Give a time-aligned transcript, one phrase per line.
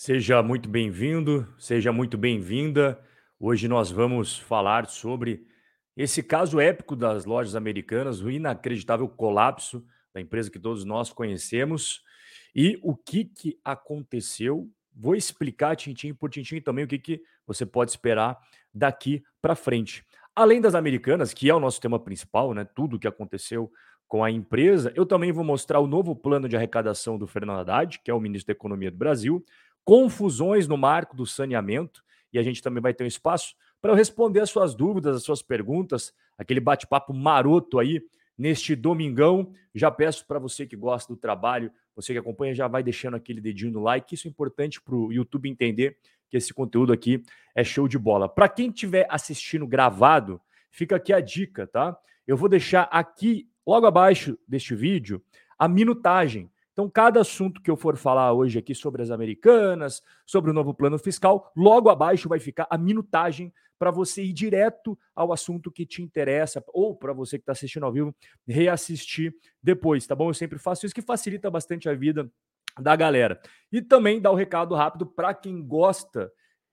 [0.00, 3.00] Seja muito bem-vindo, seja muito bem-vinda.
[3.36, 5.44] Hoje nós vamos falar sobre
[5.96, 9.84] esse caso épico das lojas americanas, o inacreditável colapso
[10.14, 12.00] da empresa que todos nós conhecemos
[12.54, 14.70] e o que, que aconteceu.
[14.94, 18.38] Vou explicar tintim por tintim também o que, que você pode esperar
[18.72, 20.04] daqui para frente.
[20.32, 22.64] Além das americanas, que é o nosso tema principal, né?
[22.64, 23.68] Tudo o que aconteceu
[24.06, 27.98] com a empresa, eu também vou mostrar o novo plano de arrecadação do Fernando Haddad,
[27.98, 29.44] que é o ministro da Economia do Brasil
[29.88, 33.96] confusões no marco do saneamento, e a gente também vai ter um espaço para eu
[33.96, 38.02] responder as suas dúvidas, as suas perguntas, aquele bate-papo maroto aí
[38.36, 39.50] neste domingão.
[39.74, 43.40] Já peço para você que gosta do trabalho, você que acompanha, já vai deixando aquele
[43.40, 44.14] dedinho no like.
[44.14, 45.96] Isso é importante para o YouTube entender
[46.28, 47.22] que esse conteúdo aqui
[47.54, 48.28] é show de bola.
[48.28, 50.38] Para quem estiver assistindo gravado,
[50.70, 51.98] fica aqui a dica, tá?
[52.26, 55.24] Eu vou deixar aqui, logo abaixo deste vídeo,
[55.58, 60.52] a minutagem então, cada assunto que eu for falar hoje aqui sobre as americanas, sobre
[60.52, 65.32] o novo plano fiscal, logo abaixo vai ficar a minutagem para você ir direto ao
[65.32, 68.14] assunto que te interessa, ou para você que está assistindo ao vivo,
[68.46, 70.30] reassistir depois, tá bom?
[70.30, 72.30] Eu sempre faço isso que facilita bastante a vida
[72.78, 73.40] da galera.
[73.72, 76.30] E também dá o um recado rápido para quem gosta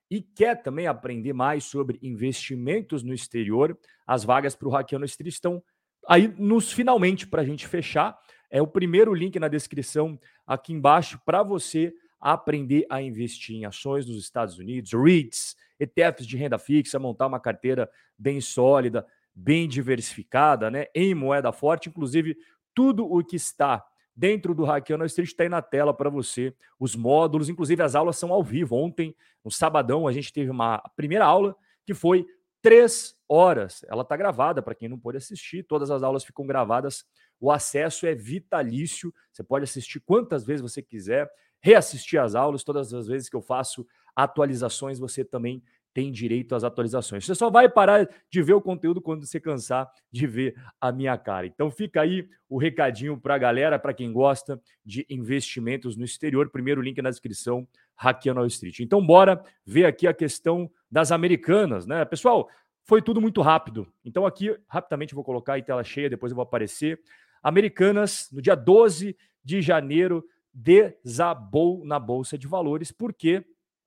[0.08, 3.76] e quer também aprender mais sobre investimentos no exterior.
[4.06, 5.60] As vagas para o Hackeando Street estão
[6.08, 8.16] aí nos finalmente para a gente fechar.
[8.50, 14.06] É o primeiro link na descrição aqui embaixo para você aprender a investir em ações
[14.06, 17.88] dos Estados Unidos, REITs, ETFs de renda fixa, montar uma carteira
[18.18, 20.86] bem sólida, bem diversificada, né?
[20.94, 22.36] Em moeda forte, inclusive
[22.74, 26.96] tudo o que está dentro do Hackeando Street está aí na tela para você, os
[26.96, 28.74] módulos, inclusive as aulas são ao vivo.
[28.74, 32.26] Ontem, no sabadão, a gente teve uma primeira aula que foi
[32.62, 33.84] três horas.
[33.88, 37.04] Ela está gravada para quem não pôde assistir, todas as aulas ficam gravadas
[37.40, 39.12] o acesso é vitalício.
[39.32, 41.28] Você pode assistir quantas vezes você quiser,
[41.60, 42.64] reassistir as aulas.
[42.64, 45.62] Todas as vezes que eu faço atualizações, você também
[45.96, 47.24] tem direito às atualizações.
[47.24, 51.16] Você só vai parar de ver o conteúdo quando você cansar de ver a minha
[51.16, 51.46] cara.
[51.46, 56.50] Então fica aí o recadinho para a galera, para quem gosta de investimentos no exterior.
[56.50, 58.80] Primeiro link na descrição, Hackeando Wall Street.
[58.80, 62.04] Então bora ver aqui a questão das americanas, né?
[62.04, 62.46] Pessoal,
[62.84, 63.90] foi tudo muito rápido.
[64.04, 67.00] Então aqui, rapidamente, vou colocar em tela cheia, depois eu vou aparecer.
[67.46, 73.44] Americanas, no dia 12 de janeiro, desabou na Bolsa de Valores, porque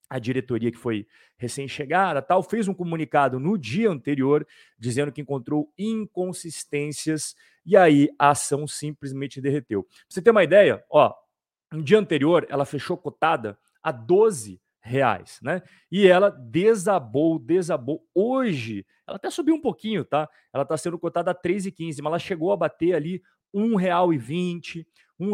[0.09, 1.06] a diretoria que foi
[1.36, 4.47] recém-chegada, tal, fez um comunicado no dia anterior
[4.78, 9.84] dizendo que encontrou inconsistências e aí a ação simplesmente derreteu.
[9.84, 11.14] Pra você ter uma ideia, ó,
[11.70, 15.62] no dia anterior ela fechou cotada a 12 reais, né?
[15.91, 18.08] E ela desabou, desabou.
[18.16, 20.30] Hoje, ela até subiu um pouquinho, tá?
[20.53, 23.22] Ela está sendo cotada a 3,15, mas ela chegou a bater ali
[23.53, 24.85] R$ 1,20,
[25.19, 25.25] R$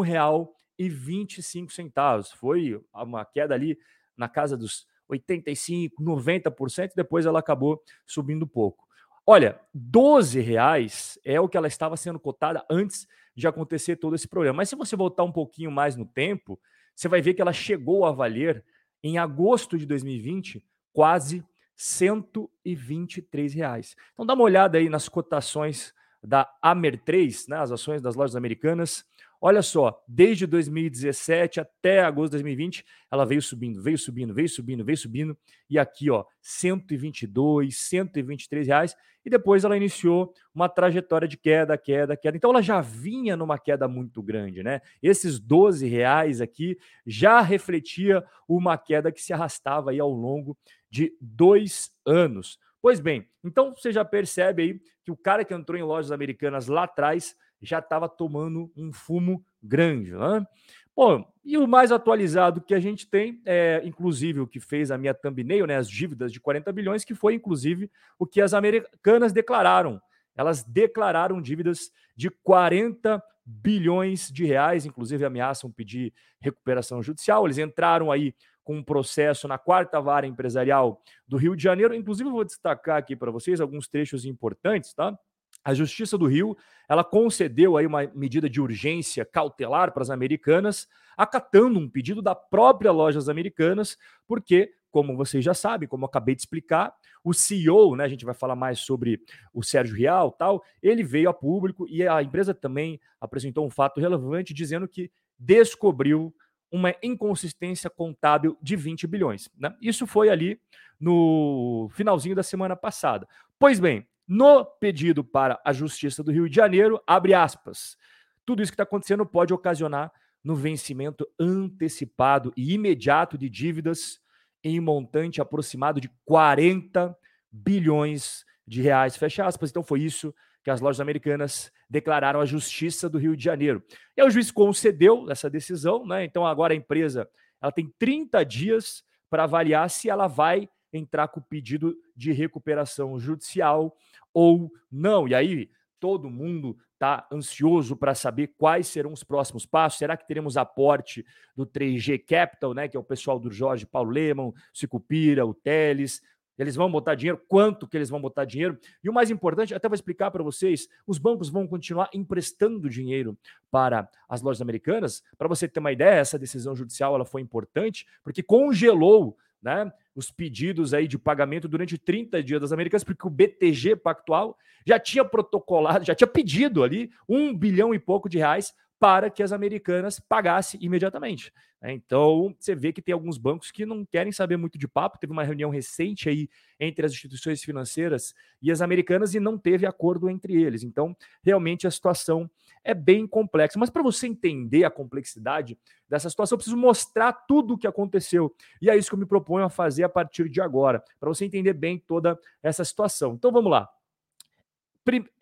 [0.78, 2.34] 1,25.
[2.36, 3.78] Foi uma queda ali
[4.16, 8.86] na casa dos 85, 90%, depois ela acabou subindo pouco.
[9.26, 14.28] Olha, 12 reais é o que ela estava sendo cotada antes de acontecer todo esse
[14.28, 14.58] problema.
[14.58, 16.58] Mas se você voltar um pouquinho mais no tempo,
[16.94, 18.64] você vai ver que ela chegou a valer
[19.02, 21.44] em agosto de 2020 quase
[21.74, 23.96] 123 reais.
[24.12, 25.92] Então dá uma olhada aí nas cotações
[26.26, 29.04] da Amer 3, né, as ações das lojas americanas.
[29.40, 34.84] Olha só, desde 2017 até agosto de 2020, ela veio subindo, veio subindo, veio subindo,
[34.84, 35.38] veio subindo,
[35.70, 42.16] e aqui, ó, 122, 123 reais, e depois ela iniciou uma trajetória de queda, queda,
[42.16, 42.36] queda.
[42.36, 44.80] Então ela já vinha numa queda muito grande, né?
[45.02, 50.56] Esses 12 reais aqui já refletia uma queda que se arrastava aí ao longo
[50.88, 52.58] de dois anos.
[52.80, 56.66] Pois bem, então você já percebe aí que o cara que entrou em lojas americanas
[56.68, 60.46] lá atrás já estava tomando um fumo grande, né?
[60.94, 64.96] Bom, e o mais atualizado que a gente tem é, inclusive, o que fez a
[64.96, 69.30] minha thumbnail, né, as dívidas de 40 bilhões, que foi, inclusive, o que as americanas
[69.32, 70.00] declararam.
[70.34, 77.46] Elas declararam dívidas de 40 bilhões de reais, inclusive ameaçam pedir recuperação judicial.
[77.46, 78.34] Eles entraram aí
[78.66, 81.94] com um processo na quarta vara empresarial do Rio de Janeiro.
[81.94, 85.16] Inclusive, eu vou destacar aqui para vocês alguns trechos importantes, tá?
[85.64, 86.56] A Justiça do Rio,
[86.88, 92.34] ela concedeu aí uma medida de urgência cautelar para as americanas, acatando um pedido da
[92.34, 93.96] própria Lojas Americanas,
[94.26, 96.92] porque, como vocês já sabem, como eu acabei de explicar,
[97.22, 99.20] o CEO, né, a gente vai falar mais sobre
[99.54, 104.00] o Sérgio Real, tal, ele veio a público e a empresa também apresentou um fato
[104.00, 105.08] relevante dizendo que
[105.38, 106.34] descobriu
[106.70, 109.48] uma inconsistência contábil de 20 bilhões.
[109.58, 109.74] Né?
[109.80, 110.60] Isso foi ali
[110.98, 113.28] no finalzinho da semana passada.
[113.58, 117.96] Pois bem, no pedido para a Justiça do Rio de Janeiro, abre aspas,
[118.44, 124.20] tudo isso que está acontecendo pode ocasionar no vencimento antecipado e imediato de dívidas
[124.62, 127.16] em montante aproximado de 40
[127.50, 129.16] bilhões de reais.
[129.16, 129.70] Fecha aspas.
[129.70, 130.34] Então foi isso
[130.66, 133.80] que as lojas americanas declararam à Justiça do Rio de Janeiro.
[134.16, 136.24] E o juiz concedeu essa decisão, né?
[136.24, 137.30] Então agora a empresa
[137.62, 143.16] ela tem 30 dias para avaliar se ela vai entrar com o pedido de recuperação
[143.16, 143.96] judicial
[144.34, 145.28] ou não.
[145.28, 145.70] E aí
[146.00, 150.00] todo mundo está ansioso para saber quais serão os próximos passos.
[150.00, 151.24] Será que teremos aporte
[151.54, 156.20] do 3G Capital, né, que é o pessoal do Jorge Paulo Leman, Cicupira, o Teles?
[156.58, 158.78] Eles vão botar dinheiro, quanto que eles vão botar dinheiro?
[159.02, 163.36] E o mais importante, até vou explicar para vocês, os bancos vão continuar emprestando dinheiro
[163.70, 165.22] para as lojas americanas.
[165.36, 170.30] Para você ter uma ideia, essa decisão judicial ela foi importante porque congelou né, os
[170.30, 174.56] pedidos aí de pagamento durante 30 dias das Americanas, porque o BTG Pactual
[174.86, 179.42] já tinha protocolado, já tinha pedido ali um bilhão e pouco de reais para que
[179.42, 181.52] as americanas pagassem imediatamente.
[181.80, 181.92] Né.
[181.92, 185.18] Então, você vê que tem alguns bancos que não querem saber muito de papo.
[185.18, 186.48] Teve uma reunião recente aí
[186.80, 190.82] entre as instituições financeiras e as americanas e não teve acordo entre eles.
[190.82, 192.50] Então, realmente a situação
[192.82, 193.78] é bem complexa.
[193.78, 195.78] Mas para você entender a complexidade
[196.08, 198.54] dessa situação, eu preciso mostrar tudo o que aconteceu.
[198.80, 201.44] E é isso que eu me proponho a fazer a partir de agora, para você
[201.44, 203.34] entender bem toda essa situação.
[203.34, 203.88] Então vamos lá.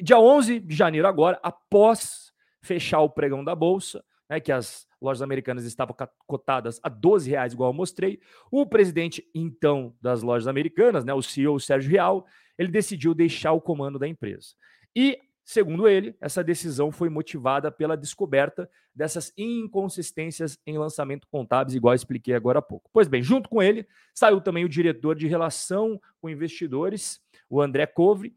[0.01, 2.34] Dia 11 de janeiro, agora, após
[2.65, 5.95] fechar o pregão da Bolsa, né, que as lojas americanas estavam
[6.27, 8.19] cotadas a 12 reais, igual eu mostrei,
[8.51, 12.27] o presidente, então, das lojas americanas, né, o CEO Sérgio Real,
[12.59, 14.55] ele decidiu deixar o comando da empresa.
[14.97, 21.95] E Segundo ele, essa decisão foi motivada pela descoberta dessas inconsistências em lançamento contábeis, igual
[21.95, 22.89] expliquei agora há pouco.
[22.91, 27.21] Pois bem, junto com ele, saiu também o diretor de relação com investidores,
[27.51, 28.35] o André Covre.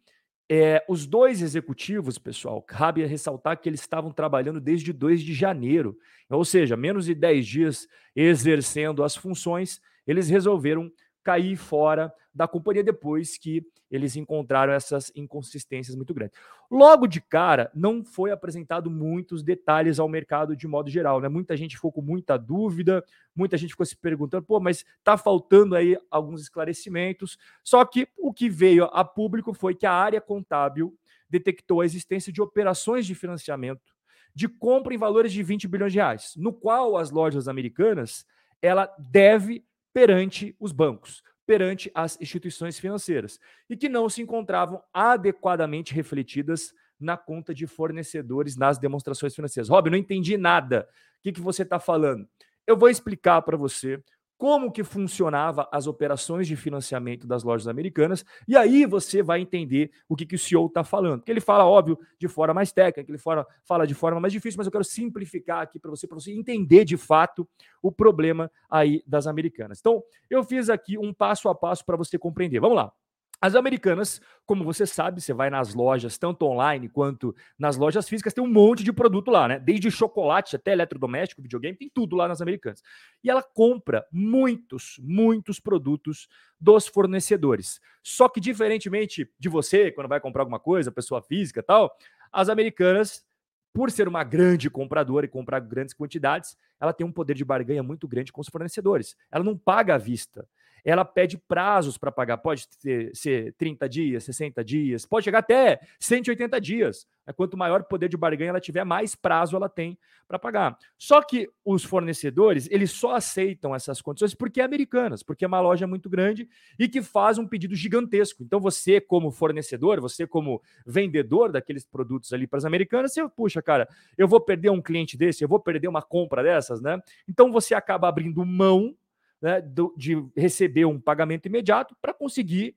[0.50, 5.98] É, os dois executivos, pessoal, cabe ressaltar que eles estavam trabalhando desde 2 de janeiro,
[6.30, 10.90] ou seja, menos de 10 dias exercendo as funções, eles resolveram
[11.28, 16.40] cair fora da companhia depois que eles encontraram essas inconsistências muito grandes.
[16.72, 21.28] Logo de cara, não foi apresentado muitos detalhes ao mercado de modo geral, né?
[21.28, 23.04] Muita gente ficou com muita dúvida,
[23.36, 27.38] muita gente ficou se perguntando, pô, mas tá faltando aí alguns esclarecimentos.
[27.62, 30.98] Só que o que veio a público foi que a área contábil
[31.30, 33.98] detectou a existência de operações de financiamento
[34.34, 38.26] de compra em valores de 20 bilhões de reais, no qual as lojas americanas
[38.62, 39.66] ela deve
[39.98, 47.18] perante os bancos, perante as instituições financeiras, e que não se encontravam adequadamente refletidas na
[47.18, 49.70] conta de fornecedores nas demonstrações financeiras.
[49.70, 50.88] Rob, não entendi nada.
[51.18, 52.30] O que, que você está falando?
[52.68, 54.00] Eu vou explicar para você
[54.38, 59.92] como que funcionava as operações de financiamento das lojas americanas, e aí você vai entender
[60.08, 61.20] o que, que o CEO está falando.
[61.20, 64.58] Porque ele fala, óbvio, de forma mais técnica, ele fala, fala de forma mais difícil,
[64.58, 67.48] mas eu quero simplificar aqui para você, para você entender de fato
[67.82, 69.80] o problema aí das americanas.
[69.80, 72.60] Então, eu fiz aqui um passo a passo para você compreender.
[72.60, 72.92] Vamos lá.
[73.40, 78.34] As americanas, como você sabe, você vai nas lojas, tanto online quanto nas lojas físicas,
[78.34, 79.60] tem um monte de produto lá, né?
[79.60, 82.82] Desde chocolate até eletrodoméstico, videogame, tem tudo lá nas americanas.
[83.24, 86.28] E ela compra muitos, muitos produtos
[86.60, 87.80] dos fornecedores.
[88.02, 91.96] Só que, diferentemente de você, quando vai comprar alguma coisa, pessoa física tal,
[92.32, 93.24] as americanas,
[93.72, 97.84] por ser uma grande compradora e comprar grandes quantidades, ela tem um poder de barganha
[97.84, 99.16] muito grande com os fornecedores.
[99.32, 100.48] Ela não paga à vista
[100.84, 102.38] ela pede prazos para pagar.
[102.38, 107.08] Pode ter, ser 30 dias, 60 dias, pode chegar até 180 dias.
[107.36, 110.78] Quanto maior o poder de barganha ela tiver, mais prazo ela tem para pagar.
[110.98, 115.60] Só que os fornecedores, eles só aceitam essas condições porque é americanas, porque é uma
[115.60, 118.44] loja muito grande e que faz um pedido gigantesco.
[118.44, 123.62] Então você, como fornecedor, você como vendedor daqueles produtos ali para as americanas, você, puxa,
[123.62, 127.02] cara, eu vou perder um cliente desse, eu vou perder uma compra dessas, né?
[127.28, 128.96] Então você acaba abrindo mão
[129.42, 132.76] né, do, de receber um pagamento imediato para conseguir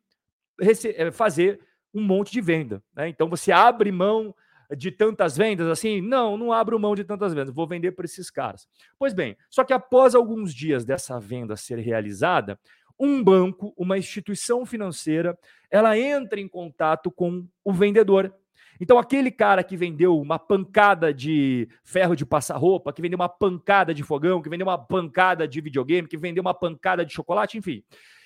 [0.60, 1.60] eh, fazer
[1.92, 2.82] um monte de venda.
[2.94, 3.08] Né?
[3.08, 4.34] Então você abre mão
[4.76, 6.00] de tantas vendas assim?
[6.00, 8.68] Não, não abro mão de tantas vendas, vou vender para esses caras.
[8.98, 12.58] Pois bem, só que após alguns dias dessa venda ser realizada,
[12.98, 15.36] um banco, uma instituição financeira,
[15.70, 18.32] ela entra em contato com o vendedor
[18.80, 23.28] então, aquele cara que vendeu uma pancada de ferro de passar roupa, que vendeu uma
[23.28, 27.58] pancada de fogão, que vendeu uma pancada de videogame, que vendeu uma pancada de chocolate,
[27.58, 27.84] enfim.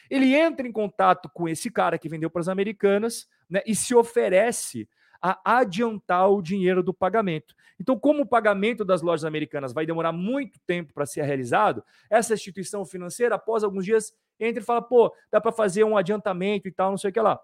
[0.09, 3.97] Ele entra em contato com esse cara que vendeu para as americanas né, e se
[3.97, 4.89] oferece
[5.21, 7.55] a adiantar o dinheiro do pagamento.
[7.81, 12.35] Então, como o pagamento das lojas americanas vai demorar muito tempo para ser realizado, essa
[12.35, 16.73] instituição financeira, após alguns dias, entra e fala: pô, dá para fazer um adiantamento e
[16.73, 17.41] tal, não sei o que lá.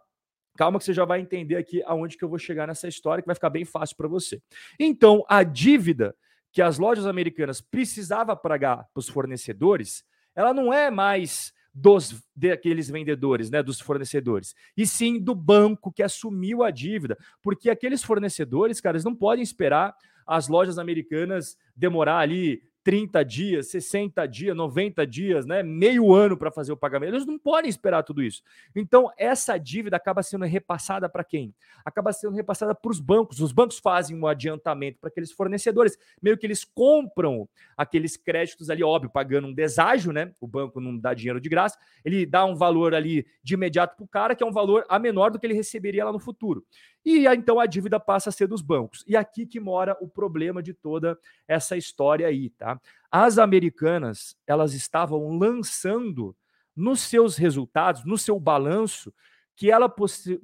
[0.60, 3.26] Calma que você já vai entender aqui aonde que eu vou chegar nessa história, que
[3.26, 4.42] vai ficar bem fácil para você.
[4.78, 6.14] Então, a dívida
[6.52, 10.04] que as lojas americanas precisavam pagar para os fornecedores,
[10.36, 16.02] ela não é mais dos daqueles vendedores, né, dos fornecedores, e sim do banco que
[16.02, 19.94] assumiu a dívida, porque aqueles fornecedores, cara, eles não podem esperar
[20.26, 25.62] as lojas americanas demorar ali 30 dias, 60 dias, 90 dias, né?
[25.62, 27.14] Meio ano para fazer o pagamento.
[27.14, 28.42] Eles não podem esperar tudo isso.
[28.74, 31.54] Então, essa dívida acaba sendo repassada para quem?
[31.84, 33.38] Acaba sendo repassada para os bancos.
[33.38, 38.82] Os bancos fazem um adiantamento para aqueles fornecedores, meio que eles compram aqueles créditos ali,
[38.82, 40.32] óbvio, pagando um deságio, né?
[40.40, 44.04] O banco não dá dinheiro de graça, ele dá um valor ali de imediato para
[44.04, 46.66] o cara, que é um valor a menor do que ele receberia lá no futuro.
[47.04, 49.02] E então a dívida passa a ser dos bancos.
[49.06, 52.80] E aqui que mora o problema de toda essa história aí, tá?
[53.10, 56.36] As americanas, elas estavam lançando
[56.76, 59.12] nos seus resultados, no seu balanço,
[59.56, 59.88] que ela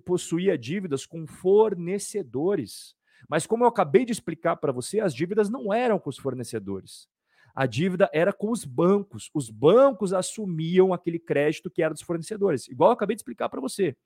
[0.04, 2.94] possuía dívidas com fornecedores.
[3.28, 7.08] Mas como eu acabei de explicar para você, as dívidas não eram com os fornecedores.
[7.54, 9.30] A dívida era com os bancos.
[9.32, 13.60] Os bancos assumiam aquele crédito que era dos fornecedores, igual eu acabei de explicar para
[13.60, 13.96] você.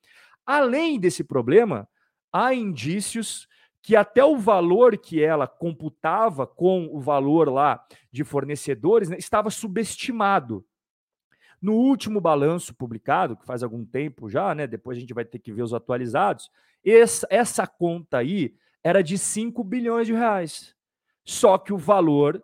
[0.45, 1.87] Além desse problema,
[2.31, 3.47] há indícios
[3.81, 9.49] que até o valor que ela computava com o valor lá de fornecedores né, estava
[9.49, 10.65] subestimado.
[11.59, 14.65] No último balanço publicado, que faz algum tempo já, né?
[14.65, 16.49] Depois a gente vai ter que ver os atualizados.
[16.83, 20.75] Essa, essa conta aí era de 5 bilhões de reais.
[21.23, 22.43] Só que o valor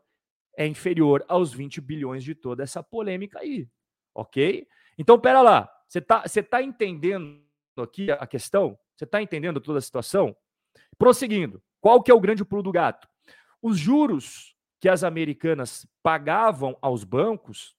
[0.56, 3.67] é inferior aos 20 bilhões de toda essa polêmica aí.
[4.13, 4.67] Ok?
[4.98, 5.70] Então, pera lá.
[5.88, 7.41] Você está tá entendendo
[7.77, 8.77] aqui a questão?
[8.98, 10.36] Você está entendendo toda a situação?
[10.98, 13.08] Prosseguindo, qual que é o grande pulo do gato?
[13.62, 17.75] Os juros que as americanas pagavam aos bancos,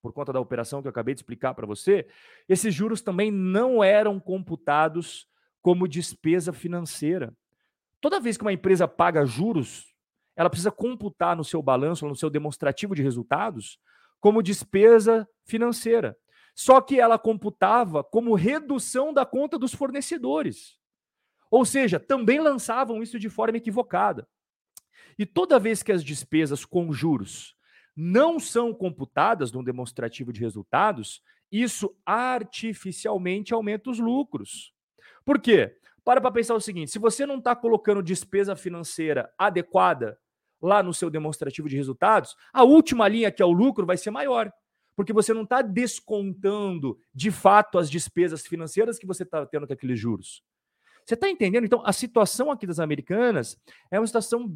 [0.00, 2.06] por conta da operação que eu acabei de explicar para você,
[2.48, 5.26] esses juros também não eram computados
[5.60, 7.34] como despesa financeira.
[8.00, 9.92] Toda vez que uma empresa paga juros,
[10.36, 13.78] ela precisa computar no seu balanço, no seu demonstrativo de resultados,
[14.20, 16.16] como despesa financeira.
[16.54, 20.78] Só que ela computava como redução da conta dos fornecedores.
[21.50, 24.28] Ou seja, também lançavam isso de forma equivocada.
[25.18, 27.56] E toda vez que as despesas com juros
[27.96, 34.72] não são computadas no demonstrativo de resultados, isso artificialmente aumenta os lucros.
[35.24, 35.76] Por quê?
[36.04, 40.18] Para para pensar o seguinte: se você não está colocando despesa financeira adequada
[40.62, 44.10] lá no seu demonstrativo de resultados, a última linha, que é o lucro, vai ser
[44.10, 44.52] maior
[45.00, 49.72] porque você não está descontando de fato as despesas financeiras que você está tendo com
[49.72, 50.44] aqueles juros.
[51.06, 51.64] Você está entendendo?
[51.64, 53.58] Então, a situação aqui das americanas
[53.90, 54.54] é uma situação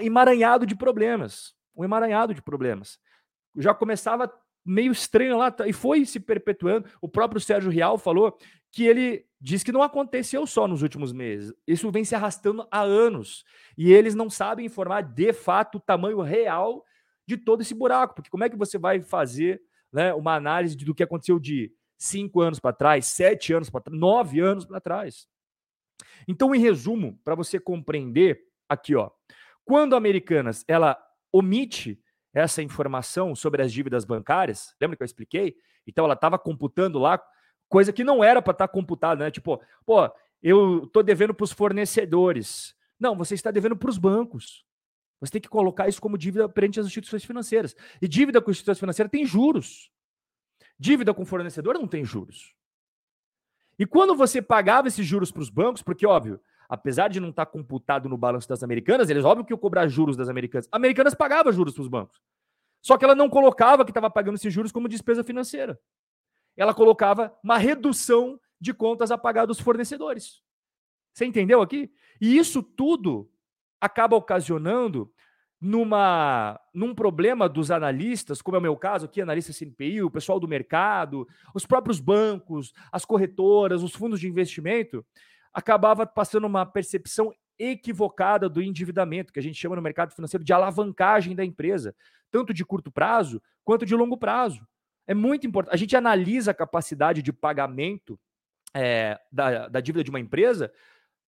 [0.00, 1.54] emaranhado de problemas.
[1.76, 2.98] Um emaranhado de problemas.
[3.54, 4.32] Já começava
[4.64, 6.88] meio estranho lá e foi se perpetuando.
[6.98, 8.38] O próprio Sérgio Rial falou
[8.70, 11.52] que ele diz que não aconteceu só nos últimos meses.
[11.66, 13.44] Isso vem se arrastando há anos.
[13.76, 16.82] E eles não sabem informar de fato o tamanho real
[17.26, 19.62] de todo esse buraco, porque como é que você vai fazer
[19.92, 23.98] né, uma análise do que aconteceu de cinco anos para trás, sete anos para trás,
[23.98, 25.26] nove anos para trás?
[26.26, 29.10] Então, em resumo, para você compreender aqui, ó,
[29.64, 30.98] quando a Americanas ela
[31.32, 32.00] omite
[32.34, 35.56] essa informação sobre as dívidas bancárias, lembra que eu expliquei?
[35.86, 37.22] Então ela estava computando lá
[37.68, 39.30] coisa que não era para estar tá computada, né?
[39.30, 40.10] Tipo, pô,
[40.42, 42.74] eu tô devendo para os fornecedores.
[42.98, 44.64] Não, você está devendo para os bancos.
[45.22, 47.76] Você tem que colocar isso como dívida perante as instituições financeiras.
[48.00, 49.88] E dívida com instituições financeiras tem juros.
[50.76, 52.56] Dívida com fornecedor não tem juros.
[53.78, 57.46] E quando você pagava esses juros para os bancos, porque, óbvio, apesar de não estar
[57.46, 60.68] tá computado no balanço das americanas, eles, óbvio que eu cobrar juros das americanas.
[60.72, 62.20] Americanas pagava juros para os bancos.
[62.80, 65.78] Só que ela não colocava que estava pagando esses juros como despesa financeira.
[66.56, 70.42] Ela colocava uma redução de contas a pagar dos fornecedores.
[71.14, 71.92] Você entendeu aqui?
[72.20, 73.31] E isso tudo
[73.82, 75.12] acaba ocasionando
[75.60, 80.38] numa num problema dos analistas, como é o meu caso aqui, analista CNPI, o pessoal
[80.38, 85.04] do mercado, os próprios bancos, as corretoras, os fundos de investimento,
[85.52, 90.52] acabava passando uma percepção equivocada do endividamento, que a gente chama no mercado financeiro de
[90.52, 91.94] alavancagem da empresa,
[92.30, 94.64] tanto de curto prazo quanto de longo prazo.
[95.08, 95.74] É muito importante.
[95.74, 98.18] A gente analisa a capacidade de pagamento
[98.74, 100.72] é, da, da dívida de uma empresa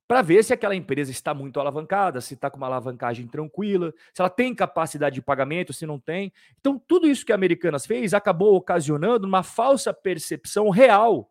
[0.06, 4.20] para ver se aquela empresa está muito alavancada, se está com uma alavancagem tranquila, se
[4.20, 6.32] ela tem capacidade de pagamento, se não tem.
[6.60, 11.30] Então, tudo isso que a Americanas fez acabou ocasionando uma falsa percepção real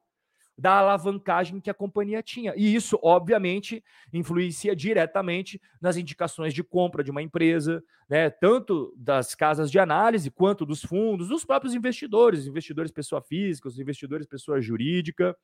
[0.57, 2.53] da alavancagem que a companhia tinha.
[2.55, 8.29] E isso, obviamente, influencia diretamente nas indicações de compra de uma empresa, né?
[8.29, 13.79] tanto das casas de análise quanto dos fundos, dos próprios investidores, investidores pessoa física, os
[13.79, 15.35] investidores pessoa jurídica.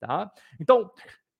[0.00, 0.30] Tá?
[0.60, 0.90] Então,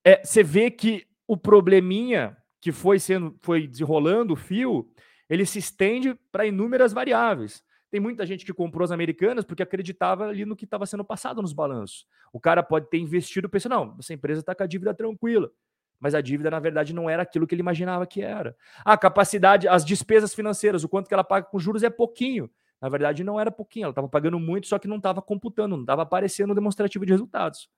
[0.04, 4.90] é, você vê que o probleminha que foi sendo, foi desenrolando o fio,
[5.28, 7.62] ele se estende para inúmeras variáveis.
[7.90, 11.40] Tem muita gente que comprou as americanas porque acreditava ali no que estava sendo passado
[11.40, 12.06] nos balanços.
[12.33, 15.50] O cara pode ter investido pensando, não, essa empresa está com a dívida tranquila.
[15.99, 18.54] Mas a dívida, na verdade, não era aquilo que ele imaginava que era.
[18.85, 22.50] A capacidade, as despesas financeiras, o quanto que ela paga com juros é pouquinho.
[22.80, 25.83] Na verdade, não era pouquinho, ela estava pagando muito, só que não estava computando, não
[25.83, 27.71] estava aparecendo demonstrativo de resultados.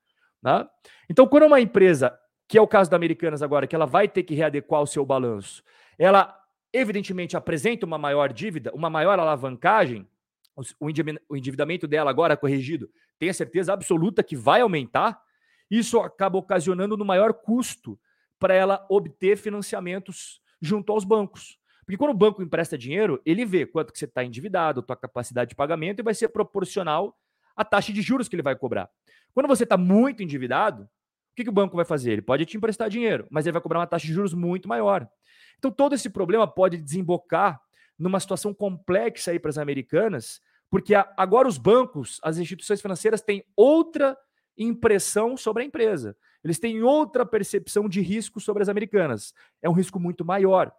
[0.42, 0.68] Tá?
[1.08, 4.22] Então, quando uma empresa, que é o caso da Americanas agora, que ela vai ter
[4.22, 5.62] que readequar o seu balanço,
[5.98, 6.34] ela
[6.72, 10.08] evidentemente apresenta uma maior dívida, uma maior alavancagem,
[10.80, 15.20] o endividamento dela agora corrigido, tem a certeza absoluta que vai aumentar,
[15.70, 17.98] isso acaba ocasionando no maior custo
[18.38, 21.58] para ela obter financiamentos junto aos bancos.
[21.84, 24.96] Porque quando o banco empresta dinheiro, ele vê quanto que você está endividado, a tua
[24.96, 27.16] capacidade de pagamento, e vai ser proporcional
[27.54, 28.90] à taxa de juros que ele vai cobrar.
[29.34, 30.88] Quando você está muito endividado,
[31.38, 32.12] que, que o banco vai fazer?
[32.12, 35.08] Ele pode te emprestar dinheiro, mas ele vai cobrar uma taxa de juros muito maior.
[35.56, 37.60] Então, todo esse problema pode desembocar
[37.96, 43.44] numa situação complexa aí para as americanas, porque agora os bancos, as instituições financeiras têm
[43.56, 44.18] outra
[44.56, 46.16] impressão sobre a empresa.
[46.42, 49.32] Eles têm outra percepção de risco sobre as americanas.
[49.62, 50.72] É um risco muito maior.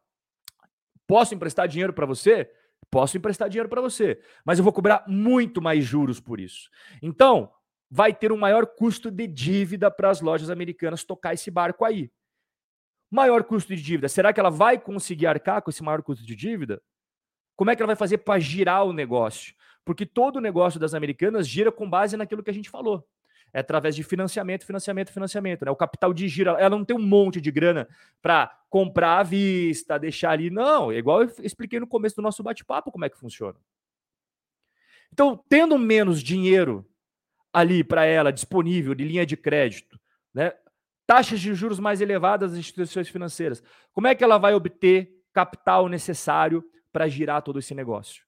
[1.07, 2.51] Posso emprestar dinheiro para você?
[2.91, 6.69] Posso emprestar dinheiro para você, mas eu vou cobrar muito mais juros por isso.
[7.01, 7.51] Então,
[7.89, 12.11] vai ter um maior custo de dívida para as lojas americanas tocar esse barco aí.
[13.09, 14.07] Maior custo de dívida.
[14.07, 16.81] Será que ela vai conseguir arcar com esse maior custo de dívida?
[17.55, 19.55] Como é que ela vai fazer para girar o negócio?
[19.83, 23.07] Porque todo o negócio das americanas gira com base naquilo que a gente falou.
[23.51, 25.65] É através de financiamento, financiamento, financiamento.
[25.65, 25.71] Né?
[25.71, 27.87] O capital de giro, ela não tem um monte de grana
[28.21, 30.51] para comprar à vista, deixar ali.
[30.51, 33.57] Não, é igual eu expliquei no começo do nosso bate-papo como é que funciona.
[35.11, 36.87] Então, tendo menos dinheiro
[37.53, 39.99] ali para ela disponível de linha de crédito,
[40.33, 40.53] né?
[41.05, 43.63] taxas de juros mais elevadas das instituições financeiras.
[43.91, 48.23] Como é que ela vai obter capital necessário para girar todo esse negócio?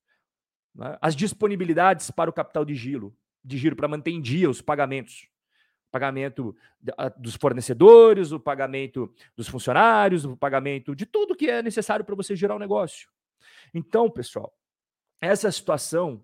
[0.73, 0.97] Né?
[0.99, 5.27] As disponibilidades para o capital de giro, de giro para manter em dia os pagamentos.
[5.91, 6.55] Pagamento
[7.17, 12.33] dos fornecedores, o pagamento dos funcionários, o pagamento de tudo que é necessário para você
[12.33, 13.09] gerar o um negócio.
[13.73, 14.53] Então, pessoal,
[15.19, 16.23] essa situação,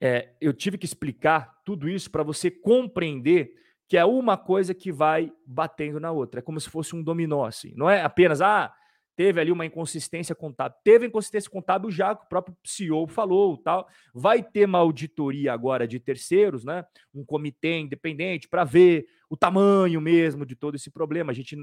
[0.00, 3.54] é, eu tive que explicar tudo isso para você compreender
[3.86, 6.38] que é uma coisa que vai batendo na outra.
[6.38, 7.72] É como se fosse um dominó, assim.
[7.74, 8.72] Não é apenas, ah,
[9.16, 10.78] teve ali uma inconsistência contábil.
[10.84, 13.88] Teve inconsistência contábil já, que o próprio CEO falou, tal.
[14.14, 16.86] Vai ter uma auditoria agora de terceiros, né?
[17.12, 21.32] Um comitê independente para ver o tamanho mesmo de todo esse problema.
[21.32, 21.56] A gente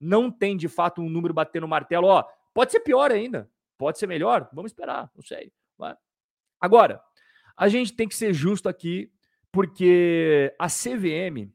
[0.00, 2.08] não tem, de fato, um número batendo martelo.
[2.08, 5.52] Ó, pode ser pior ainda, pode ser melhor, vamos esperar, não sei.
[6.60, 7.00] Agora,
[7.60, 9.12] a gente tem que ser justo aqui,
[9.52, 11.52] porque a CVM,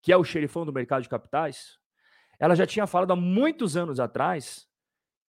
[0.00, 1.78] que é o xerifão do mercado de capitais,
[2.40, 4.66] ela já tinha falado há muitos anos atrás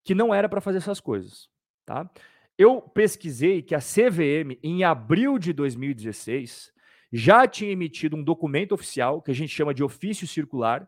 [0.04, 1.48] que não era para fazer essas coisas,
[1.86, 2.10] tá?
[2.58, 6.70] Eu pesquisei que a CVM, em abril de 2016,
[7.10, 10.86] já tinha emitido um documento oficial, que a gente chama de ofício circular,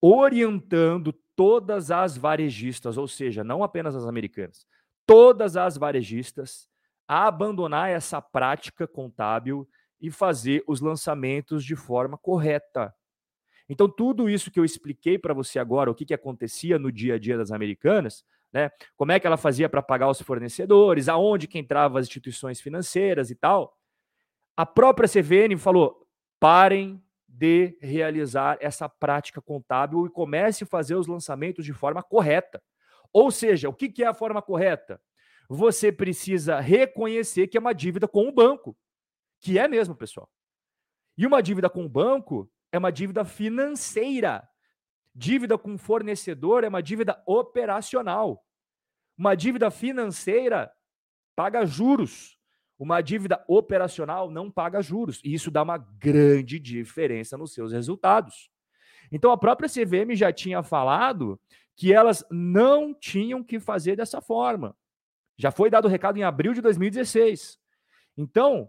[0.00, 4.66] orientando todas as varejistas, ou seja, não apenas as americanas,
[5.06, 6.66] todas as varejistas
[7.08, 9.66] a abandonar essa prática contábil
[9.98, 12.94] e fazer os lançamentos de forma correta.
[13.68, 17.14] Então, tudo isso que eu expliquei para você agora, o que, que acontecia no dia
[17.14, 18.70] a dia das americanas, né?
[18.96, 23.30] Como é que ela fazia para pagar os fornecedores, aonde que entravam as instituições financeiras
[23.30, 23.76] e tal.
[24.56, 26.06] A própria CVN falou:
[26.40, 32.62] parem de realizar essa prática contábil e comece a fazer os lançamentos de forma correta.
[33.12, 35.00] Ou seja, o que, que é a forma correta?
[35.48, 38.76] Você precisa reconhecer que é uma dívida com o banco,
[39.40, 40.30] que é mesmo, pessoal.
[41.16, 44.46] E uma dívida com o banco é uma dívida financeira.
[45.14, 48.44] Dívida com fornecedor é uma dívida operacional.
[49.16, 50.70] Uma dívida financeira
[51.34, 52.38] paga juros.
[52.78, 55.20] Uma dívida operacional não paga juros.
[55.24, 58.48] E isso dá uma grande diferença nos seus resultados.
[59.10, 61.40] Então a própria CVM já tinha falado
[61.74, 64.76] que elas não tinham que fazer dessa forma.
[65.38, 67.58] Já foi dado o recado em abril de 2016.
[68.16, 68.68] Então,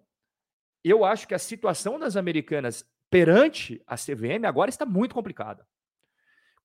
[0.83, 5.67] eu acho que a situação das americanas perante a CVM agora está muito complicada.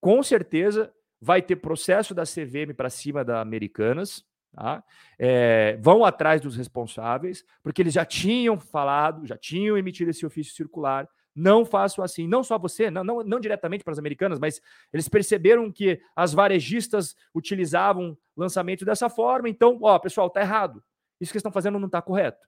[0.01, 4.25] Com certeza vai ter processo da CVM para cima da Americanas.
[4.53, 4.85] Tá?
[5.19, 10.55] É, vão atrás dos responsáveis, porque eles já tinham falado, já tinham emitido esse ofício
[10.55, 11.09] circular.
[11.35, 14.61] Não façam assim, não só você, não, não, não diretamente para as americanas, mas
[14.93, 19.49] eles perceberam que as varejistas utilizavam lançamento dessa forma.
[19.49, 20.83] Então, ó, pessoal, tá errado.
[21.21, 22.47] Isso que estão fazendo não está correto.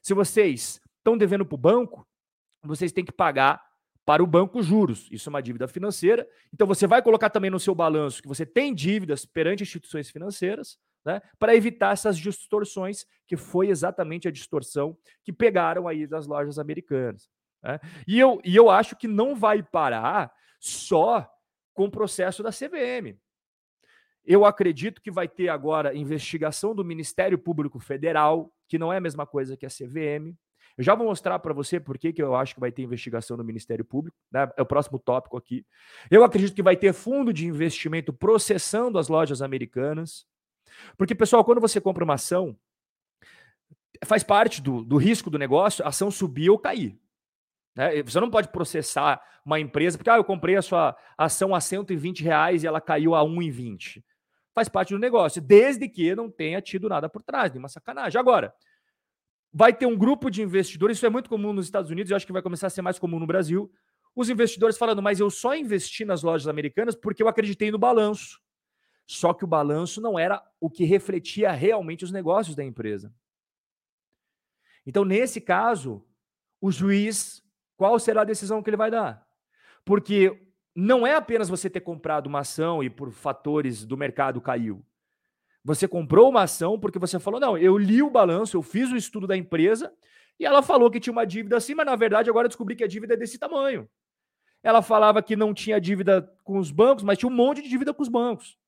[0.00, 2.06] Se vocês estão devendo para o banco,
[2.62, 3.62] vocês têm que pagar
[4.04, 5.06] para o banco juros.
[5.10, 6.26] Isso é uma dívida financeira.
[6.52, 10.78] Então você vai colocar também no seu balanço que você tem dívidas perante instituições financeiras,
[11.04, 16.58] né, para evitar essas distorções, que foi exatamente a distorção que pegaram aí das lojas
[16.58, 17.28] americanas.
[17.62, 17.80] Né?
[18.06, 21.28] E, eu, e eu acho que não vai parar só
[21.74, 23.16] com o processo da CVM.
[24.24, 29.00] Eu acredito que vai ter agora investigação do Ministério Público Federal, que não é a
[29.00, 30.36] mesma coisa que a CVM.
[30.76, 33.42] Eu já vou mostrar para você por que, eu acho que vai ter investigação no
[33.42, 34.48] Ministério Público, né?
[34.56, 35.66] é o próximo tópico aqui.
[36.10, 40.26] Eu acredito que vai ter fundo de investimento processando as lojas americanas.
[40.96, 42.56] Porque, pessoal, quando você compra uma ação,
[44.04, 46.98] faz parte do, do risco do negócio a ação subir ou cair.
[47.78, 48.02] Né?
[48.02, 52.24] Você não pode processar uma empresa porque ah, eu comprei a sua ação a 120
[52.24, 54.02] reais e ela caiu a 1,20.
[54.52, 58.18] Faz parte do negócio, desde que não tenha tido nada por trás, nenhuma sacanagem.
[58.18, 58.52] Agora,
[59.52, 62.26] vai ter um grupo de investidores, isso é muito comum nos Estados Unidos, eu acho
[62.26, 63.70] que vai começar a ser mais comum no Brasil.
[64.12, 68.40] Os investidores falando, mas eu só investi nas lojas americanas porque eu acreditei no balanço.
[69.06, 73.14] Só que o balanço não era o que refletia realmente os negócios da empresa.
[74.84, 76.04] Então, nesse caso,
[76.60, 77.46] o juiz
[77.78, 79.24] qual será a decisão que ele vai dar?
[79.84, 80.36] Porque
[80.74, 84.84] não é apenas você ter comprado uma ação e por fatores do mercado caiu.
[85.64, 88.96] Você comprou uma ação porque você falou: não, eu li o balanço, eu fiz o
[88.96, 89.92] estudo da empresa
[90.40, 92.88] e ela falou que tinha uma dívida assim, mas na verdade agora descobri que a
[92.88, 93.88] dívida é desse tamanho.
[94.60, 97.94] Ela falava que não tinha dívida com os bancos, mas tinha um monte de dívida
[97.94, 98.58] com os bancos.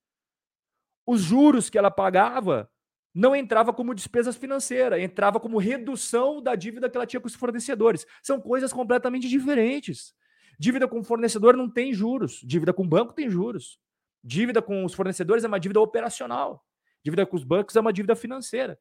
[1.04, 2.70] Os juros que ela pagava
[3.14, 7.34] não entrava como despesas financeiras, entrava como redução da dívida que ela tinha com os
[7.34, 8.06] fornecedores.
[8.22, 10.14] São coisas completamente diferentes.
[10.58, 13.78] Dívida com fornecedor não tem juros, dívida com banco tem juros.
[14.22, 16.64] Dívida com os fornecedores é uma dívida operacional.
[17.02, 18.78] Dívida com os bancos é uma dívida financeira.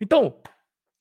[0.00, 0.40] Então,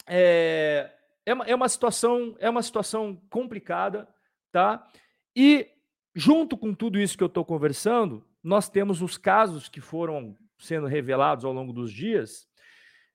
[0.07, 0.91] é,
[1.25, 4.07] é, uma, é uma situação é uma situação complicada,
[4.51, 4.87] tá?
[5.35, 5.69] E
[6.15, 10.87] junto com tudo isso que eu estou conversando, nós temos os casos que foram sendo
[10.87, 12.47] revelados ao longo dos dias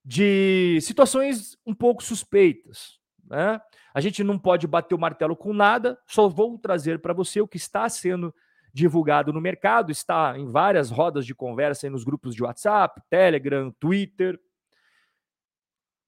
[0.03, 2.99] de situações um pouco suspeitas.
[3.25, 3.59] Né?
[3.93, 7.47] A gente não pode bater o martelo com nada, só vou trazer para você o
[7.47, 8.33] que está sendo
[8.73, 14.39] divulgado no mercado, está em várias rodas de conversa nos grupos de WhatsApp, Telegram, Twitter.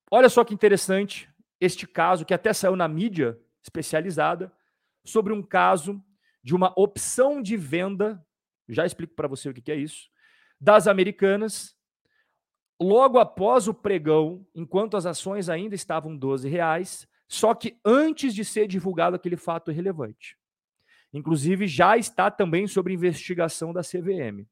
[0.09, 4.51] Olha só que interessante este caso que até saiu na mídia especializada
[5.03, 6.03] sobre um caso
[6.43, 8.23] de uma opção de venda.
[8.69, 10.10] Já explico para você o que é isso
[10.61, 11.75] das americanas.
[12.79, 18.45] Logo após o pregão, enquanto as ações ainda estavam 12 reais, só que antes de
[18.45, 20.37] ser divulgado aquele fato relevante.
[21.11, 24.47] Inclusive, já está também sobre investigação da CVM.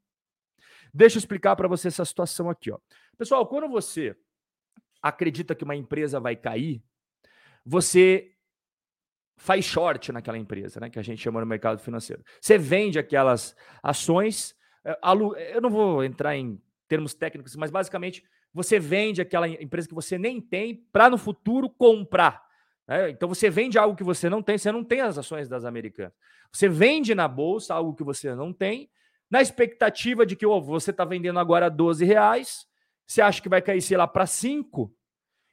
[0.94, 2.72] Deixa eu explicar para você essa situação aqui.
[2.72, 2.80] Ó.
[3.18, 4.16] Pessoal, quando você
[5.02, 6.84] acredita que uma empresa vai cair,
[7.66, 8.34] você
[9.38, 12.24] faz short naquela empresa, né, que a gente chama no mercado financeiro.
[12.42, 14.54] Você vende aquelas ações
[15.54, 20.18] eu não vou entrar em termos técnicos, mas basicamente você vende aquela empresa que você
[20.18, 22.44] nem tem para no futuro comprar.
[22.88, 23.12] Né?
[23.12, 26.14] Então você vende algo que você não tem, você não tem as ações das americanas.
[26.52, 28.90] Você vende na bolsa algo que você não tem,
[29.30, 32.66] na expectativa de que oh, você está vendendo agora 12 reais,
[33.06, 34.92] você acha que vai cair, sei lá, para 5.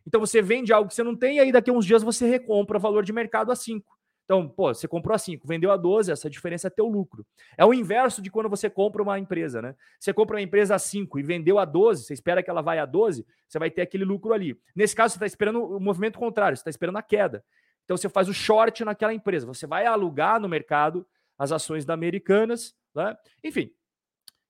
[0.06, 2.26] Então você vende algo que você não tem, e aí daqui a uns dias você
[2.26, 3.95] recompra o valor de mercado a 5.
[4.26, 7.24] Então, pô, você comprou a 5, vendeu a 12, essa diferença é teu lucro.
[7.56, 9.76] É o inverso de quando você compra uma empresa, né?
[10.00, 12.80] Você compra uma empresa a 5 e vendeu a 12, você espera que ela vai
[12.80, 14.58] a 12, você vai ter aquele lucro ali.
[14.74, 17.44] Nesse caso, você está esperando o movimento contrário, você está esperando a queda.
[17.84, 21.06] Então, você faz o short naquela empresa, você vai alugar no mercado
[21.38, 23.16] as ações da Americanas, né?
[23.44, 23.70] Enfim,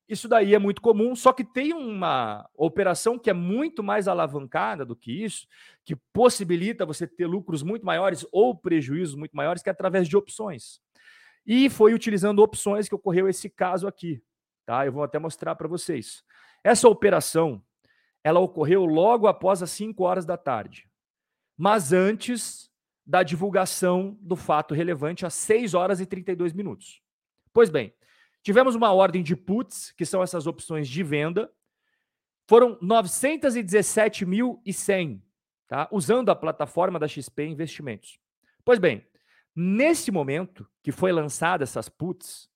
[0.09, 4.85] isso daí é muito comum, só que tem uma operação que é muito mais alavancada
[4.85, 5.47] do que isso,
[5.85, 10.17] que possibilita você ter lucros muito maiores ou prejuízos muito maiores, que é através de
[10.17, 10.81] opções.
[11.45, 14.23] E foi utilizando opções que ocorreu esse caso aqui,
[14.65, 14.87] tá?
[14.87, 16.23] Eu vou até mostrar para vocês.
[16.63, 17.63] Essa operação,
[18.23, 20.89] ela ocorreu logo após as 5 horas da tarde,
[21.57, 22.71] mas antes
[23.05, 27.01] da divulgação do fato relevante às 6 horas e 32 minutos.
[27.53, 27.95] Pois bem,
[28.47, 31.51] Tivemos uma ordem de puts, que são essas opções de venda.
[32.47, 35.21] Foram 917.100,
[35.67, 35.89] tá?
[35.91, 38.21] Usando a plataforma da XP Investimentos.
[38.65, 39.05] Pois bem,
[39.53, 42.49] nesse momento que foi lançada essas puts,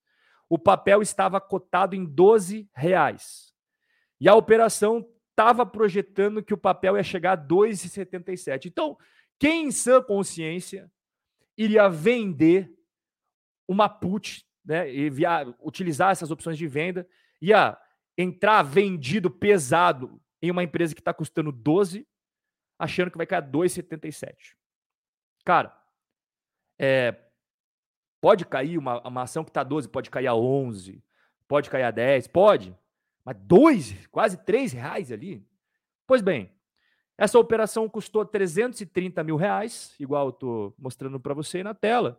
[0.48, 3.52] o papel estava cotado em 12 reais.
[4.20, 8.66] E a operação estava projetando que o papel ia chegar a 2,77.
[8.66, 8.96] Então,
[9.40, 10.88] quem em sã consciência
[11.58, 12.72] iria vender
[13.66, 17.08] uma put né, e via, utilizar essas opções de venda,
[17.40, 17.76] ia
[18.16, 22.06] entrar vendido pesado em uma empresa que está custando 12,
[22.78, 24.54] achando que vai cair 2,77.
[25.44, 25.76] Cara,
[26.78, 27.14] é,
[28.20, 31.02] pode cair uma, uma ação que está 12, pode cair a 11,
[31.46, 32.76] pode cair a 10, pode.
[33.24, 35.46] Mas dois, quase três reais ali.
[36.06, 36.50] Pois bem,
[37.16, 42.18] essa operação custou 330 mil reais, igual eu estou mostrando para você aí na tela.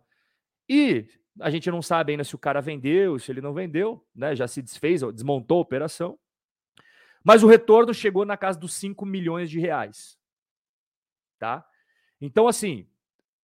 [0.69, 1.07] E
[1.39, 4.35] a gente não sabe ainda se o cara vendeu, se ele não vendeu, né?
[4.35, 6.19] Já se desfez, desmontou a operação.
[7.23, 10.17] Mas o retorno chegou na casa dos 5 milhões de reais.
[11.37, 11.65] Tá?
[12.19, 12.87] Então, assim,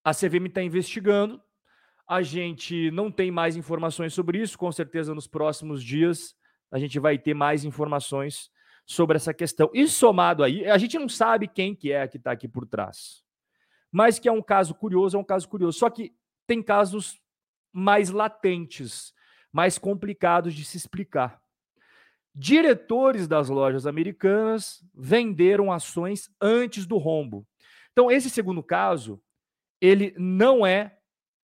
[0.04, 1.42] a CVM está investigando.
[2.08, 4.58] A gente não tem mais informações sobre isso.
[4.58, 6.36] Com certeza, nos próximos dias,
[6.72, 8.50] a gente vai ter mais informações
[8.86, 9.70] sobre essa questão.
[9.74, 13.24] E somado aí, a gente não sabe quem que é que está aqui por trás.
[13.92, 15.78] Mas que é um caso curioso, é um caso curioso.
[15.78, 17.20] Só que tem casos
[17.78, 19.14] mais latentes,
[19.54, 21.40] mais complicados de se explicar.
[22.34, 27.46] Diretores das lojas americanas venderam ações antes do rombo.
[27.92, 29.22] Então, esse segundo caso,
[29.80, 30.98] ele não é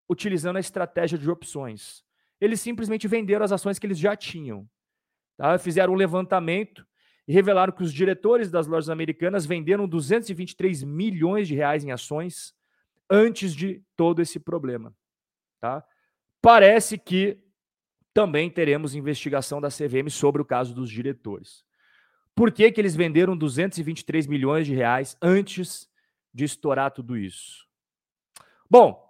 [0.09, 2.03] utilizando a estratégia de opções.
[2.41, 4.67] Eles simplesmente venderam as ações que eles já tinham.
[5.37, 5.57] Tá?
[5.59, 6.85] Fizeram um levantamento
[7.27, 12.55] e revelaram que os diretores das lojas americanas venderam 223 milhões de reais em ações
[13.07, 14.93] antes de todo esse problema.
[15.61, 15.83] Tá?
[16.43, 17.41] Parece que
[18.13, 21.63] também teremos investigação da CVM sobre o caso dos diretores.
[22.35, 25.89] Por que, que eles venderam 223 milhões de reais antes
[26.33, 27.65] de estourar tudo isso?
[28.69, 29.09] Bom,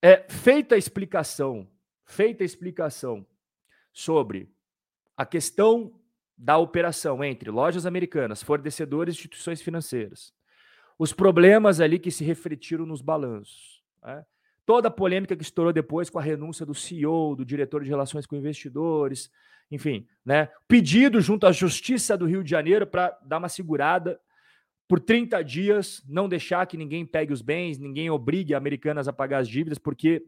[0.00, 1.68] é, feita a explicação,
[2.06, 3.26] feita a explicação
[3.92, 4.50] sobre
[5.14, 6.00] a questão
[6.38, 10.32] da operação entre lojas americanas, fornecedores e instituições financeiras,
[10.98, 14.24] os problemas ali que se refletiram nos balanços, né?
[14.64, 18.26] Toda a polêmica que estourou depois com a renúncia do CEO, do diretor de relações
[18.26, 19.30] com investidores,
[19.70, 20.48] enfim, né?
[20.68, 24.20] Pedido junto à Justiça do Rio de Janeiro para dar uma segurada
[24.86, 29.38] por 30 dias, não deixar que ninguém pegue os bens, ninguém obrigue Americanas a pagar
[29.38, 30.22] as dívidas, porque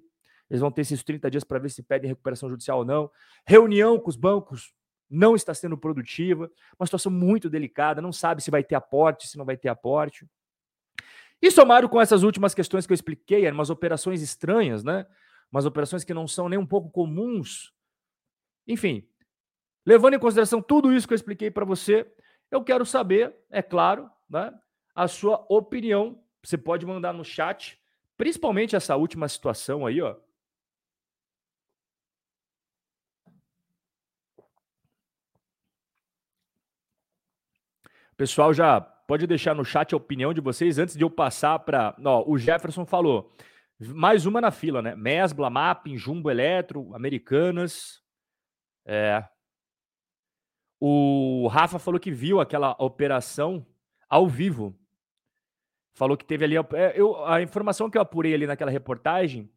[0.48, 3.10] eles vão ter esses 30 dias para ver se pedem recuperação judicial ou não.
[3.46, 4.72] Reunião com os bancos
[5.10, 9.36] não está sendo produtiva, uma situação muito delicada, não sabe se vai ter aporte, se
[9.36, 10.26] não vai ter aporte.
[11.42, 15.06] E somado com essas últimas questões que eu expliquei, eram umas operações estranhas, né?
[15.52, 17.72] Umas operações que não são nem um pouco comuns.
[18.66, 19.06] Enfim,
[19.84, 22.10] levando em consideração tudo isso que eu expliquei para você,
[22.50, 24.52] eu quero saber, é claro, né,
[24.94, 26.22] a sua opinião.
[26.42, 27.80] Você pode mandar no chat,
[28.16, 30.16] principalmente essa última situação aí, ó.
[38.12, 41.58] O pessoal já pode deixar no chat a opinião de vocês antes de eu passar
[41.60, 41.94] para.
[42.26, 43.32] O Jefferson falou.
[43.80, 44.94] Mais uma na fila, né?
[44.94, 48.00] Mesbla, Mapping, Jumbo Eletro, Americanas.
[48.86, 49.24] É.
[50.80, 53.66] O Rafa falou que viu aquela operação
[54.08, 54.78] ao vivo.
[55.94, 56.56] Falou que teve ali.
[56.56, 59.50] É, eu, a informação que eu apurei ali naquela reportagem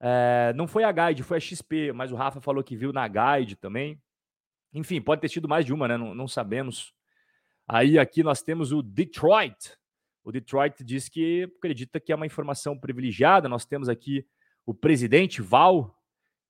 [0.00, 3.08] é, não foi a Guide, foi a XP, mas o Rafa falou que viu na
[3.08, 4.00] Guide também.
[4.72, 5.96] Enfim, pode ter tido mais de uma, né?
[5.96, 6.92] Não, não sabemos.
[7.66, 9.76] Aí aqui nós temos o Detroit.
[10.22, 13.48] O Detroit diz que acredita que é uma informação privilegiada.
[13.48, 14.26] Nós temos aqui
[14.66, 15.98] o presidente Val.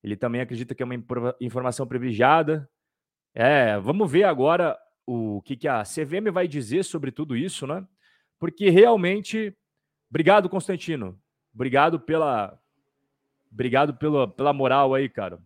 [0.02, 0.94] Ele também acredita que é uma
[1.40, 2.68] informação privilegiada.
[3.34, 7.86] É, vamos ver agora o que, que a CVM vai dizer sobre tudo isso, né?
[8.38, 9.56] Porque realmente.
[10.08, 11.18] Obrigado, Constantino.
[11.52, 12.58] Obrigado pela.
[13.50, 15.40] Obrigado pela, pela moral aí, cara.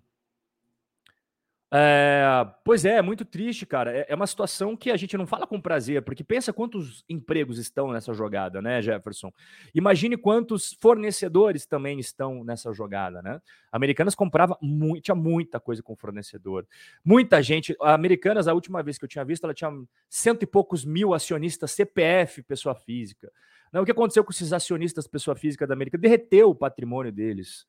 [1.71, 3.95] É, pois é, é muito triste, cara.
[3.95, 7.59] É, é, uma situação que a gente não fala com prazer, porque pensa quantos empregos
[7.59, 9.31] estão nessa jogada, né, Jefferson?
[9.75, 13.41] Imagine quantos fornecedores também estão nessa jogada, né?
[13.71, 16.67] Americanas comprava muito, tinha muita coisa com fornecedor.
[17.05, 17.77] Muita gente.
[17.83, 19.71] A Americanas, a última vez que eu tinha visto, ela tinha
[20.09, 23.31] cento e poucos mil acionistas CPF, pessoa física.
[23.71, 25.99] Não, o que aconteceu com esses acionistas, pessoa física da América?
[25.99, 27.67] Derreteu o patrimônio deles.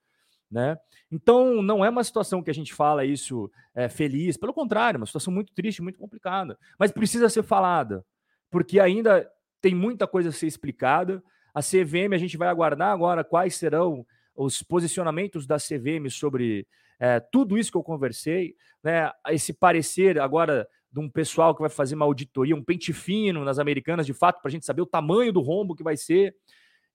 [0.51, 0.77] Né?
[1.11, 4.99] Então, não é uma situação que a gente fala isso é, feliz, pelo contrário, é
[4.99, 8.03] uma situação muito triste, muito complicada, mas precisa ser falada,
[8.49, 9.29] porque ainda
[9.61, 11.23] tem muita coisa a ser explicada.
[11.53, 16.65] A CVM, a gente vai aguardar agora quais serão os posicionamentos da CVM sobre
[16.99, 19.11] é, tudo isso que eu conversei, né?
[19.27, 23.59] esse parecer agora de um pessoal que vai fazer uma auditoria, um pente fino nas
[23.59, 26.35] americanas, de fato, para a gente saber o tamanho do rombo que vai ser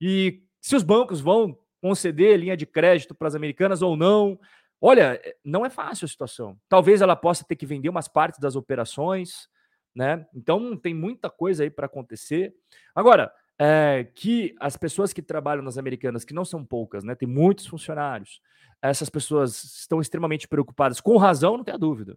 [0.00, 4.40] e se os bancos vão conceder linha de crédito para as americanas ou não.
[4.80, 6.58] Olha, eh, não é fácil a situação.
[6.66, 9.50] Talvez ela possa ter que vender umas partes das operações,
[9.94, 10.26] né?
[10.34, 12.54] Então tem muita coisa aí para acontecer.
[12.94, 17.14] Agora, é, que as pessoas que trabalham nas americanas, que não são poucas, né?
[17.14, 18.40] Tem muitos funcionários.
[18.80, 22.16] Essas pessoas estão extremamente preocupadas, com razão, não tem a dúvida.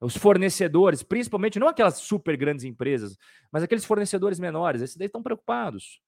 [0.00, 3.18] Os fornecedores, principalmente, não aquelas super grandes empresas,
[3.50, 6.00] mas aqueles fornecedores menores, esses daí estão preocupados.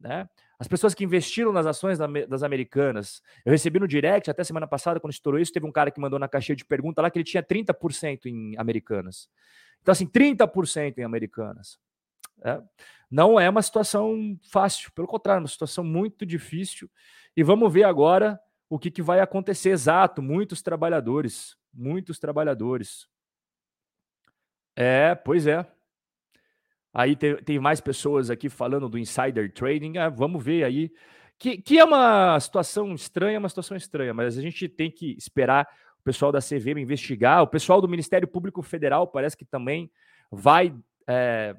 [0.00, 0.26] Né?
[0.58, 3.22] As pessoas que investiram nas ações das americanas.
[3.44, 6.18] Eu recebi no direct, até semana passada, quando estourou isso, teve um cara que mandou
[6.18, 9.28] na caixinha de pergunta lá que ele tinha 30% em americanas.
[9.82, 11.78] Então, assim, 30% em Americanas.
[12.42, 12.60] É.
[13.10, 16.90] Não é uma situação fácil, pelo contrário, é uma situação muito difícil.
[17.36, 19.70] E vamos ver agora o que, que vai acontecer.
[19.70, 23.06] Exato, muitos trabalhadores, muitos trabalhadores.
[24.76, 25.66] É, pois é.
[26.92, 29.98] Aí tem, tem mais pessoas aqui falando do insider trading.
[29.98, 30.90] Ah, vamos ver aí.
[31.38, 35.66] Que, que é uma situação estranha, uma situação estranha, mas a gente tem que esperar
[35.98, 37.42] o pessoal da CVM investigar.
[37.42, 39.90] O pessoal do Ministério Público Federal parece que também
[40.30, 40.74] vai
[41.06, 41.56] é,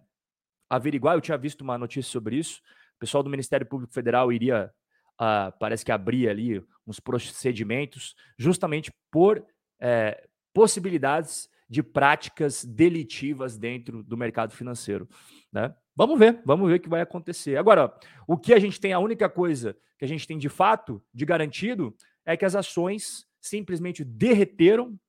[0.70, 1.16] averiguar.
[1.16, 2.62] Eu tinha visto uma notícia sobre isso.
[2.96, 4.72] O pessoal do Ministério Público Federal iria,
[5.20, 9.44] uh, parece que abrir ali uns procedimentos, justamente por
[9.80, 15.08] é, possibilidades de práticas delitivas dentro do mercado financeiro.
[15.50, 15.74] Né?
[15.96, 17.56] Vamos ver, vamos ver o que vai acontecer.
[17.56, 21.02] Agora, o que a gente tem, a única coisa que a gente tem de fato,
[21.14, 25.00] de garantido, é que as ações simplesmente derreteram,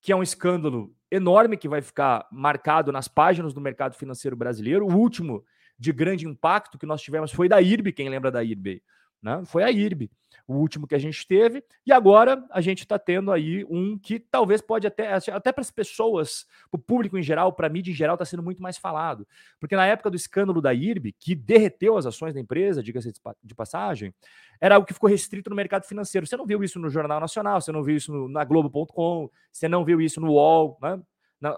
[0.00, 4.86] que é um escândalo enorme que vai ficar marcado nas páginas do mercado financeiro brasileiro.
[4.86, 5.44] O último
[5.78, 8.82] de grande impacto que nós tivemos foi da IRB, quem lembra da IRB?
[9.22, 9.42] Né?
[9.44, 10.10] Foi a IRB,
[10.46, 14.18] o último que a gente teve, e agora a gente está tendo aí um que
[14.18, 17.90] talvez pode até, até para as pessoas, para o público em geral, para a mídia
[17.90, 19.26] em geral, está sendo muito mais falado.
[19.60, 23.54] Porque na época do escândalo da IRB, que derreteu as ações da empresa, diga-se de
[23.54, 24.14] passagem,
[24.60, 26.26] era algo que ficou restrito no mercado financeiro.
[26.26, 29.84] Você não viu isso no Jornal Nacional, você não viu isso na Globo.com, você não
[29.84, 31.00] viu isso no UOL, né?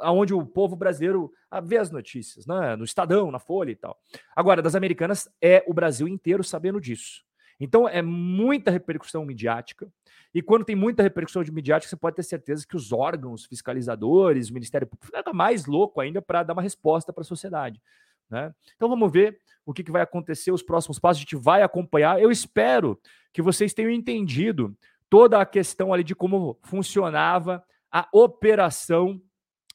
[0.03, 1.33] Onde o povo brasileiro
[1.65, 2.77] vê as notícias, né?
[2.77, 3.99] no Estadão, na Folha e tal.
[4.37, 7.25] Agora, das americanas, é o Brasil inteiro sabendo disso.
[7.61, 9.87] Então é muita repercussão midiática.
[10.33, 14.49] E quando tem muita repercussão de midiática, você pode ter certeza que os órgãos fiscalizadores,
[14.49, 17.83] o Ministério Público, fica mais louco ainda para dar uma resposta para a sociedade.
[18.31, 18.55] Né?
[18.77, 22.21] Então vamos ver o que, que vai acontecer, os próximos passos, a gente vai acompanhar.
[22.21, 22.99] Eu espero
[23.33, 24.77] que vocês tenham entendido
[25.09, 29.21] toda a questão ali de como funcionava a operação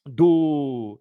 [0.04, 0.98] do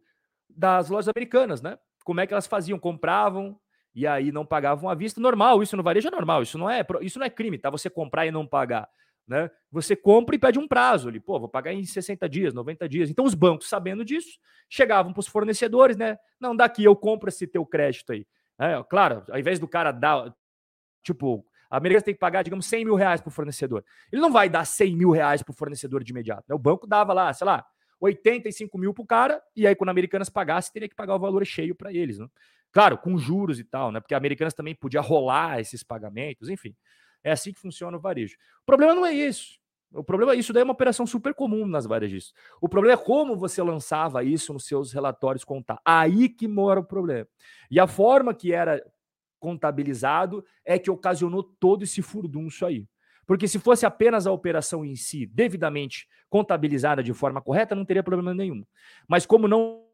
[0.49, 1.77] das lojas americanas, né?
[2.03, 2.79] Como é que elas faziam?
[2.79, 3.59] Compravam,
[3.95, 5.21] e aí não pagavam à vista.
[5.21, 7.69] Normal, isso no varejo é normal, isso não é, isso não é crime, tá?
[7.69, 8.89] Você comprar e não pagar.
[9.27, 9.49] Né?
[9.71, 13.09] Você compra e pede um prazo ali, pô, vou pagar em 60 dias, 90 dias.
[13.09, 14.37] Então os bancos, sabendo disso,
[14.69, 16.19] chegavam para os fornecedores, né?
[16.39, 18.27] Não, daqui eu compro esse teu crédito aí.
[18.59, 20.31] É, claro, ao invés do cara dar,
[21.03, 23.83] tipo, a Americanas tem que pagar, digamos, 100 mil reais para o fornecedor.
[24.11, 26.43] Ele não vai dar 100 mil reais para o fornecedor de imediato.
[26.47, 26.53] Né?
[26.53, 27.65] O banco dava lá, sei lá,
[27.99, 31.19] 85 mil para o cara, e aí quando a Americanas pagasse, teria que pagar o
[31.19, 32.19] valor cheio para eles.
[32.19, 32.27] Né?
[32.75, 34.01] Claro, com juros e tal, né?
[34.01, 36.75] Porque a Americanas também podia rolar esses pagamentos, enfim.
[37.23, 38.35] É assim que funciona o varejo.
[38.63, 39.57] O problema não é isso.
[39.93, 42.33] O problema é isso daí é uma operação super comum nas varejistas.
[42.59, 45.79] O problema é como você lançava isso nos seus relatórios contar.
[45.85, 47.25] Aí que mora o problema.
[47.71, 48.83] E a forma que era
[49.39, 52.85] contabilizado é que ocasionou todo esse furdunço aí.
[53.25, 58.03] Porque se fosse apenas a operação em si devidamente contabilizada de forma correta, não teria
[58.03, 58.65] problema nenhum.
[59.07, 59.84] Mas como não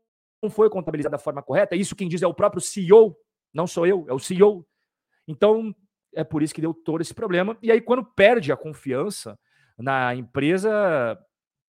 [0.49, 3.15] foi contabilizado da forma correta, isso quem diz é o próprio CEO,
[3.54, 4.65] não sou eu, é o CEO.
[5.27, 5.73] Então,
[6.13, 7.58] é por isso que deu todo esse problema.
[7.62, 9.38] E aí, quando perde a confiança
[9.77, 11.17] na empresa,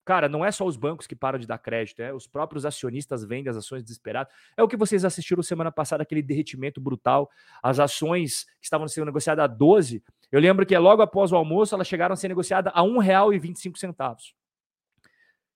[0.04, 3.24] cara, não é só os bancos que param de dar crédito, é os próprios acionistas
[3.24, 4.32] vendem as ações desesperadas.
[4.56, 7.30] É o que vocês assistiram semana passada, aquele derretimento brutal,
[7.62, 10.02] as ações que estavam sendo negociadas a 12.
[10.30, 14.34] Eu lembro que logo após o almoço, elas chegaram a ser negociadas a R$ 1,25.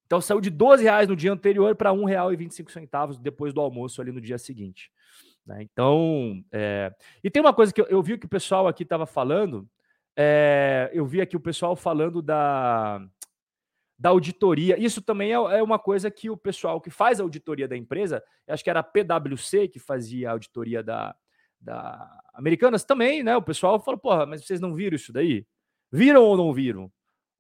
[0.07, 4.13] Então saiu de 12 reais no dia anterior para R$ 1,25 depois do almoço ali
[4.13, 4.91] no dia seguinte.
[5.45, 5.63] Né?
[5.63, 6.93] Então, é...
[7.23, 9.69] e tem uma coisa que eu, eu vi que o pessoal aqui estava falando,
[10.17, 10.91] é...
[10.93, 13.01] eu vi aqui o pessoal falando da,
[13.99, 14.79] da auditoria.
[14.79, 18.23] Isso também é, é, uma coisa que o pessoal que faz a auditoria da empresa,
[18.47, 21.17] acho que era a PwC que fazia a auditoria da,
[21.61, 23.37] da Americanas também, né?
[23.37, 25.47] O pessoal falou, porra, mas vocês não viram isso daí?
[25.91, 26.93] Viram ou não viram?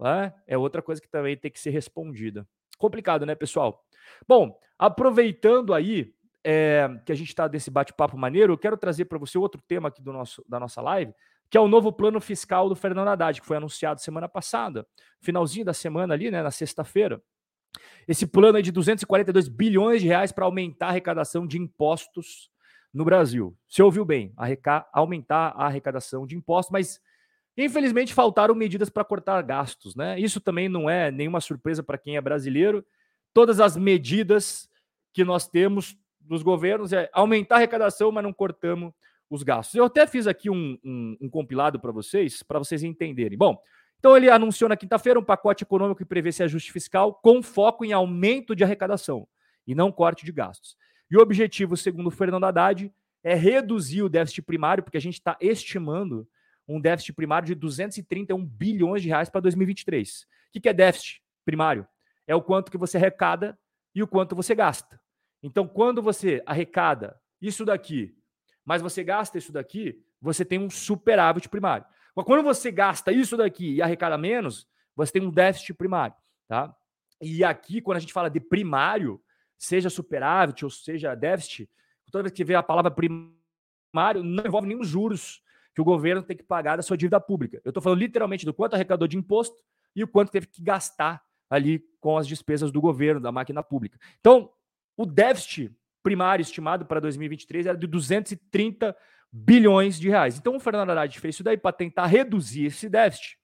[0.02, 2.46] É, é outra coisa que também tem que ser respondida.
[2.79, 3.85] Complicado, né, pessoal?
[4.27, 9.19] Bom, aproveitando aí é, que a gente está nesse bate-papo maneiro, eu quero trazer para
[9.19, 11.12] você outro tema aqui do nosso, da nossa live,
[11.51, 14.87] que é o novo plano fiscal do Fernando Haddad, que foi anunciado semana passada,
[15.21, 17.23] finalzinho da semana ali, né, na sexta-feira.
[18.07, 22.50] Esse plano é de 242 bilhões de reais para aumentar a arrecadação de impostos
[22.92, 23.57] no Brasil.
[23.69, 24.33] Você ouviu bem,
[24.92, 27.00] aumentar a arrecadação de impostos, mas
[27.57, 30.19] Infelizmente, faltaram medidas para cortar gastos, né?
[30.21, 32.85] Isso também não é nenhuma surpresa para quem é brasileiro.
[33.33, 34.69] Todas as medidas
[35.13, 38.92] que nós temos dos governos é aumentar a arrecadação, mas não cortamos
[39.31, 39.75] os gastos.
[39.75, 43.38] Eu até fiz aqui um, um, um compilado para vocês, para vocês entenderem.
[43.38, 43.59] Bom,
[43.98, 47.85] então ele anunciou na quinta-feira um pacote econômico que prevê esse ajuste fiscal com foco
[47.85, 49.27] em aumento de arrecadação
[49.67, 50.77] e não corte de gastos.
[51.11, 52.92] E o objetivo, segundo o Fernando Haddad,
[53.23, 56.29] é reduzir o déficit primário, porque a gente está estimando
[56.69, 60.27] um déficit primário de 231 bilhões de reais para 2023.
[60.54, 61.87] O que é déficit primário?
[62.27, 63.58] É o quanto que você arrecada
[63.94, 65.00] e o quanto você gasta.
[65.42, 68.17] Então, quando você arrecada isso daqui,
[68.64, 71.87] mas você gasta isso daqui, você tem um superávit primário.
[72.14, 76.17] Mas quando você gasta isso daqui e arrecada menos, você tem um déficit primário,
[76.48, 76.75] tá?
[77.21, 79.23] E aqui, quando a gente fala de primário,
[79.56, 81.71] seja superávit ou seja déficit,
[82.10, 85.42] toda vez que vê a palavra primário, não envolve nenhum juros
[85.77, 87.60] que o governo tem que pagar da sua dívida pública.
[87.62, 89.62] Eu estou falando literalmente do quanto arrecadou de imposto
[89.94, 93.98] e o quanto teve que gastar ali com as despesas do governo, da máquina pública.
[94.18, 94.50] Então,
[94.96, 95.70] o déficit
[96.02, 98.96] primário estimado para 2023 era de 230
[99.31, 100.38] bilhões de reais.
[100.38, 103.37] Então, o Fernando Haddad fez isso daí para tentar reduzir esse déficit.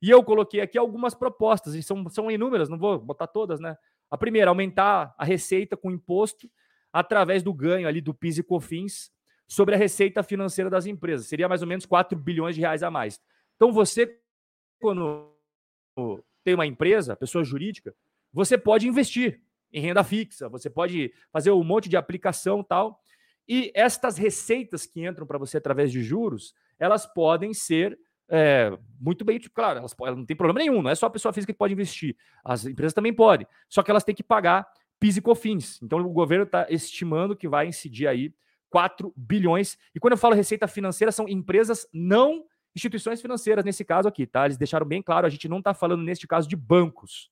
[0.00, 3.76] E eu coloquei aqui algumas propostas, e são, são inúmeras, não vou botar todas, né?
[4.08, 6.48] A primeira, aumentar a receita com imposto
[6.92, 9.10] através do ganho ali do PIS e COFINS
[9.52, 11.26] sobre a receita financeira das empresas.
[11.26, 13.20] Seria mais ou menos 4 bilhões de reais a mais.
[13.54, 14.18] Então, você,
[14.80, 15.30] quando
[16.42, 17.94] tem uma empresa, pessoa jurídica,
[18.32, 22.98] você pode investir em renda fixa, você pode fazer um monte de aplicação tal.
[23.46, 27.98] E estas receitas que entram para você através de juros, elas podem ser
[28.30, 31.10] é, muito bem, tipo, claro, elas, elas, não tem problema nenhum, não é só a
[31.10, 34.66] pessoa física que pode investir, as empresas também podem, só que elas têm que pagar
[34.98, 35.78] PIS e COFINS.
[35.82, 38.32] Então o governo está estimando que vai incidir aí
[38.72, 39.76] 4 bilhões.
[39.94, 42.44] E quando eu falo receita financeira, são empresas não
[42.74, 44.46] instituições financeiras nesse caso aqui, tá?
[44.46, 47.30] Eles deixaram bem claro, a gente não está falando neste caso de bancos.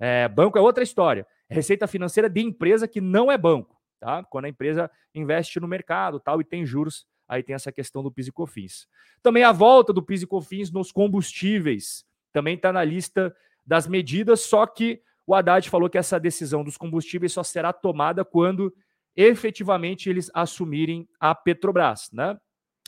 [0.00, 1.24] É, banco é outra história.
[1.48, 4.24] É receita financeira de empresa que não é banco, tá?
[4.24, 8.10] Quando a empresa investe no mercado tal e tem juros, aí tem essa questão do
[8.10, 8.88] PIS e COFINS.
[9.22, 13.32] Também a volta do PIS e COFINS nos combustíveis também está na lista
[13.64, 18.24] das medidas, só que o Haddad falou que essa decisão dos combustíveis só será tomada
[18.24, 18.74] quando
[19.16, 22.38] efetivamente eles assumirem a Petrobras, né?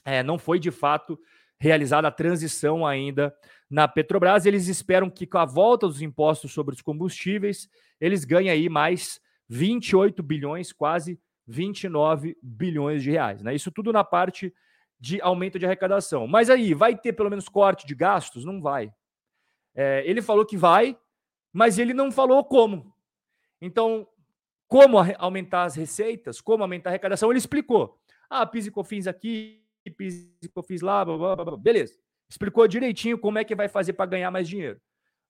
[0.04, 1.18] É, não foi de fato
[1.58, 3.34] realizada a transição ainda
[3.70, 4.44] na Petrobras.
[4.44, 7.68] Eles esperam que com a volta dos impostos sobre os combustíveis,
[8.00, 13.42] eles ganhem aí mais 28 bilhões, quase 29 bilhões de reais.
[13.42, 13.54] Né?
[13.54, 14.52] Isso tudo na parte
[14.98, 16.26] de aumento de arrecadação.
[16.26, 18.44] Mas aí, vai ter pelo menos corte de gastos?
[18.44, 18.92] Não vai.
[19.74, 20.96] É, ele falou que vai,
[21.52, 22.94] mas ele não falou como.
[23.60, 24.06] Então,
[24.68, 27.98] como aumentar as receitas, como aumentar a arrecadação, ele explicou.
[28.28, 29.62] Ah, PIS e COFINS aqui,
[29.96, 31.94] PIS e COFINS lá, blá, blá, blá, beleza.
[32.28, 34.80] Explicou direitinho como é que vai fazer para ganhar mais dinheiro.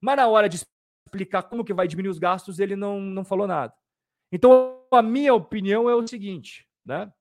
[0.01, 0.61] Mas na hora de
[1.07, 3.73] explicar como que vai diminuir os gastos, ele não, não falou nada.
[4.31, 7.13] Então, a minha opinião é o seguinte, né?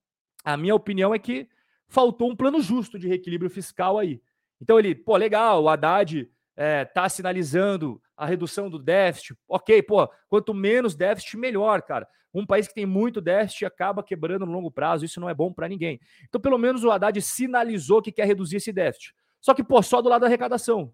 [0.44, 1.48] A minha opinião é que
[1.88, 4.20] faltou um plano justo de reequilíbrio fiscal aí.
[4.60, 9.36] Então ele, pô, legal, o Haddad é, tá sinalizando a redução do déficit.
[9.48, 12.08] Ok, pô, quanto menos déficit, melhor, cara.
[12.32, 15.52] Um país que tem muito déficit acaba quebrando no longo prazo, isso não é bom
[15.52, 16.00] para ninguém.
[16.24, 19.14] Então, pelo menos o Haddad sinalizou que quer reduzir esse déficit.
[19.40, 20.92] Só que, pô, só do lado da arrecadação,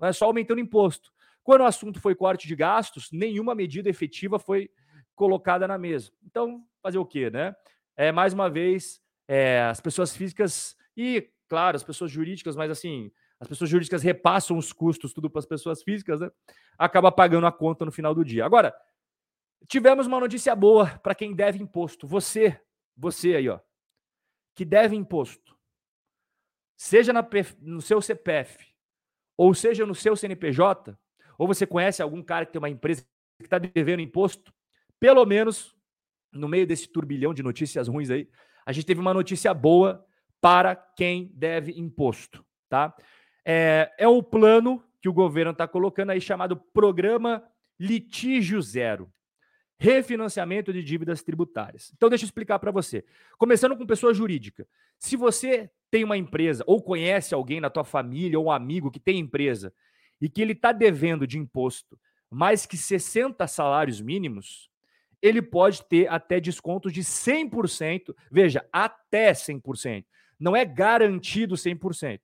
[0.00, 1.12] é só aumentando imposto.
[1.42, 4.70] Quando o assunto foi corte de gastos, nenhuma medida efetiva foi
[5.14, 6.10] colocada na mesa.
[6.24, 7.54] Então, fazer o quê, né?
[7.96, 13.10] É, mais uma vez, é, as pessoas físicas e, claro, as pessoas jurídicas, mas assim,
[13.42, 16.30] as pessoas jurídicas repassam os custos tudo para as pessoas físicas, né?
[16.78, 18.46] Acaba pagando a conta no final do dia.
[18.46, 18.74] Agora,
[19.68, 22.06] Tivemos uma notícia boa para quem deve imposto.
[22.06, 22.60] Você,
[22.96, 23.60] você aí, ó,
[24.54, 25.56] que deve imposto,
[26.76, 27.26] seja na,
[27.60, 28.66] no seu CPF,
[29.36, 30.98] ou seja no seu CNPJ,
[31.38, 33.02] ou você conhece algum cara que tem uma empresa
[33.38, 34.52] que está devendo imposto,
[34.98, 35.74] pelo menos
[36.30, 38.28] no meio desse turbilhão de notícias ruins aí,
[38.64, 40.04] a gente teve uma notícia boa
[40.40, 42.94] para quem deve imposto, tá?
[43.44, 47.42] É, é o plano que o governo está colocando aí chamado Programa
[47.78, 49.12] Litígio Zero
[49.82, 51.90] refinanciamento de dívidas tributárias.
[51.96, 53.04] Então, deixa eu explicar para você.
[53.36, 54.64] Começando com pessoa jurídica.
[54.96, 59.00] Se você tem uma empresa ou conhece alguém na tua família ou um amigo que
[59.00, 59.74] tem empresa
[60.20, 61.98] e que ele está devendo de imposto
[62.30, 64.70] mais que 60 salários mínimos,
[65.20, 68.14] ele pode ter até descontos de 100%.
[68.30, 70.04] Veja, até 100%.
[70.38, 72.20] Não é garantido 100%.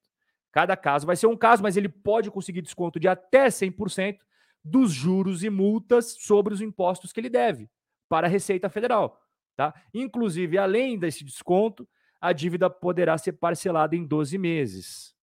[0.53, 4.19] Cada caso vai ser um caso, mas ele pode conseguir desconto de até 100%
[4.65, 7.69] dos juros e multas sobre os impostos que ele deve
[8.09, 9.21] para a Receita Federal.
[9.57, 9.75] Tá?
[9.93, 11.89] Inclusive, além desse desconto,
[12.21, 15.15] a dívida poderá ser parcelada em 12 meses.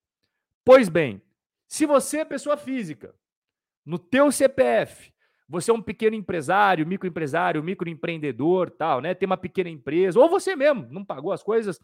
[0.64, 1.22] Pois bem,
[1.68, 3.16] se você é pessoa física,
[3.86, 5.14] no teu CPF,
[5.48, 9.14] você é um pequeno empresário, microempresário, microempreendedor, tal, né?
[9.14, 11.80] Tem uma pequena empresa, ou você mesmo não pagou as coisas,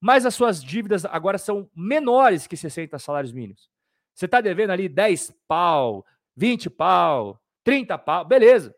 [0.00, 3.70] mas as suas dívidas agora são menores que 60 salários mínimos.
[4.14, 6.04] Você está devendo ali 10 pau,
[6.36, 8.74] 20 pau, 30 pau, beleza.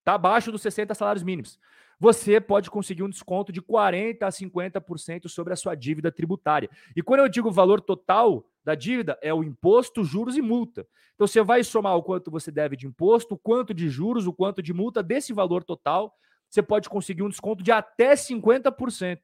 [0.00, 1.58] Está abaixo dos 60 salários mínimos.
[1.98, 6.68] Você pode conseguir um desconto de 40% a 50% sobre a sua dívida tributária.
[6.96, 10.86] E quando eu digo valor total da dívida, é o imposto, juros e multa.
[11.14, 14.32] Então você vai somar o quanto você deve de imposto, o quanto de juros, o
[14.32, 16.14] quanto de multa desse valor total
[16.52, 19.18] você pode conseguir um desconto de até 50%.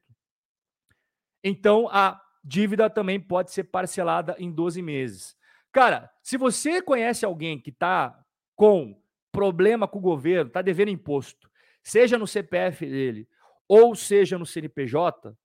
[1.43, 5.37] Então, a dívida também pode ser parcelada em 12 meses.
[5.71, 8.19] Cara, se você conhece alguém que está
[8.55, 8.99] com
[9.31, 11.49] problema com o governo, está devendo imposto,
[11.83, 13.29] seja no CPF dele
[13.67, 15.37] ou seja no CNPJ,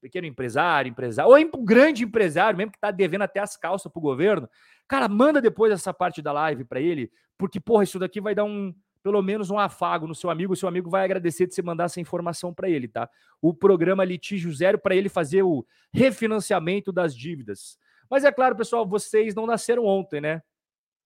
[0.00, 3.98] pequeno empresário, empresário, ou um grande empresário mesmo que está devendo até as calças para
[3.98, 4.48] o governo,
[4.88, 8.44] cara, manda depois essa parte da live para ele, porque, porra, isso daqui vai dar
[8.44, 11.62] um, pelo menos um afago no seu amigo, o seu amigo vai agradecer de você
[11.62, 13.08] mandar essa informação para ele, tá?
[13.40, 17.78] O programa Litígio Zero para ele fazer o refinanciamento das dívidas.
[18.10, 20.42] Mas é claro, pessoal, vocês não nasceram ontem, né?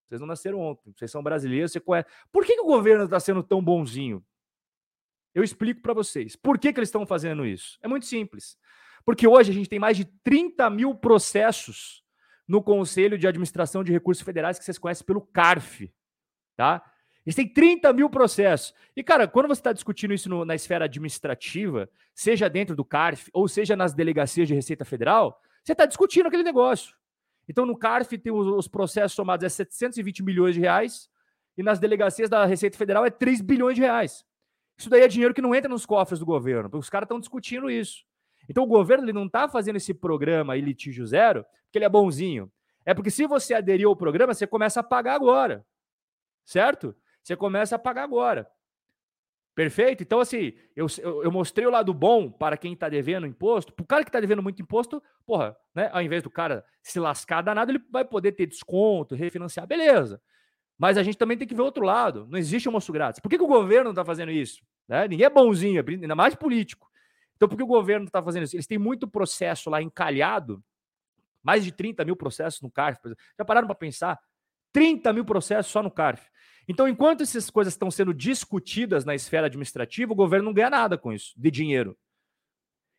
[0.08, 2.08] Vocês não nasceram ontem, vocês são brasileiros, você conhece.
[2.32, 4.24] Por que, que o governo está sendo tão bonzinho?
[5.34, 6.36] Eu explico para vocês.
[6.36, 7.78] Por que, que eles estão fazendo isso?
[7.82, 8.56] É muito simples.
[9.04, 12.02] Porque hoje a gente tem mais de 30 mil processos
[12.46, 15.92] no Conselho de Administração de Recursos Federais que vocês conhecem pelo CARF,
[16.56, 16.82] tá?
[17.26, 18.74] Eles têm 30 mil processos.
[18.94, 23.30] E, cara, quando você está discutindo isso no, na esfera administrativa, seja dentro do CARF
[23.32, 26.94] ou seja nas delegacias de Receita Federal, você está discutindo aquele negócio.
[27.48, 31.08] Então, no CARF tem os, os processos somados a 720 milhões de reais
[31.56, 34.24] e nas delegacias da Receita Federal é 3 bilhões de reais.
[34.76, 37.20] Isso daí é dinheiro que não entra nos cofres do governo, porque os caras estão
[37.20, 38.04] discutindo isso.
[38.48, 41.88] Então, o governo ele não está fazendo esse programa aí, litígio zero, porque ele é
[41.88, 42.50] bonzinho.
[42.84, 45.64] É porque se você aderir ao programa, você começa a pagar agora.
[46.44, 46.94] Certo?
[47.22, 48.46] Você começa a pagar agora.
[49.54, 50.02] Perfeito?
[50.02, 50.86] Então, assim, eu,
[51.22, 53.72] eu mostrei o lado bom para quem está devendo imposto.
[53.72, 55.88] Para o cara que está devendo muito imposto, porra, né?
[55.92, 60.20] Ao invés do cara se lascar danado, ele vai poder ter desconto, refinanciar, beleza.
[60.84, 62.26] Mas a gente também tem que ver outro lado.
[62.28, 63.18] Não existe almoço grátis.
[63.18, 64.60] Por que, que o governo está fazendo isso?
[64.86, 65.08] Né?
[65.08, 66.90] Ninguém é bonzinho, ainda mais político.
[67.34, 68.54] Então, por que o governo está fazendo isso?
[68.54, 70.62] Eles têm muito processo lá encalhado,
[71.42, 73.00] mais de 30 mil processos no CARF.
[73.38, 74.20] Já pararam para pensar?
[74.74, 76.28] 30 mil processos só no CARF.
[76.68, 80.98] Então, enquanto essas coisas estão sendo discutidas na esfera administrativa, o governo não ganha nada
[80.98, 81.96] com isso, de dinheiro.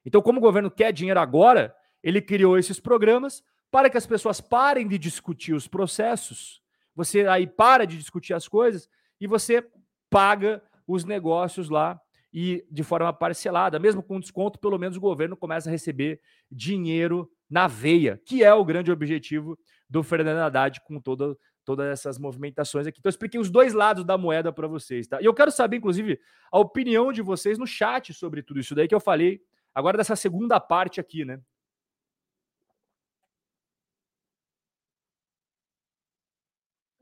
[0.03, 4.41] Então, como o governo quer dinheiro agora, ele criou esses programas para que as pessoas
[4.41, 6.64] parem de discutir os processos.
[6.95, 8.89] Você aí para de discutir as coisas
[9.19, 9.65] e você
[10.09, 11.99] paga os negócios lá
[12.33, 16.19] e de forma parcelada, mesmo com desconto, pelo menos o governo começa a receber
[16.51, 19.57] dinheiro na veia, que é o grande objetivo
[19.89, 22.99] do Fernando Haddad com toda todas essas movimentações aqui.
[22.99, 25.19] Então, eu expliquei os dois lados da moeda para vocês, tá?
[25.19, 26.19] E eu quero saber, inclusive,
[26.51, 29.41] a opinião de vocês no chat sobre tudo isso daí que eu falei,
[29.73, 31.41] agora dessa segunda parte aqui, né?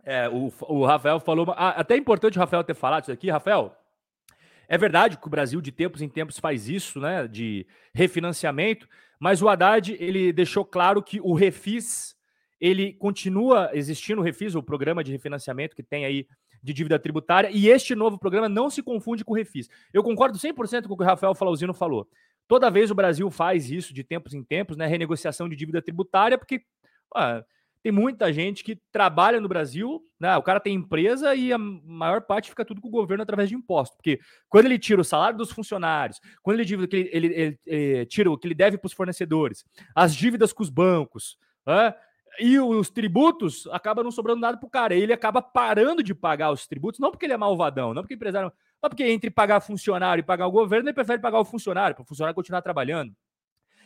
[0.03, 1.53] É, o, o Rafael falou.
[1.57, 3.29] Ah, até é importante o Rafael ter falado isso aqui.
[3.29, 3.75] Rafael,
[4.67, 7.27] é verdade que o Brasil, de tempos em tempos, faz isso, né?
[7.27, 8.87] De refinanciamento,
[9.19, 12.15] mas o Haddad ele deixou claro que o refis
[12.63, 16.25] ele continua existindo o Refis, o programa de refinanciamento que tem aí
[16.63, 19.67] de dívida tributária, e este novo programa não se confunde com o Refis.
[19.93, 22.07] Eu concordo 100% com o que o Rafael Falauzino falou.
[22.47, 26.37] Toda vez o Brasil faz isso de tempos em tempos, né, renegociação de dívida tributária,
[26.37, 26.61] porque
[27.13, 27.43] ah,
[27.83, 32.21] tem muita gente que trabalha no Brasil, né, o cara tem empresa e a maior
[32.21, 35.37] parte fica tudo com o governo através de imposto, porque quando ele tira o salário
[35.37, 38.93] dos funcionários, quando ele, ele, ele, ele, ele tira o que ele deve para os
[38.93, 41.93] fornecedores, as dívidas com os bancos, né,
[42.39, 44.95] e os tributos acaba não sobrando nada pro cara.
[44.95, 48.51] Ele acaba parando de pagar os tributos, não porque ele é malvadão, não porque empresário,
[48.81, 52.03] não porque entre pagar funcionário e pagar o governo, ele prefere pagar o funcionário, para
[52.03, 53.13] o funcionário continuar trabalhando.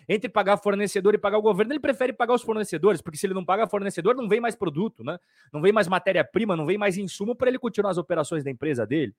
[0.09, 3.33] Entre pagar fornecedor e pagar o governo, ele prefere pagar os fornecedores, porque se ele
[3.33, 5.19] não paga fornecedor, não vem mais produto, né?
[5.51, 8.87] Não vem mais matéria-prima, não vem mais insumo para ele continuar as operações da empresa
[8.87, 9.13] dele.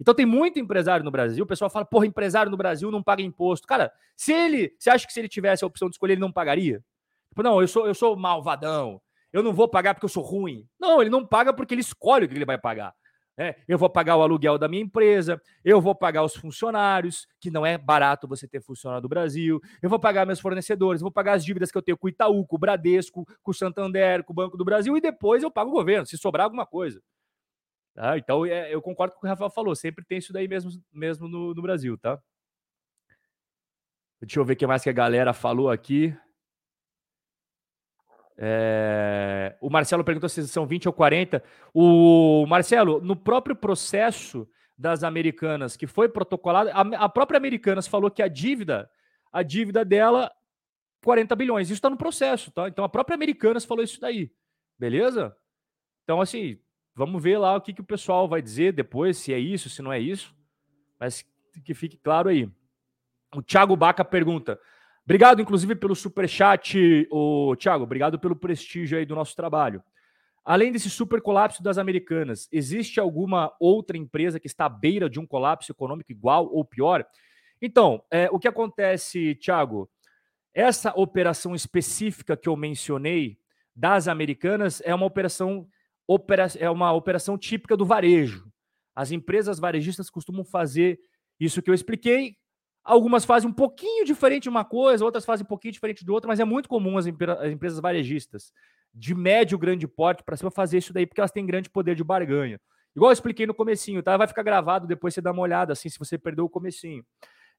[0.00, 3.22] Então tem muito empresário no Brasil, o pessoal fala, porra, empresário no Brasil não paga
[3.22, 3.66] imposto.
[3.66, 6.30] Cara, se ele, você acha que se ele tivesse a opção de escolher, ele não
[6.30, 6.84] pagaria?
[7.30, 9.00] Tipo, não, eu sou, eu sou malvadão,
[9.32, 10.66] eu não vou pagar porque eu sou ruim.
[10.78, 12.94] Não, ele não paga porque ele escolhe o que ele vai pagar.
[13.40, 17.52] É, eu vou pagar o aluguel da minha empresa, eu vou pagar os funcionários, que
[17.52, 21.34] não é barato você ter funcionário do Brasil, eu vou pagar meus fornecedores, vou pagar
[21.34, 24.32] as dívidas que eu tenho com o Itaú, com o Bradesco, com o Santander, com
[24.32, 27.00] o Banco do Brasil, e depois eu pago o governo, se sobrar alguma coisa.
[27.94, 28.18] Tá?
[28.18, 30.72] Então, é, eu concordo com o que o Rafael falou, sempre tem isso daí mesmo,
[30.92, 32.20] mesmo no, no Brasil, tá?
[34.20, 36.12] Deixa eu ver o que mais que a galera falou aqui.
[38.38, 39.56] É...
[39.60, 41.42] O Marcelo perguntou se são 20 ou 40.
[41.74, 48.22] O Marcelo, no próprio processo das americanas que foi protocolado, a, própria Americanas falou que
[48.22, 48.88] a dívida,
[49.32, 50.30] a dívida dela
[51.02, 51.66] 40 bilhões.
[51.66, 52.68] Isso está no processo, tá?
[52.68, 54.30] Então a própria Americanas falou isso daí.
[54.78, 55.36] Beleza?
[56.04, 56.60] Então assim,
[56.94, 59.82] vamos ver lá o que, que o pessoal vai dizer depois, se é isso, se
[59.82, 60.32] não é isso.
[60.98, 61.24] Mas
[61.64, 62.48] que fique claro aí.
[63.34, 64.60] O Thiago Baca pergunta:
[65.08, 67.84] Obrigado, inclusive, pelo superchat, o Thiago.
[67.84, 69.82] Obrigado pelo prestígio aí do nosso trabalho.
[70.44, 75.18] Além desse super colapso das americanas, existe alguma outra empresa que está à beira de
[75.18, 77.06] um colapso econômico igual ou pior?
[77.58, 79.88] Então, é, o que acontece, Thiago?
[80.52, 83.38] Essa operação específica que eu mencionei
[83.74, 85.66] das americanas é uma operação,
[86.06, 88.46] opera, é uma operação típica do varejo.
[88.94, 91.00] As empresas varejistas costumam fazer
[91.40, 92.37] isso que eu expliquei.
[92.88, 96.26] Algumas fazem um pouquinho diferente de uma coisa, outras fazem um pouquinho diferente de outra,
[96.26, 98.50] mas é muito comum as, as empresas varejistas
[98.94, 102.02] de médio grande porte para cima fazer isso daí, porque elas têm grande poder de
[102.02, 102.58] barganha.
[102.96, 104.16] Igual eu expliquei no comecinho, tá?
[104.16, 107.04] Vai ficar gravado, depois você dá uma olhada, assim, se você perdeu o comecinho.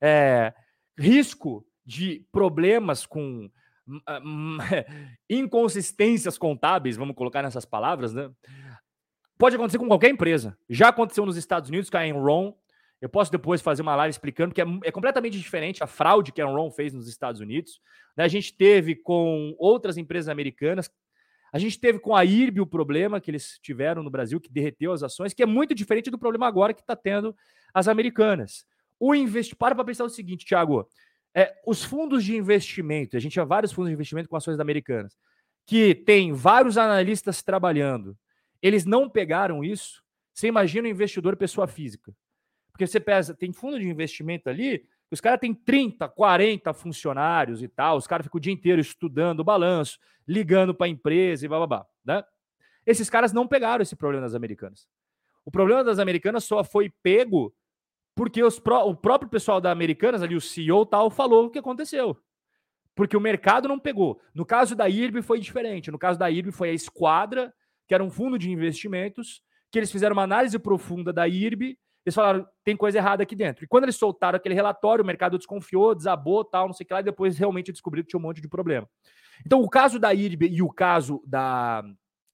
[0.02, 0.52] É,
[0.98, 3.50] risco de problemas com
[3.88, 4.58] hum,
[5.30, 8.32] inconsistências contábeis, vamos colocar nessas palavras, né?
[9.38, 10.58] Pode acontecer com qualquer empresa.
[10.70, 12.54] Já aconteceu nos Estados Unidos com a Enron.
[13.02, 16.42] Eu posso depois fazer uma live explicando que é, é completamente diferente a fraude que
[16.42, 17.80] a Enron fez nos Estados Unidos.
[18.16, 18.24] Né?
[18.24, 20.92] A gente teve com outras empresas americanas
[21.52, 24.92] a gente teve com a IRB o problema que eles tiveram no Brasil, que derreteu
[24.92, 27.36] as ações, que é muito diferente do problema agora que está tendo
[27.74, 28.66] as americanas.
[29.00, 29.56] O investi...
[29.56, 30.88] Para para pensar o seguinte, Thiago.
[31.34, 35.16] É, os fundos de investimento, a gente tinha vários fundos de investimento com ações americanas,
[35.66, 38.18] que tem vários analistas trabalhando.
[38.62, 40.04] Eles não pegaram isso.
[40.34, 42.14] Você imagina o investidor pessoa física.
[42.80, 47.68] Porque você pensa, tem fundo de investimento ali os caras têm 30, 40 funcionários e
[47.68, 51.50] tal, os caras ficam o dia inteiro estudando o balanço, ligando para a empresa e
[51.50, 52.24] blá, blá, blá, né?
[52.86, 54.88] Esses caras não pegaram esse problema das americanas.
[55.44, 57.54] O problema das americanas só foi pego
[58.16, 61.60] porque os pró o próprio pessoal da Americanas, ali o CEO tal, falou o que
[61.60, 62.18] aconteceu.
[62.96, 64.22] Porque o mercado não pegou.
[64.34, 65.90] No caso da IRB foi diferente.
[65.90, 67.54] No caso da IRB foi a Esquadra,
[67.88, 72.16] que era um fundo de investimentos, que eles fizeram uma análise profunda da IRB eles
[72.16, 73.64] falaram, tem coisa errada aqui dentro.
[73.64, 76.94] E quando eles soltaram aquele relatório, o mercado desconfiou, desabou, tal, não sei o que
[76.94, 78.88] lá, e depois realmente descobriu que tinha um monte de problema.
[79.46, 81.84] Então, o caso da IRB e o caso da,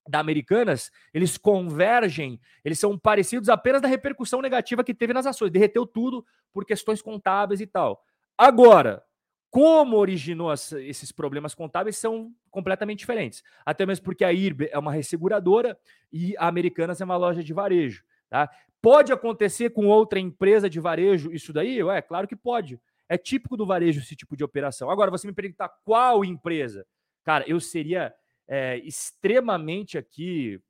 [0.08, 5.52] da Americanas, eles convergem, eles são parecidos apenas da repercussão negativa que teve nas ações.
[5.52, 8.04] Derreteu tudo por questões contábeis e tal.
[8.38, 9.04] Agora,
[9.50, 13.42] como originou esses problemas contábeis são completamente diferentes.
[13.66, 15.78] Até mesmo porque a IRB é uma resseguradora
[16.12, 18.04] e a Americanas é uma loja de varejo.
[18.30, 18.50] Tá?
[18.86, 21.80] Pode acontecer com outra empresa de varejo isso daí?
[21.90, 22.80] É claro que pode.
[23.10, 24.92] É típico do varejo esse tipo de operação.
[24.92, 26.86] Agora, você me perguntar qual empresa?
[27.24, 28.14] Cara, eu seria
[28.48, 30.62] é, extremamente aqui.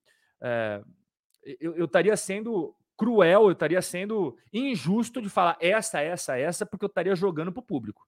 [0.42, 0.82] É,
[1.60, 6.86] eu, eu estaria sendo cruel, eu estaria sendo injusto de falar essa, essa, essa, porque
[6.86, 8.08] eu estaria jogando para o público.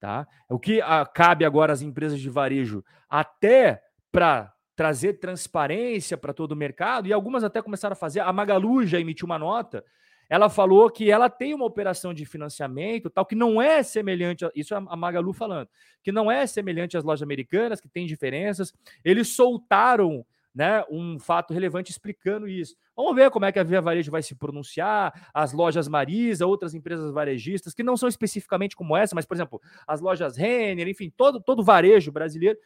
[0.00, 0.26] Tá?
[0.48, 6.34] O que a, ah, cabe agora às empresas de varejo, até para trazer transparência para
[6.34, 8.20] todo o mercado, e algumas até começaram a fazer.
[8.20, 9.82] A Magalu já emitiu uma nota.
[10.28, 14.50] Ela falou que ela tem uma operação de financiamento, tal, que não é semelhante, a,
[14.54, 15.68] isso é a Magalu falando,
[16.02, 18.72] que não é semelhante às lojas americanas, que tem diferenças.
[19.04, 22.74] Eles soltaram né, um fato relevante explicando isso.
[22.96, 26.74] Vamos ver como é que a Via Varejo vai se pronunciar, as lojas Marisa, outras
[26.74, 31.12] empresas varejistas, que não são especificamente como essa, mas, por exemplo, as lojas Renner, enfim,
[31.14, 32.58] todo, todo varejo brasileiro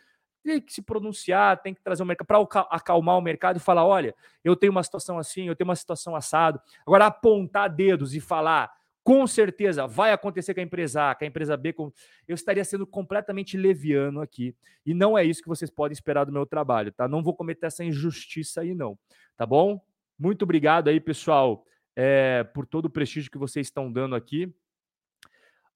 [0.43, 3.84] tem que se pronunciar, tem que trazer o mercado para acalmar o mercado e falar:
[3.84, 4.14] olha,
[4.45, 6.61] eu tenho uma situação assim, eu tenho uma situação assado.
[6.86, 8.72] Agora, apontar dedos e falar,
[9.03, 11.93] com certeza vai acontecer com a empresa A, com a empresa B, com...
[12.28, 14.55] eu estaria sendo completamente leviano aqui.
[14.84, 17.09] E não é isso que vocês podem esperar do meu trabalho, tá?
[17.09, 18.99] Não vou cometer essa injustiça aí, não.
[19.36, 19.80] Tá bom?
[20.18, 21.64] Muito obrigado aí, pessoal,
[21.97, 24.53] é, por todo o prestígio que vocês estão dando aqui.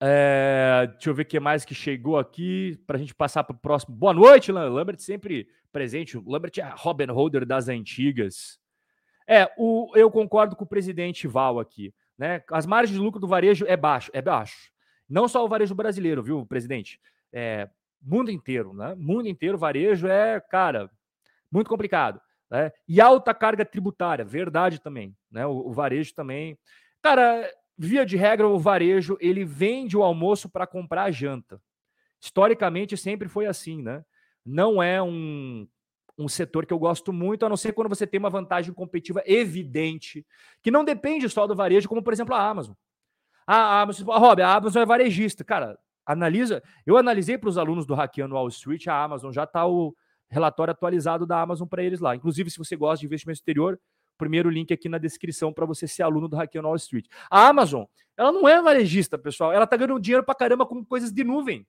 [0.01, 3.55] É, deixa eu ver o que mais que chegou aqui para a gente passar para
[3.55, 3.95] o próximo.
[3.95, 6.19] Boa noite, Lambert, sempre presente.
[6.19, 8.59] O Lambert é Robin Holder das antigas.
[9.27, 11.95] É, o, eu concordo com o presidente Val aqui.
[12.19, 12.43] Né?
[12.51, 14.71] As margens de lucro do varejo é baixo, é baixo.
[15.09, 17.01] Não só o varejo brasileiro, viu, presidente?
[17.33, 17.69] É,
[18.01, 18.95] mundo inteiro, né?
[18.97, 20.91] Mundo inteiro, varejo é, cara,
[21.51, 22.21] muito complicado.
[22.51, 22.73] Né?
[22.87, 25.17] E alta carga tributária, verdade também.
[25.31, 25.47] Né?
[25.47, 26.59] O, o varejo também.
[27.03, 31.61] Cara, via de regra, o varejo ele vende o almoço para comprar a janta.
[32.21, 34.05] Historicamente sempre foi assim, né?
[34.45, 35.67] Não é um,
[36.17, 39.23] um setor que eu gosto muito, a não ser quando você tem uma vantagem competitiva
[39.27, 40.27] evidente,
[40.63, 42.75] que não depende só do varejo, como por exemplo a Amazon.
[43.47, 45.45] A Amazon, Rob, a Amazon é varejista.
[45.45, 46.63] Cara, analisa.
[46.87, 49.95] Eu analisei para os alunos do Hackeando Wall Street, a Amazon já está o
[50.31, 52.17] relatório atualizado da Amazon para eles lá.
[52.17, 53.79] Inclusive, se você gosta de investimento exterior,
[54.17, 57.07] primeiro link aqui na descrição para você ser aluno do Hackeando Wall Street.
[57.31, 57.85] A Amazon,
[58.17, 59.53] ela não é varejista, pessoal.
[59.53, 61.67] Ela tá ganhando dinheiro para caramba com coisas de nuvem.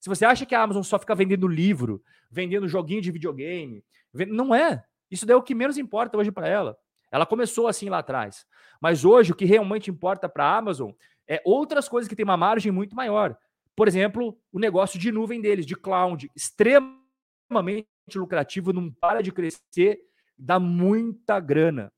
[0.00, 3.82] Se você acha que a Amazon só fica vendendo livro, vendendo joguinho de videogame,
[4.28, 4.84] não é.
[5.10, 6.76] Isso daí é o que menos importa hoje para ela.
[7.10, 8.46] Ela começou assim lá atrás.
[8.80, 10.90] Mas hoje o que realmente importa para a Amazon
[11.26, 13.36] é outras coisas que têm uma margem muito maior.
[13.76, 20.00] Por exemplo, o negócio de nuvem deles, de cloud, extremamente lucrativo, não para de crescer,
[20.44, 21.92] dá muita grana.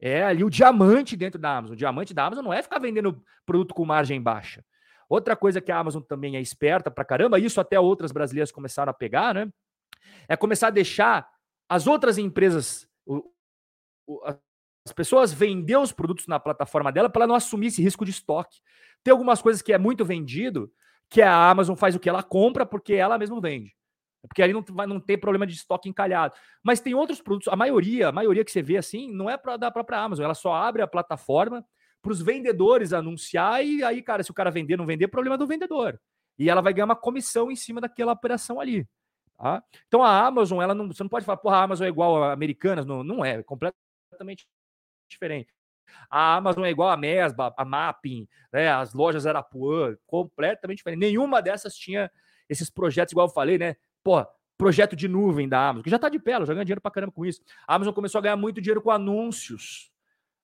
[0.00, 1.74] É ali o diamante dentro da Amazon.
[1.74, 4.64] O diamante da Amazon não é ficar vendendo produto com margem baixa.
[5.08, 8.90] Outra coisa que a Amazon também é esperta pra caramba, isso até outras brasileiras começaram
[8.90, 9.48] a pegar, né?
[10.28, 11.28] É começar a deixar
[11.68, 13.30] as outras empresas, o,
[14.06, 18.04] o, as pessoas vender os produtos na plataforma dela para ela não assumir esse risco
[18.04, 18.60] de estoque.
[19.02, 20.72] Tem algumas coisas que é muito vendido,
[21.10, 23.74] que a Amazon faz o que ela compra porque ela mesma vende.
[24.28, 26.34] Porque ali não vai não ter problema de estoque encalhado.
[26.62, 29.56] Mas tem outros produtos, a maioria, a maioria que você vê assim, não é para
[29.56, 31.64] da própria Amazon, ela só abre a plataforma
[32.00, 35.46] para os vendedores anunciar e aí, cara, se o cara vender não vender, problema do
[35.46, 36.00] vendedor.
[36.38, 38.86] E ela vai ganhar uma comissão em cima daquela operação ali.
[39.38, 39.62] Tá?
[39.88, 42.32] Então a Amazon, ela não, você não pode falar, porra, a Amazon é igual a
[42.32, 44.46] Americanas, não, não é, é completamente
[45.08, 45.52] diferente.
[46.10, 51.00] A Amazon é igual a Mesba, a Mapping, né, as lojas Arapuã, completamente diferente.
[51.00, 52.10] Nenhuma dessas tinha
[52.48, 53.76] esses projetos, igual eu falei, né?
[54.04, 54.24] Pô,
[54.56, 56.90] projeto de nuvem da Amazon, que já tá de pé, ela já ganha dinheiro pra
[56.90, 57.40] caramba com isso.
[57.66, 59.90] A Amazon começou a ganhar muito dinheiro com anúncios.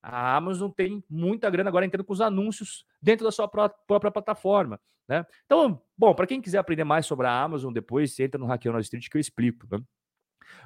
[0.03, 4.81] A Amazon tem muita grana agora entrando com os anúncios dentro da sua própria plataforma.
[5.07, 5.27] Né?
[5.45, 8.81] Então, bom, para quem quiser aprender mais sobre a Amazon, depois entra no Hackeando na
[8.81, 9.67] Street que eu explico.
[9.71, 9.79] Né?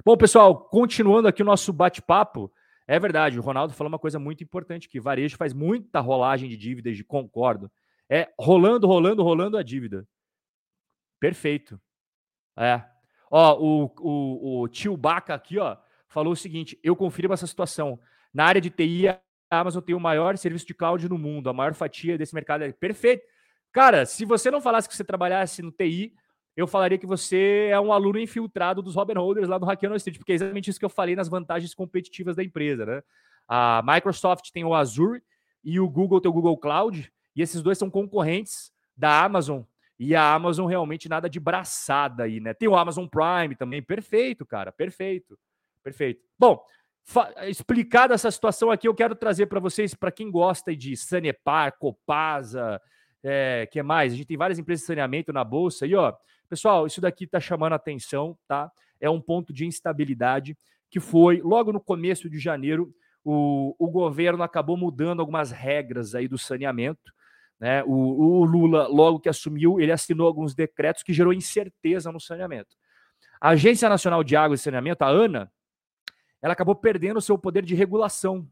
[0.04, 2.52] Bom, pessoal, continuando aqui o nosso bate-papo,
[2.86, 6.56] é verdade, o Ronaldo falou uma coisa muito importante, que varejo faz muita rolagem de
[6.56, 7.70] dívidas, de concordo.
[8.08, 10.06] É rolando, rolando, rolando a dívida.
[11.18, 11.80] Perfeito.
[12.56, 12.82] É.
[13.30, 15.76] Ó, o, o, o tio Baca aqui, ó,
[16.08, 17.98] falou o seguinte: eu confirmo essa situação.
[18.32, 21.52] Na área de TI, a Amazon tem o maior serviço de cloud no mundo, a
[21.52, 22.62] maior fatia desse mercado.
[22.62, 23.24] É perfeito.
[23.72, 26.14] Cara, se você não falasse que você trabalhasse no TI,
[26.56, 30.18] eu falaria que você é um aluno infiltrado dos Robin Holders lá do Hackeando Street,
[30.18, 33.02] porque é exatamente isso que eu falei nas vantagens competitivas da empresa, né?
[33.48, 35.20] A Microsoft tem o Azure
[35.64, 39.62] e o Google tem o Google Cloud, e esses dois são concorrentes da Amazon.
[39.98, 42.52] E a Amazon realmente nada de braçada aí, né?
[42.52, 45.38] Tem o Amazon Prime também, perfeito, cara, perfeito.
[45.82, 46.22] Perfeito.
[46.38, 46.64] Bom,
[47.46, 52.80] explicada essa situação aqui, eu quero trazer para vocês, para quem gosta de Sanepar, Copasa,
[53.22, 54.12] é, que mais?
[54.12, 56.12] A gente tem várias empresas de saneamento na bolsa e ó,
[56.48, 58.70] pessoal, isso daqui está chamando atenção, tá?
[59.00, 60.56] É um ponto de instabilidade
[60.90, 62.94] que foi logo no começo de janeiro.
[63.24, 67.12] O, o governo acabou mudando algumas regras aí do saneamento.
[67.60, 67.82] Né?
[67.84, 72.76] O, o Lula, logo que assumiu, ele assinou alguns decretos que gerou incerteza no saneamento.
[73.40, 75.52] A Agência Nacional de Água e Saneamento, a ANA,
[76.40, 78.48] ela acabou perdendo o seu poder de regulação.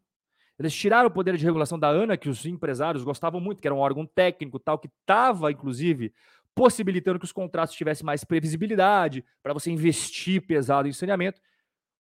[0.59, 3.75] Eles tiraram o poder de regulação da ANA, que os empresários gostavam muito, que era
[3.75, 6.13] um órgão técnico tal, que estava, inclusive,
[6.55, 11.41] possibilitando que os contratos tivessem mais previsibilidade, para você investir pesado em saneamento.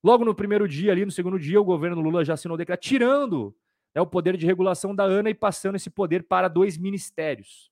[0.04, 2.80] Logo no primeiro dia, ali no segundo dia, o governo Lula já assinou o decreto,
[2.80, 3.54] tirando
[3.94, 7.70] né, o poder de regulação da ANA e passando esse poder para dois ministérios.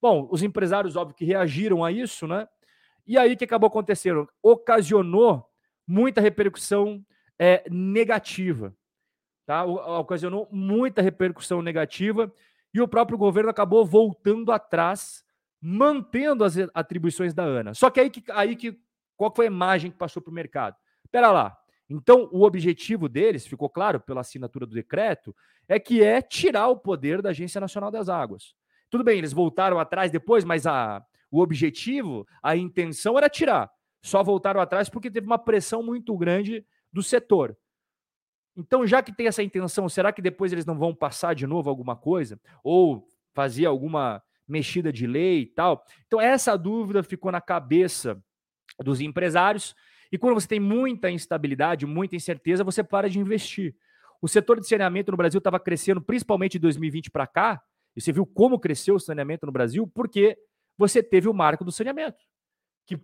[0.00, 2.48] Bom, os empresários, óbvio, que reagiram a isso, né?
[3.06, 4.28] E aí o que acabou acontecendo?
[4.42, 5.44] Ocasionou
[5.86, 7.04] muita repercussão
[7.38, 8.74] é, negativa.
[9.44, 9.64] Tá?
[9.64, 12.32] Ocasionou muita repercussão negativa
[12.72, 15.24] e o próprio governo acabou voltando atrás,
[15.60, 17.74] mantendo as atribuições da ANA.
[17.74, 18.78] Só que aí, que, aí que
[19.16, 20.76] qual foi a imagem que passou para o mercado?
[21.04, 21.59] Espera lá.
[21.90, 25.34] Então, o objetivo deles, ficou claro pela assinatura do decreto,
[25.66, 28.54] é que é tirar o poder da Agência Nacional das Águas.
[28.88, 33.68] Tudo bem, eles voltaram atrás depois, mas a, o objetivo, a intenção era tirar.
[34.00, 37.56] Só voltaram atrás porque teve uma pressão muito grande do setor.
[38.56, 41.68] Então, já que tem essa intenção, será que depois eles não vão passar de novo
[41.68, 42.40] alguma coisa?
[42.62, 45.84] Ou fazer alguma mexida de lei e tal?
[46.06, 48.22] Então, essa dúvida ficou na cabeça
[48.78, 49.74] dos empresários.
[50.12, 53.74] E quando você tem muita instabilidade, muita incerteza, você para de investir.
[54.20, 57.62] O setor de saneamento no Brasil estava crescendo, principalmente de 2020 para cá.
[57.96, 59.86] E você viu como cresceu o saneamento no Brasil?
[59.86, 60.36] Porque
[60.76, 62.18] você teve o marco do saneamento,
[62.86, 62.98] que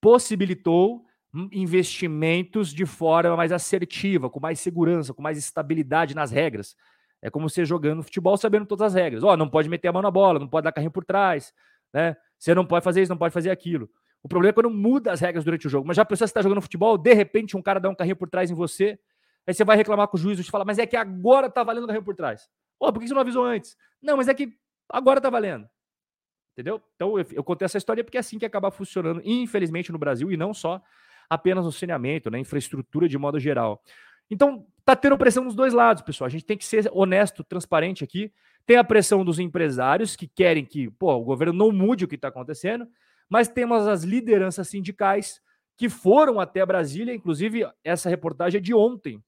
[0.00, 1.04] possibilitou
[1.52, 6.74] investimentos de forma mais assertiva, com mais segurança, com mais estabilidade nas regras.
[7.22, 9.22] É como você jogando futebol sabendo todas as regras.
[9.22, 11.52] Ó, oh, não pode meter a mão na bola, não pode dar carrinho por trás,
[11.92, 12.16] né?
[12.38, 13.88] Você não pode fazer isso, não pode fazer aquilo.
[14.22, 15.86] O problema é quando muda as regras durante o jogo.
[15.86, 18.28] Mas já pensou, você está jogando futebol, de repente um cara dá um carrinho por
[18.28, 18.98] trás em você,
[19.46, 21.84] aí você vai reclamar com o juiz e fala, mas é que agora tá valendo
[21.84, 22.48] o carrinho por trás.
[22.78, 23.76] Pô, por que você não avisou antes?
[24.02, 24.52] Não, mas é que
[24.88, 25.68] agora tá valendo.
[26.52, 26.82] Entendeu?
[26.94, 30.30] Então eu, eu contei essa história porque é assim que acaba funcionando, infelizmente, no Brasil,
[30.30, 30.82] e não só
[31.28, 33.80] apenas no saneamento, na né, infraestrutura de modo geral.
[34.30, 36.26] Então, tá tendo pressão dos dois lados, pessoal.
[36.26, 38.32] A gente tem que ser honesto, transparente aqui.
[38.66, 42.14] Tem a pressão dos empresários que querem que pô, o governo não mude o que
[42.14, 42.86] está acontecendo,
[43.30, 45.40] mas temos as lideranças sindicais
[45.76, 49.22] que foram até Brasília, inclusive essa reportagem é de ontem.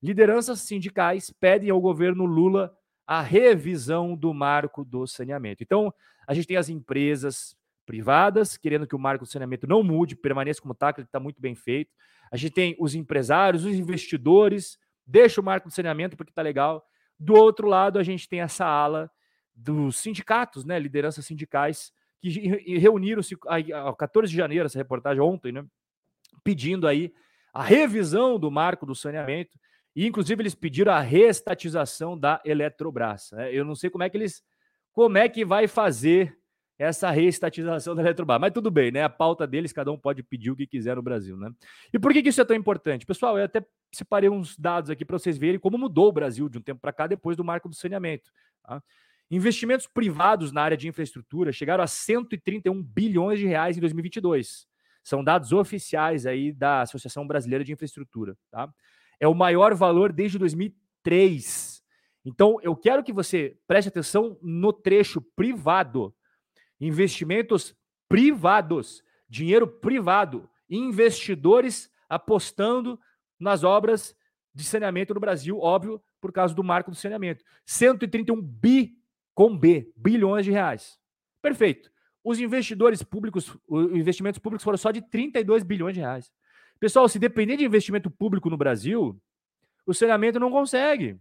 [0.00, 2.76] Lideranças sindicais pedem ao governo Lula
[3.06, 5.62] a revisão do marco do saneamento.
[5.62, 5.92] Então,
[6.26, 10.60] a gente tem as empresas privadas, querendo que o marco do saneamento não mude, permaneça
[10.60, 11.90] como está, que ele está muito bem feito.
[12.30, 16.86] A gente tem os empresários, os investidores, deixa o marco do saneamento porque está legal.
[17.18, 19.10] Do outro lado, a gente tem essa ala
[19.54, 25.64] dos sindicatos, né, lideranças sindicais, que reuniram-se a 14 de janeiro, essa reportagem ontem, né,
[26.44, 27.12] pedindo aí
[27.52, 29.58] a revisão do marco do saneamento,
[29.94, 33.30] e inclusive eles pediram a reestatização da Eletrobras.
[33.32, 33.52] Né?
[33.52, 34.42] Eu não sei como é que eles,
[34.92, 36.34] como é que vai fazer
[36.78, 38.40] essa reestatização da Eletrobras.
[38.40, 39.04] Mas tudo bem, né?
[39.04, 41.50] A pauta deles, cada um pode pedir o que quiser no Brasil, né?
[41.92, 43.04] E por que, que isso é tão importante?
[43.04, 46.58] Pessoal, eu até separei uns dados aqui para vocês verem como mudou o Brasil de
[46.58, 48.30] um tempo para cá depois do marco do saneamento.
[48.62, 48.82] Tá?
[49.32, 54.68] Investimentos privados na área de infraestrutura chegaram a 131 bilhões de reais em 2022.
[55.02, 58.72] São dados oficiais aí da Associação Brasileira de Infraestrutura, tá?
[59.18, 61.82] É o maior valor desde 2003.
[62.26, 66.14] Então, eu quero que você preste atenção no trecho privado
[66.78, 67.74] investimentos
[68.08, 73.00] privados, dinheiro privado, investidores apostando
[73.40, 74.14] nas obras
[74.54, 77.42] de saneamento no Brasil, óbvio, por causa do marco do saneamento.
[77.64, 79.01] 131 bi
[79.34, 80.98] com B, bilhões de reais.
[81.40, 81.90] Perfeito.
[82.24, 86.32] Os investidores públicos, os investimentos públicos foram só de 32 bilhões de reais.
[86.78, 89.20] Pessoal, se depender de investimento público no Brasil,
[89.86, 91.16] o saneamento não consegue.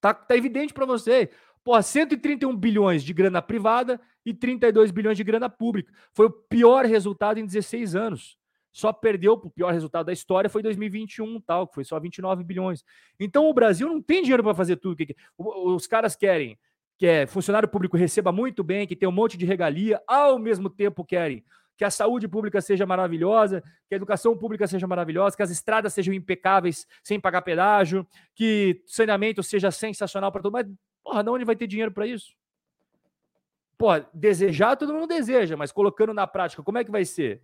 [0.00, 1.30] Tá, tá evidente para você.
[1.62, 5.92] Pô, 131 bilhões de grana privada e 32 bilhões de grana pública.
[6.14, 8.38] Foi o pior resultado em 16 anos.
[8.72, 12.84] Só perdeu o pior resultado da história foi 2021, tal, que foi só 29 bilhões.
[13.18, 16.56] Então o Brasil não tem dinheiro para fazer tudo que os caras querem,
[17.00, 20.68] que é funcionário público receba muito bem, que tem um monte de regalia, ao mesmo
[20.68, 21.42] tempo querem
[21.74, 25.94] que a saúde pública seja maravilhosa, que a educação pública seja maravilhosa, que as estradas
[25.94, 30.66] sejam impecáveis sem pagar pedágio, que saneamento seja sensacional para todo mundo.
[30.68, 32.34] Mas, porra, de onde vai ter dinheiro para isso?
[33.78, 37.40] Porra, desejar todo mundo deseja, mas colocando na prática, como é que vai ser?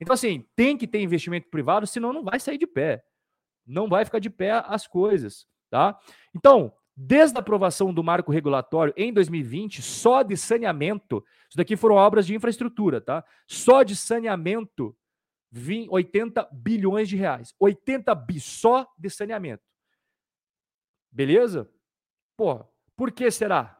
[0.00, 3.02] Então, assim, tem que ter investimento privado, senão não vai sair de pé.
[3.66, 5.98] Não vai ficar de pé as coisas, tá?
[6.32, 11.96] Então, desde a aprovação do marco regulatório em 2020, só de saneamento, isso daqui foram
[11.96, 13.24] obras de infraestrutura, tá?
[13.46, 14.96] Só de saneamento,
[15.50, 17.54] 20, 80 bilhões de reais.
[17.58, 19.62] 80 bi só de saneamento.
[21.10, 21.70] Beleza?
[22.36, 22.64] Pô,
[22.96, 23.78] por que será?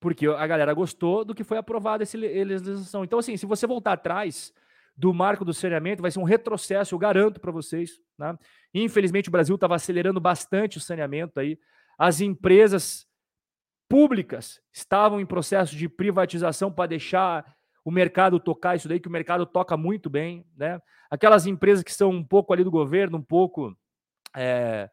[0.00, 3.04] Porque a galera gostou do que foi aprovado essa legislação.
[3.04, 4.52] Então, assim, se você voltar atrás
[4.96, 7.98] do marco do saneamento, vai ser um retrocesso, eu garanto para vocês.
[8.18, 8.38] Né?
[8.74, 11.58] Infelizmente, o Brasil estava acelerando bastante o saneamento aí.
[11.98, 13.06] As empresas
[13.88, 19.12] públicas estavam em processo de privatização para deixar o mercado tocar isso daí, que o
[19.12, 20.46] mercado toca muito bem.
[20.56, 20.80] Né?
[21.10, 23.76] Aquelas empresas que são um pouco ali do governo, um pouco
[24.34, 24.90] é,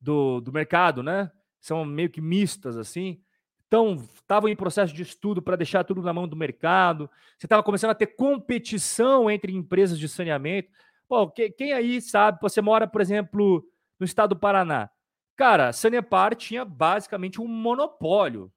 [0.00, 1.30] do, do mercado, né?
[1.60, 3.20] São meio que mistas assim
[3.68, 7.08] então, estavam em processo de estudo para deixar tudo na mão do mercado.
[7.38, 10.70] Você estava começando a ter competição entre empresas de saneamento.
[11.06, 13.62] Pô, quem aí sabe, você mora, por exemplo,
[14.00, 14.90] no estado do Paraná.
[15.38, 18.52] Cara, Sanepar tinha basicamente um monopólio,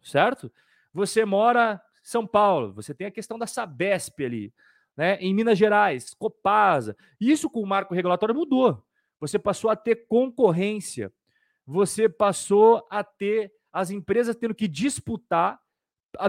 [0.00, 0.50] certo?
[0.90, 4.50] Você mora em São Paulo, você tem a questão da Sabesp ali,
[4.96, 5.16] né?
[5.16, 6.96] Em Minas Gerais, Copasa.
[7.20, 8.82] Isso com o marco regulatório mudou.
[9.20, 11.12] Você passou a ter concorrência.
[11.66, 15.60] Você passou a ter as empresas tendo que disputar,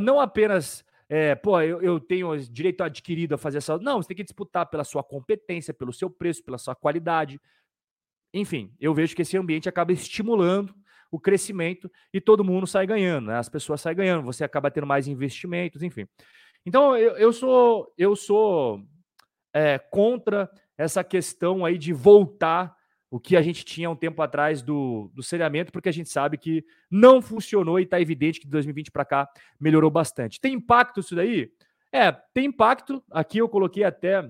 [0.01, 3.78] não apenas, é, pô, eu, eu tenho direito adquirido a fazer essa.
[3.78, 7.39] Não, você tem que disputar pela sua competência, pelo seu preço, pela sua qualidade.
[8.34, 10.73] Enfim, eu vejo que esse ambiente acaba estimulando
[11.11, 13.38] o crescimento e todo mundo sai ganhando, né?
[13.38, 16.07] as pessoas saem ganhando, você acaba tendo mais investimentos, enfim.
[16.65, 18.81] Então, eu, eu sou, eu sou
[19.53, 22.75] é, contra essa questão aí de voltar
[23.11, 26.36] o que a gente tinha um tempo atrás do, do saneamento, porque a gente sabe
[26.36, 29.29] que não funcionou e está evidente que de 2020 para cá
[29.59, 30.41] melhorou bastante.
[30.41, 31.51] Tem impacto isso daí?
[31.91, 33.03] É, tem impacto.
[33.11, 34.27] Aqui eu coloquei até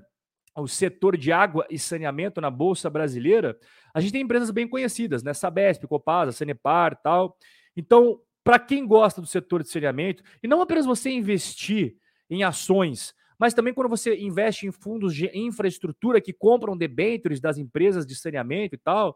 [0.57, 3.57] o setor de água e saneamento na Bolsa Brasileira.
[3.93, 5.33] A gente tem empresas bem conhecidas, né?
[5.33, 7.37] Sabesp, Copasa, Sanepar tal.
[7.75, 11.95] Então, para quem gosta do setor de saneamento, e não apenas você investir
[12.29, 13.13] em ações
[13.43, 18.15] mas também quando você investe em fundos de infraestrutura que compram debêntures das empresas de
[18.15, 19.13] saneamento e tal,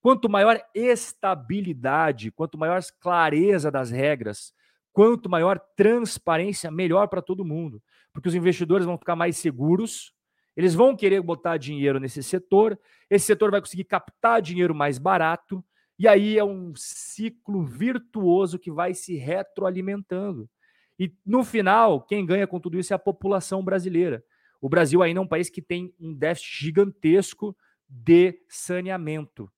[0.00, 4.52] quanto maior estabilidade, quanto maior clareza das regras,
[4.92, 7.80] quanto maior transparência, melhor para todo mundo.
[8.12, 10.12] Porque os investidores vão ficar mais seguros,
[10.58, 12.76] eles vão querer botar dinheiro nesse setor,
[13.08, 15.64] esse setor vai conseguir captar dinheiro mais barato,
[15.96, 20.50] e aí é um ciclo virtuoso que vai se retroalimentando.
[20.98, 24.20] E no final, quem ganha com tudo isso é a população brasileira.
[24.60, 27.56] O Brasil ainda é um país que tem um déficit gigantesco
[27.88, 29.48] de saneamento.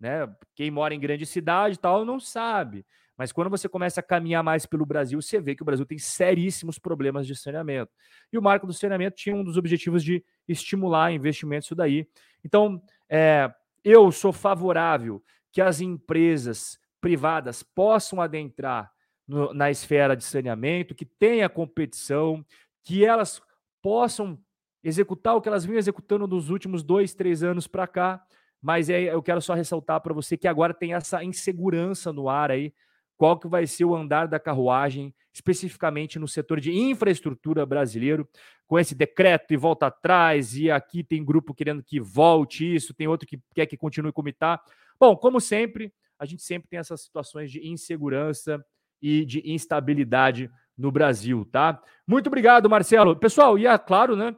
[0.00, 0.26] Né?
[0.54, 2.82] Quem mora em grande cidade e tal não sabe.
[3.16, 5.98] Mas quando você começa a caminhar mais pelo Brasil, você vê que o Brasil tem
[5.98, 7.90] seríssimos problemas de saneamento.
[8.32, 12.06] E o marco do saneamento tinha um dos objetivos de estimular investimentos isso daí.
[12.44, 13.50] Então, é,
[13.82, 18.92] eu sou favorável que as empresas privadas possam adentrar
[19.26, 22.44] no, na esfera de saneamento, que tenha competição,
[22.82, 23.40] que elas
[23.80, 24.38] possam
[24.84, 28.22] executar o que elas vinham executando nos últimos dois, três anos para cá.
[28.60, 32.50] Mas é, eu quero só ressaltar para você que agora tem essa insegurança no ar
[32.50, 32.72] aí
[33.16, 38.28] qual que vai ser o andar da carruagem, especificamente no setor de infraestrutura brasileiro,
[38.66, 43.06] com esse decreto e volta atrás, e aqui tem grupo querendo que volte isso, tem
[43.06, 44.60] outro que quer que continue como está.
[44.98, 48.64] Bom, como sempre, a gente sempre tem essas situações de insegurança
[49.00, 51.80] e de instabilidade no Brasil, tá?
[52.06, 53.16] Muito obrigado, Marcelo.
[53.16, 54.34] Pessoal, e é claro, né?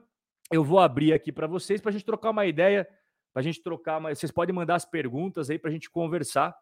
[0.51, 2.89] Eu vou abrir aqui para vocês para a gente trocar uma ideia,
[3.33, 6.55] para a gente trocar, mas vocês podem mandar as perguntas aí para a gente conversar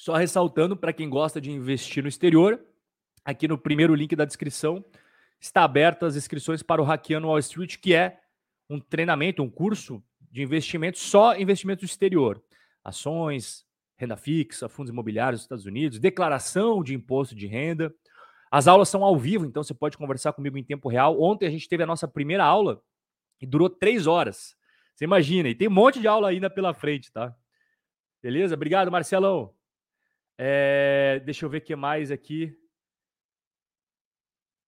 [0.00, 2.58] Só ressaltando para quem gosta de investir no exterior,
[3.22, 4.82] aqui no primeiro link da descrição
[5.38, 8.18] está aberto as inscrições para o Hackeando Wall Street, que é
[8.70, 12.42] um treinamento, um curso de investimento só investimento exterior,
[12.82, 13.66] ações,
[13.98, 17.94] renda fixa, fundos imobiliários dos Estados Unidos, declaração de imposto de renda.
[18.50, 21.20] As aulas são ao vivo, então você pode conversar comigo em tempo real.
[21.20, 22.82] Ontem a gente teve a nossa primeira aula
[23.38, 24.56] e durou três horas.
[24.94, 27.36] Você imagina, e tem um monte de aula ainda pela frente, tá?
[28.22, 28.54] Beleza?
[28.54, 29.59] Obrigado, Marcelão.
[30.42, 32.56] É, deixa eu ver o que mais aqui.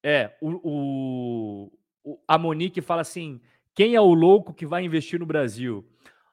[0.04, 1.70] É, o,
[2.04, 3.40] o, a Monique fala assim:
[3.74, 5.82] quem é o louco que vai investir no Brasil?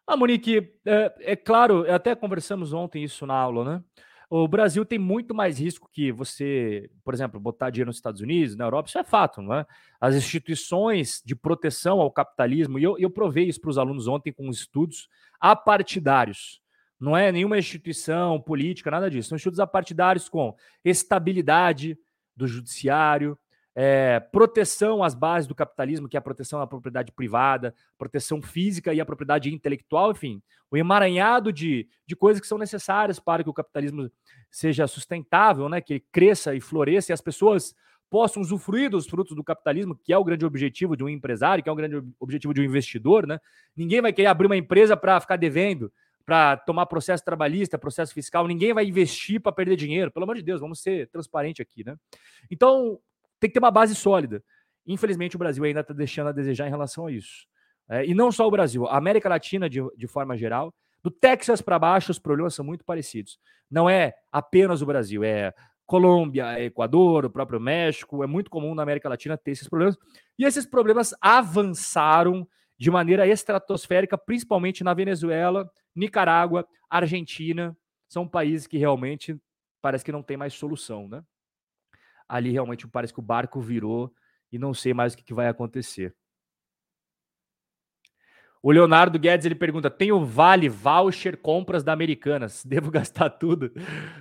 [0.06, 3.84] A Monique, é, é claro, até conversamos ontem isso na aula, né?
[4.30, 8.58] O Brasil tem muito mais risco que você, por exemplo, botar dinheiro nos Estados Unidos,
[8.58, 9.66] na Europa, isso é fato, não é?
[10.02, 14.34] As instituições de proteção ao capitalismo, e eu, eu provei isso para os alunos ontem
[14.34, 15.08] com estudos
[15.40, 16.62] apartidários.
[17.00, 19.30] Não é nenhuma instituição política, nada disso.
[19.30, 21.98] São estudos apartidários com estabilidade
[22.36, 23.38] do judiciário,
[23.76, 28.94] é, proteção às bases do capitalismo, que é a proteção à propriedade privada, proteção física
[28.94, 33.50] e à propriedade intelectual, enfim, o emaranhado de, de coisas que são necessárias para que
[33.50, 34.12] o capitalismo
[34.52, 37.74] seja sustentável, né, que ele cresça e floresça e as pessoas
[38.10, 41.70] possam usufruir dos frutos do capitalismo, que é o grande objetivo de um empresário, que
[41.70, 43.40] é o grande objetivo de um investidor, né?
[43.76, 45.92] Ninguém vai querer abrir uma empresa para ficar devendo
[46.30, 50.12] para tomar processo trabalhista, processo fiscal, ninguém vai investir para perder dinheiro.
[50.12, 51.96] Pelo amor de Deus, vamos ser transparente aqui, né?
[52.52, 53.00] Então,
[53.40, 54.44] tem que ter uma base sólida.
[54.86, 57.48] Infelizmente, o Brasil ainda está deixando a desejar em relação a isso.
[57.90, 60.72] É, e não só o Brasil, a América Latina, de, de forma geral,
[61.02, 63.40] do Texas para baixo, os problemas são muito parecidos.
[63.68, 65.52] Não é apenas o Brasil, é
[65.84, 68.24] Colômbia, é Equador, o próprio México.
[68.24, 69.98] É muito comum na América Latina ter esses problemas.
[70.38, 72.48] E esses problemas avançaram
[72.80, 75.70] de maneira estratosférica, principalmente na Venezuela,
[76.00, 77.78] Nicarágua, Argentina.
[78.08, 79.40] São países que realmente
[79.82, 81.24] parece que não tem mais solução, né?
[82.28, 84.14] Ali realmente parece que o barco virou
[84.52, 86.16] e não sei mais o que, vai acontecer.
[88.62, 92.64] O Leonardo Guedes ele pergunta: tem o Vale Voucher Compras da Americanas?
[92.66, 93.72] Devo gastar tudo?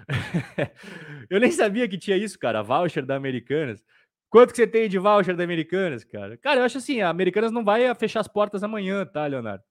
[1.30, 2.62] eu nem sabia que tinha isso, cara.
[2.62, 3.82] Voucher da Americanas.
[4.30, 6.36] Quanto que você tem de voucher da Americanas, cara?
[6.36, 9.64] Cara, eu acho assim, a Americanas não vai fechar as portas amanhã, tá, Leonardo?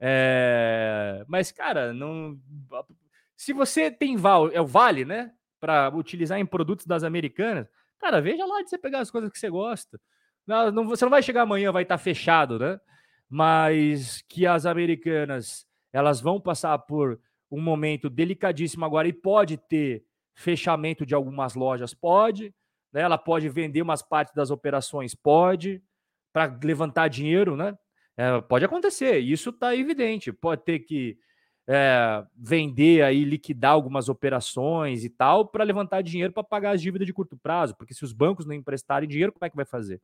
[0.00, 1.24] É...
[1.28, 2.38] Mas, cara, não.
[3.36, 5.32] Se você tem val, é o vale, né?
[5.60, 9.38] Para utilizar em produtos das Americanas, cara, veja lá de você pegar as coisas que
[9.38, 10.00] você gosta.
[10.46, 12.80] Não, não, você não vai chegar amanhã, vai estar fechado, né?
[13.28, 17.20] Mas que as Americanas elas vão passar por
[17.50, 22.54] um momento delicadíssimo agora e pode ter fechamento de algumas lojas, pode
[22.92, 23.02] né?
[23.02, 25.82] Ela pode vender umas partes das operações, pode,
[26.32, 27.76] para levantar dinheiro, né?
[28.20, 30.30] É, pode acontecer, isso está evidente.
[30.30, 31.18] Pode ter que
[31.66, 37.06] é, vender aí, liquidar algumas operações e tal, para levantar dinheiro para pagar as dívidas
[37.06, 40.02] de curto prazo, porque se os bancos não emprestarem dinheiro, como é que vai fazer?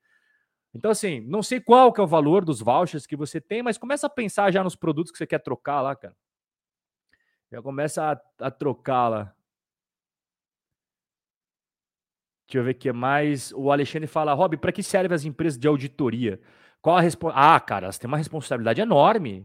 [0.72, 3.76] Então, assim, não sei qual que é o valor dos vouchers que você tem, mas
[3.76, 6.16] começa a pensar já nos produtos que você quer trocar lá, cara.
[7.52, 9.36] Já começa a, a trocar lá.
[12.48, 13.52] Deixa eu ver o que mais.
[13.52, 16.40] O Alexandre fala, Rob, para que servem as empresas de auditoria?
[16.86, 17.02] Qual a?
[17.34, 19.44] Ah, cara, elas têm uma responsabilidade enorme.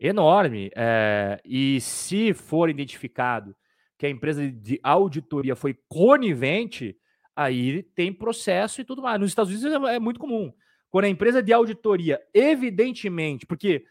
[0.00, 0.70] Enorme.
[0.74, 1.38] É...
[1.44, 3.54] E se for identificado
[3.98, 6.96] que a empresa de auditoria foi conivente,
[7.36, 9.20] aí tem processo e tudo mais.
[9.20, 10.50] Nos Estados Unidos é, é muito comum.
[10.88, 13.84] Quando a empresa de auditoria, evidentemente, porque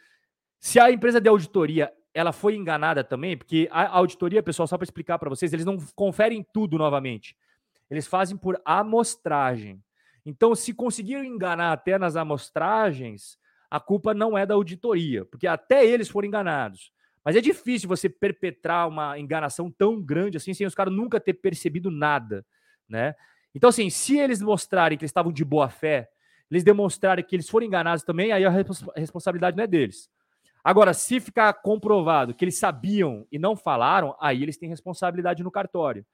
[0.59, 4.85] se a empresa de auditoria ela foi enganada também, porque a auditoria, pessoal, só para
[4.85, 7.37] explicar para vocês, eles não conferem tudo novamente.
[7.87, 9.79] Eles fazem por amostragem.
[10.25, 13.37] Então, se conseguiram enganar até nas amostragens,
[13.69, 16.91] a culpa não é da auditoria, porque até eles foram enganados.
[17.25, 21.33] Mas é difícil você perpetrar uma enganação tão grande assim sem os caras nunca ter
[21.33, 22.45] percebido nada,
[22.87, 23.15] né?
[23.55, 26.09] Então, assim, se eles mostrarem que eles estavam de boa fé,
[26.49, 28.51] eles demonstrarem que eles foram enganados também, aí a
[28.95, 30.09] responsabilidade não é deles.
[30.63, 35.51] Agora, se ficar comprovado que eles sabiam e não falaram, aí eles têm responsabilidade no
[35.51, 36.05] cartório.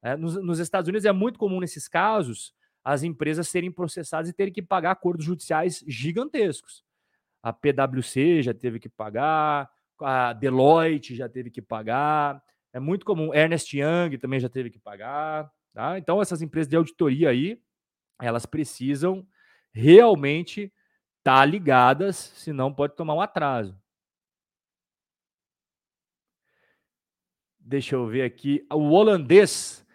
[0.00, 2.54] É, nos, nos, Estados Unidos é muito comum nesses casos
[2.88, 6.82] as empresas serem processadas e terem que pagar acordos judiciais gigantescos.
[7.42, 9.70] A PwC já teve que pagar,
[10.00, 13.34] a Deloitte já teve que pagar, é muito comum.
[13.34, 15.52] Ernest Young também já teve que pagar.
[15.74, 15.98] Tá?
[15.98, 17.60] Então, essas empresas de auditoria aí,
[18.22, 19.28] elas precisam
[19.70, 20.72] realmente
[21.18, 23.78] estar tá ligadas, senão pode tomar um atraso.
[27.60, 28.66] Deixa eu ver aqui.
[28.72, 29.86] O holandês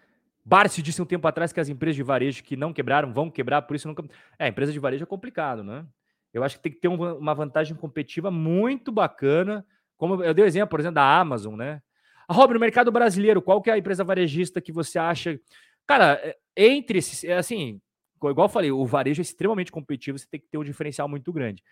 [0.46, 3.62] Barsi disse um tempo atrás que as empresas de varejo que não quebraram vão quebrar,
[3.62, 4.04] por isso nunca.
[4.38, 5.86] É, empresa de varejo é complicado, né?
[6.34, 9.66] Eu acho que tem que ter uma vantagem competitiva muito bacana.
[9.98, 11.82] Como eu dei o exemplo, por exemplo, da Amazon, né?
[12.28, 15.40] A Rob, no mercado brasileiro, qual que é a empresa varejista que você acha?
[15.86, 17.80] Cara, é, entre esses, é assim,
[18.16, 21.32] igual eu falei, o varejo é extremamente competitivo, você tem que ter um diferencial muito
[21.32, 21.64] grande.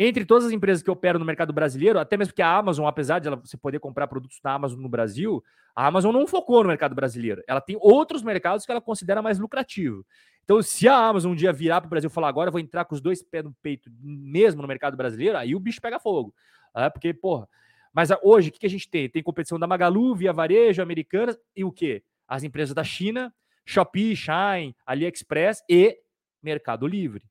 [0.00, 3.18] Entre todas as empresas que operam no mercado brasileiro, até mesmo que a Amazon, apesar
[3.18, 5.42] de ela, você poder comprar produtos da Amazon no Brasil,
[5.74, 7.42] a Amazon não focou no mercado brasileiro.
[7.48, 10.06] Ela tem outros mercados que ela considera mais lucrativo.
[10.44, 12.84] Então, se a Amazon um dia virar para o Brasil e falar agora vou entrar
[12.84, 16.32] com os dois pés no peito mesmo no mercado brasileiro, aí o bicho pega fogo.
[16.76, 17.48] É, porque, porra.
[17.92, 19.10] Mas hoje, o que, que a gente tem?
[19.10, 22.04] Tem competição da Magalu, Via Varejo, Americanas e o quê?
[22.28, 23.34] As empresas da China,
[23.66, 25.98] Shopee, Shine, AliExpress e
[26.40, 27.24] Mercado Livre.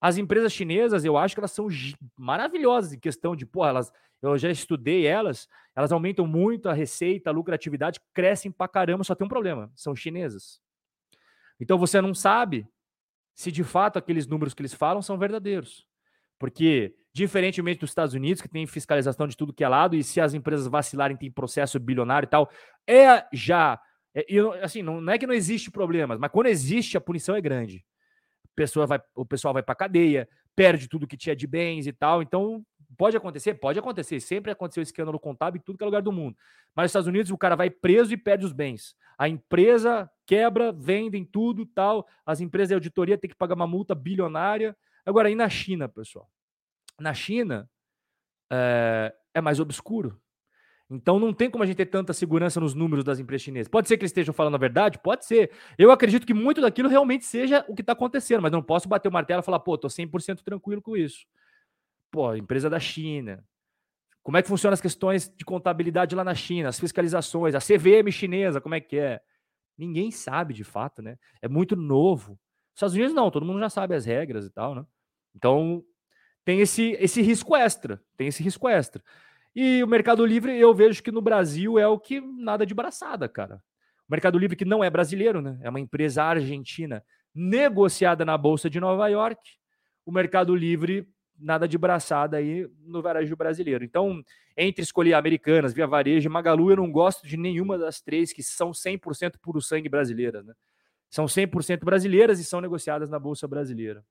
[0.00, 1.66] As empresas chinesas, eu acho que elas são
[2.16, 3.92] maravilhosas em questão de, pô, elas,
[4.22, 9.14] eu já estudei elas, elas aumentam muito a receita, a lucratividade, crescem pra caramba, só
[9.14, 10.60] tem um problema, são chinesas.
[11.58, 12.68] Então você não sabe
[13.34, 15.86] se de fato aqueles números que eles falam são verdadeiros.
[16.38, 20.20] Porque, diferentemente dos Estados Unidos, que tem fiscalização de tudo que é lado, e se
[20.20, 22.48] as empresas vacilarem, tem processo bilionário e tal,
[22.86, 23.80] é já.
[24.14, 24.24] É,
[24.62, 27.84] assim, não, não é que não existe problemas, mas quando existe, a punição é grande
[28.58, 32.20] pessoa vai, o pessoal vai para cadeia, perde tudo que tinha de bens e tal.
[32.20, 33.54] Então, pode acontecer?
[33.54, 34.18] Pode acontecer.
[34.18, 36.36] Sempre aconteceu escândalo contábil em tudo que é lugar do mundo.
[36.74, 38.96] Mas nos Estados Unidos, o cara vai preso e perde os bens.
[39.16, 42.04] A empresa quebra, vendem tudo tal.
[42.26, 44.76] As empresas de auditoria têm que pagar uma multa bilionária.
[45.06, 46.28] Agora, e na China, pessoal?
[46.98, 47.70] Na China,
[48.50, 50.20] é, é mais obscuro.
[50.90, 53.68] Então não tem como a gente ter tanta segurança nos números das empresas chinesas.
[53.68, 54.98] Pode ser que eles estejam falando a verdade?
[54.98, 55.50] Pode ser.
[55.76, 59.08] Eu acredito que muito daquilo realmente seja o que está acontecendo, mas não posso bater
[59.08, 61.26] o martelo e falar, pô, tô 100% tranquilo com isso.
[62.10, 63.44] Pô, empresa da China.
[64.22, 68.10] Como é que funcionam as questões de contabilidade lá na China, as fiscalizações, a CVM
[68.10, 69.20] chinesa, como é que é?
[69.76, 71.18] Ninguém sabe de fato, né?
[71.40, 72.32] É muito novo.
[72.32, 74.84] Nos Estados Unidos não, todo mundo já sabe as regras e tal, né?
[75.34, 75.84] Então
[76.44, 79.02] tem esse, esse risco extra, tem esse risco extra.
[79.54, 83.28] E o Mercado Livre, eu vejo que no Brasil é o que nada de braçada,
[83.28, 83.56] cara.
[84.08, 85.58] O Mercado Livre, que não é brasileiro, né?
[85.62, 89.40] É uma empresa argentina negociada na Bolsa de Nova York.
[90.06, 91.06] O Mercado Livre,
[91.38, 93.84] nada de braçada aí no varejo brasileiro.
[93.84, 94.22] Então,
[94.56, 98.42] entre escolher Americanas, Via Varejo e Magalu, eu não gosto de nenhuma das três que
[98.42, 100.54] são 100% puro sangue brasileiras, né?
[101.10, 104.04] São 100% brasileiras e são negociadas na Bolsa Brasileira.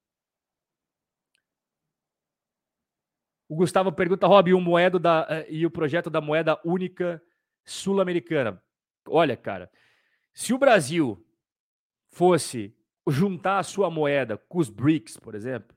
[3.49, 7.21] O Gustavo pergunta, Rob, o, moedo da, eh, e o projeto da moeda única
[7.63, 8.61] sul-americana.
[9.07, 9.71] Olha, cara,
[10.33, 11.25] se o Brasil
[12.09, 12.75] fosse
[13.07, 15.75] juntar a sua moeda com os BRICS, por exemplo,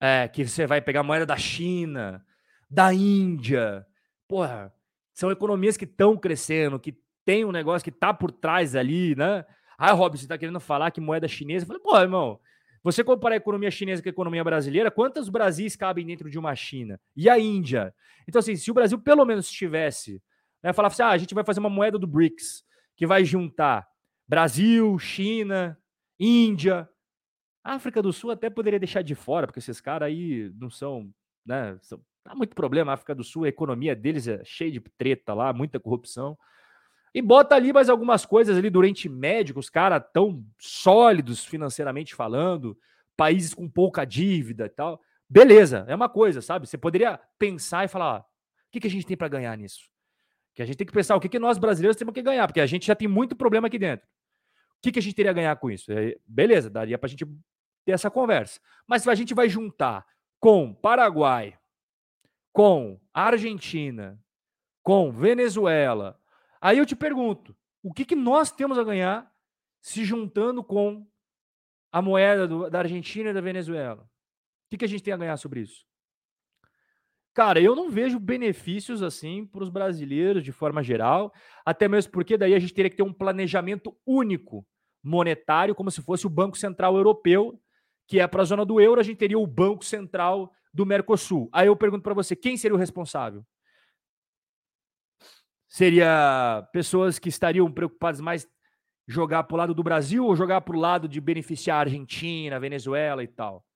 [0.00, 2.24] é, que você vai pegar a moeda da China,
[2.70, 3.86] da Índia,
[4.26, 4.72] porra,
[5.12, 9.44] são economias que estão crescendo, que tem um negócio que tá por trás ali, né?
[9.78, 11.64] Ah, Rob, você tá querendo falar que moeda chinesa?
[11.64, 12.40] Eu falei, pô, irmão,
[12.84, 16.54] você comparar a economia chinesa com a economia brasileira, quantos Brasis cabem dentro de uma
[16.54, 17.00] China?
[17.16, 17.94] E a Índia?
[18.28, 20.22] Então, assim, se o Brasil pelo menos tivesse,
[20.62, 22.62] né, falava assim, ah, a gente vai fazer uma moeda do BRICS,
[22.94, 23.88] que vai juntar
[24.28, 25.78] Brasil, China,
[26.20, 26.86] Índia,
[27.64, 31.10] África do Sul até poderia deixar de fora, porque esses caras aí não são,
[31.44, 34.80] né, são, há muito problema, a África do Sul, a economia deles é cheia de
[34.98, 36.36] treta lá, muita corrupção.
[37.14, 42.12] E bota ali mais algumas coisas ali do Oriente Médio, os caras tão sólidos financeiramente
[42.12, 42.76] falando,
[43.16, 45.00] países com pouca dívida e tal.
[45.30, 46.66] Beleza, é uma coisa, sabe?
[46.66, 48.24] Você poderia pensar e falar: o
[48.72, 49.88] que, que a gente tem para ganhar nisso?
[50.54, 52.60] Que a gente tem que pensar o que, que nós brasileiros temos que ganhar, porque
[52.60, 54.06] a gente já tem muito problema aqui dentro.
[54.78, 55.92] O que, que a gente teria a ganhar com isso?
[55.92, 57.24] É, beleza, daria para a gente
[57.84, 58.60] ter essa conversa.
[58.86, 60.04] Mas se a gente vai juntar
[60.40, 61.56] com Paraguai,
[62.52, 64.20] com Argentina,
[64.82, 66.20] com Venezuela,
[66.64, 69.30] Aí eu te pergunto: o que, que nós temos a ganhar
[69.82, 71.06] se juntando com
[71.92, 74.02] a moeda do, da Argentina e da Venezuela?
[74.02, 74.08] O
[74.70, 75.84] que, que a gente tem a ganhar sobre isso?
[77.34, 81.34] Cara, eu não vejo benefícios assim para os brasileiros de forma geral,
[81.66, 84.66] até mesmo porque daí a gente teria que ter um planejamento único
[85.02, 87.60] monetário, como se fosse o Banco Central Europeu,
[88.08, 91.50] que é para a zona do euro, a gente teria o Banco Central do Mercosul.
[91.52, 93.44] Aí eu pergunto para você, quem seria o responsável?
[95.74, 98.48] Seria pessoas que estariam preocupadas mais
[99.08, 102.60] jogar para o lado do Brasil ou jogar para o lado de beneficiar a Argentina,
[102.60, 103.66] Venezuela e tal?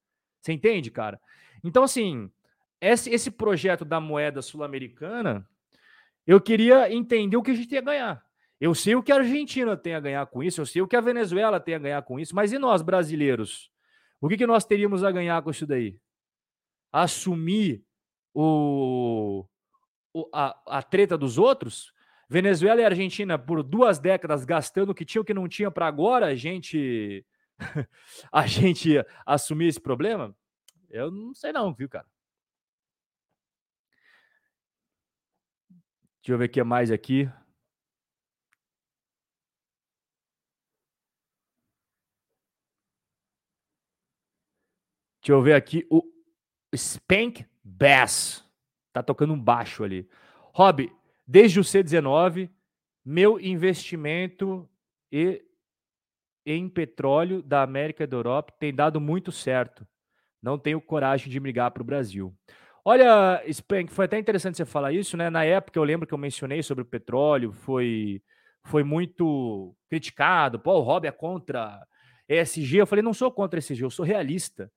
[0.40, 1.20] Você entende, cara?
[1.64, 2.30] Então, assim,
[2.80, 5.44] esse, esse projeto da moeda sul-americana,
[6.24, 8.24] eu queria entender o que a gente ia ganhar.
[8.60, 10.94] Eu sei o que a Argentina tem a ganhar com isso, eu sei o que
[10.94, 13.72] a Venezuela tem a ganhar com isso, mas e nós, brasileiros?
[14.20, 15.98] O que, que nós teríamos a ganhar com isso daí?
[16.92, 17.82] Assumir
[18.32, 19.48] o, o
[20.32, 21.92] a, a treta dos outros?
[22.28, 25.86] Venezuela e Argentina, por duas décadas, gastando o que tinha o que não tinha para
[25.86, 27.24] agora a gente
[28.32, 28.94] a gente
[29.26, 30.34] assumir esse problema?
[30.90, 32.06] Eu não sei não, viu, cara?
[36.22, 37.30] Deixa eu ver o que mais aqui.
[45.20, 46.02] Deixa eu ver aqui o
[46.74, 48.47] Spank Bass.
[48.98, 50.08] Tá tocando um baixo ali.
[50.52, 50.90] Rob,
[51.26, 52.50] desde o C19,
[53.04, 54.68] meu investimento
[55.10, 55.42] e
[56.44, 59.86] em petróleo da América e da Europa tem dado muito certo.
[60.42, 62.34] Não tenho coragem de migrar para o Brasil.
[62.84, 65.28] Olha, Spank, foi até interessante você falar isso, né?
[65.28, 68.22] Na época eu lembro que eu mencionei sobre o petróleo, foi,
[68.64, 70.58] foi muito criticado.
[70.58, 71.86] Pô, o Rob é contra
[72.28, 72.78] ESG.
[72.78, 74.72] Eu falei, não sou contra ESG, eu sou realista.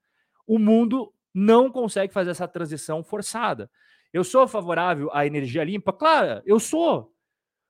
[0.45, 3.69] O mundo não consegue fazer essa transição forçada.
[4.13, 5.93] Eu sou favorável à energia limpa?
[5.93, 7.13] Claro, eu sou.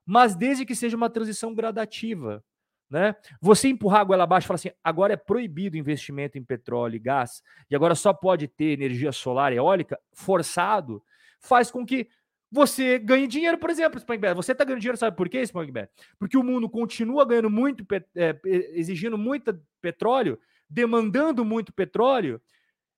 [0.05, 2.43] Mas desde que seja uma transição gradativa.
[2.89, 3.15] Né?
[3.41, 6.99] Você empurrar a goela abaixo e falar assim: agora é proibido investimento em petróleo e
[6.99, 11.01] gás, e agora só pode ter energia solar e eólica, forçado,
[11.39, 12.09] faz com que
[12.51, 14.35] você ganhe dinheiro, por exemplo, Spangbear.
[14.35, 15.89] Você está ganhando dinheiro, sabe por quê, Spangbear?
[16.19, 18.37] Porque o mundo continua ganhando muito, é,
[18.73, 20.37] exigindo muito petróleo,
[20.69, 22.41] demandando muito petróleo,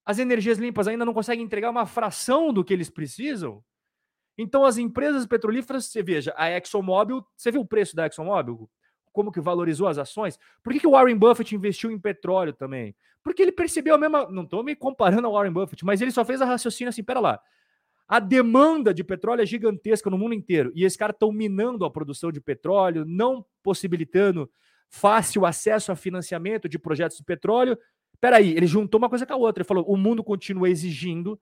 [0.05, 3.63] as energias limpas ainda não conseguem entregar uma fração do que eles precisam.
[4.37, 8.69] Então, as empresas petrolíferas, você veja, a ExxonMobil, você viu o preço da ExxonMobil?
[9.13, 10.37] como que valorizou as ações.
[10.61, 12.93] Por que, que o Warren Buffett investiu em petróleo também?
[13.23, 14.27] Porque ele percebeu a mesma.
[14.29, 17.19] Não estou me comparando ao Warren Buffett, mas ele só fez a raciocínio assim: pera
[17.19, 17.39] lá.
[18.05, 20.73] A demanda de petróleo é gigantesca no mundo inteiro.
[20.75, 24.51] E esses caras estão minando a produção de petróleo, não possibilitando
[24.89, 27.77] fácil acesso a financiamento de projetos de petróleo.
[28.23, 29.61] Peraí, ele juntou uma coisa com a outra.
[29.61, 31.37] Ele falou: o mundo continua exigindo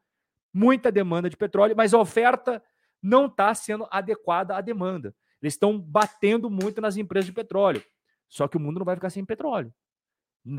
[0.52, 2.60] muita demanda de petróleo, mas a oferta
[3.00, 5.14] não está sendo adequada à demanda.
[5.40, 7.84] Eles estão batendo muito nas empresas de petróleo.
[8.28, 9.72] Só que o mundo não vai ficar sem petróleo.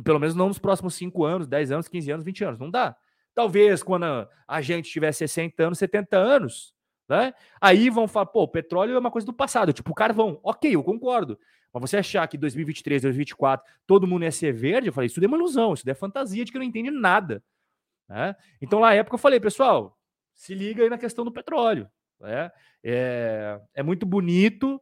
[0.04, 2.60] Pelo menos não nos próximos 5 anos, 10 anos, 15 anos, 20 anos.
[2.60, 2.94] Não dá.
[3.34, 4.04] Talvez quando
[4.46, 6.72] a gente tiver 60 anos, 70 anos,
[7.08, 7.34] né?
[7.60, 10.38] Aí vão falar, pô, petróleo é uma coisa do passado, tipo carvão.
[10.44, 11.36] Ok, eu concordo.
[11.72, 15.26] Mas você achar que 2023, 2024, todo mundo ia ser verde, eu falei, isso é
[15.26, 17.42] uma ilusão, isso é fantasia de que não entende nada.
[18.08, 18.36] Né?
[18.60, 19.98] Então, na época, eu falei, pessoal,
[20.34, 21.88] se liga aí na questão do petróleo.
[22.20, 22.50] Né?
[22.84, 24.80] É, é muito bonito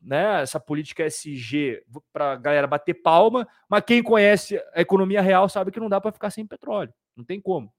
[0.00, 1.82] né, essa política SG
[2.12, 6.00] para a galera bater palma, mas quem conhece a economia real sabe que não dá
[6.00, 7.72] para ficar sem petróleo, não tem como.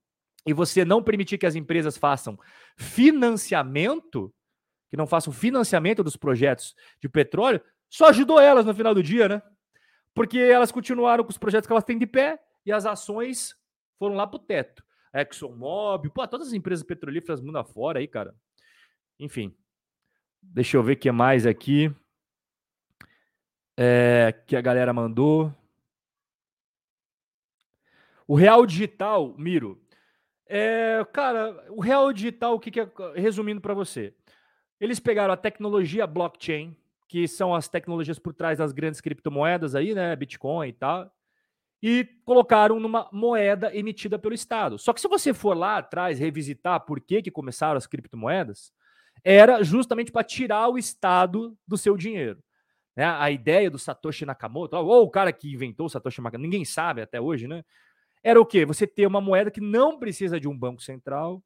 [0.46, 2.38] E você não permitir que as empresas façam
[2.78, 4.34] financiamento,
[4.90, 9.28] que não façam financiamento dos projetos de petróleo, só ajudou elas no final do dia,
[9.28, 9.42] né?
[10.14, 13.56] Porque elas continuaram com os projetos que elas têm de pé e as ações
[13.98, 14.84] foram lá para o teto.
[15.14, 18.36] ExxonMobil, pô, todas as empresas petrolíferas mundo afora aí, cara,
[19.20, 19.56] enfim,
[20.42, 21.94] deixa eu ver o que mais aqui.
[23.76, 25.54] É, que a galera mandou.
[28.28, 29.82] O Real Digital, Miro.
[30.46, 34.14] É, cara, o Real Digital, o que, que é, resumindo para você?
[34.80, 36.76] Eles pegaram a tecnologia blockchain,
[37.10, 41.12] que são as tecnologias por trás das grandes criptomoedas aí, né, Bitcoin e tal,
[41.82, 44.78] e colocaram numa moeda emitida pelo Estado.
[44.78, 48.72] Só que se você for lá atrás revisitar por que, que começaram as criptomoedas,
[49.24, 52.42] era justamente para tirar o Estado do seu dinheiro.
[52.96, 53.06] Né?
[53.06, 57.02] A ideia do Satoshi Nakamoto, ou o cara que inventou o Satoshi Nakamoto, ninguém sabe
[57.02, 57.64] até hoje, né?
[58.22, 58.66] Era o quê?
[58.66, 61.42] Você ter uma moeda que não precisa de um banco central,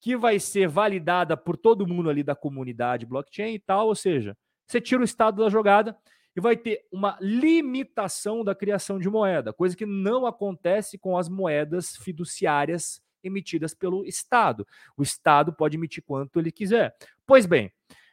[0.00, 4.36] que vai ser validada por todo mundo ali da comunidade blockchain e tal, ou seja,
[4.66, 5.96] você tira o Estado da jogada
[6.34, 11.28] e vai ter uma limitação da criação de moeda, coisa que não acontece com as
[11.28, 14.66] moedas fiduciárias emitidas pelo Estado.
[14.96, 16.94] O Estado pode emitir quanto ele quiser.
[17.26, 17.72] Pois bem,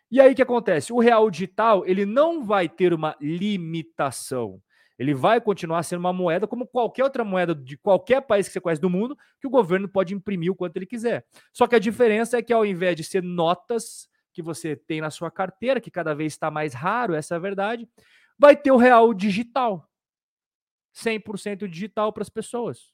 [0.09, 0.93] e aí o que acontece?
[0.93, 4.61] O real digital ele não vai ter uma limitação.
[4.97, 8.61] Ele vai continuar sendo uma moeda como qualquer outra moeda de qualquer país que você
[8.61, 11.25] conhece do mundo, que o governo pode imprimir o quanto ele quiser.
[11.51, 15.09] Só que a diferença é que ao invés de ser notas que você tem na
[15.09, 17.87] sua carteira, que cada vez está mais raro, essa é a verdade,
[18.37, 19.87] vai ter o real digital.
[20.93, 22.91] 100% digital para as pessoas.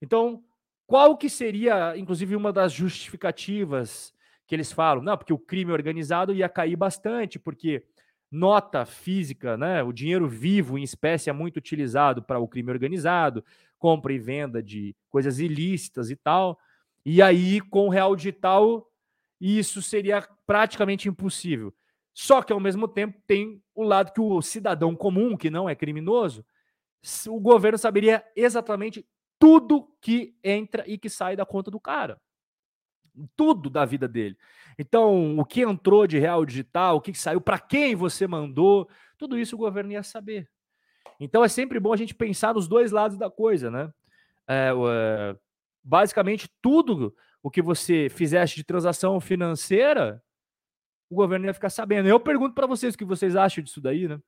[0.00, 0.42] Então,
[0.86, 4.14] qual que seria, inclusive, uma das justificativas
[4.46, 5.02] que eles falam?
[5.02, 7.84] Não, porque o crime organizado ia cair bastante, porque
[8.30, 9.82] nota física, né?
[9.82, 13.44] O dinheiro vivo em espécie é muito utilizado para o crime organizado,
[13.78, 16.58] compra e venda de coisas ilícitas e tal.
[17.04, 18.90] E aí, com o real digital,
[19.40, 21.74] isso seria praticamente impossível.
[22.12, 25.74] Só que, ao mesmo tempo, tem o lado que o cidadão comum, que não é
[25.74, 26.44] criminoso,
[27.28, 29.06] o governo saberia exatamente
[29.38, 32.20] tudo que entra e que sai da conta do cara.
[33.36, 34.36] Tudo da vida dele.
[34.78, 38.88] Então, o que entrou de real digital, o que saiu, para quem você mandou,
[39.18, 40.50] tudo isso o governo ia saber.
[41.18, 43.92] Então é sempre bom a gente pensar nos dois lados da coisa, né?
[44.46, 45.36] É, é,
[45.82, 47.14] basicamente, tudo
[47.46, 50.20] o que você fizesse de transação financeira,
[51.08, 52.08] o governo ia ficar sabendo.
[52.08, 54.20] Eu pergunto para vocês o que vocês acham disso daí, né?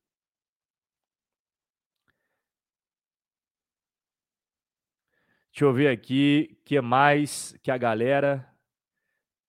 [5.50, 8.48] Deixa eu ver aqui o que mais que a galera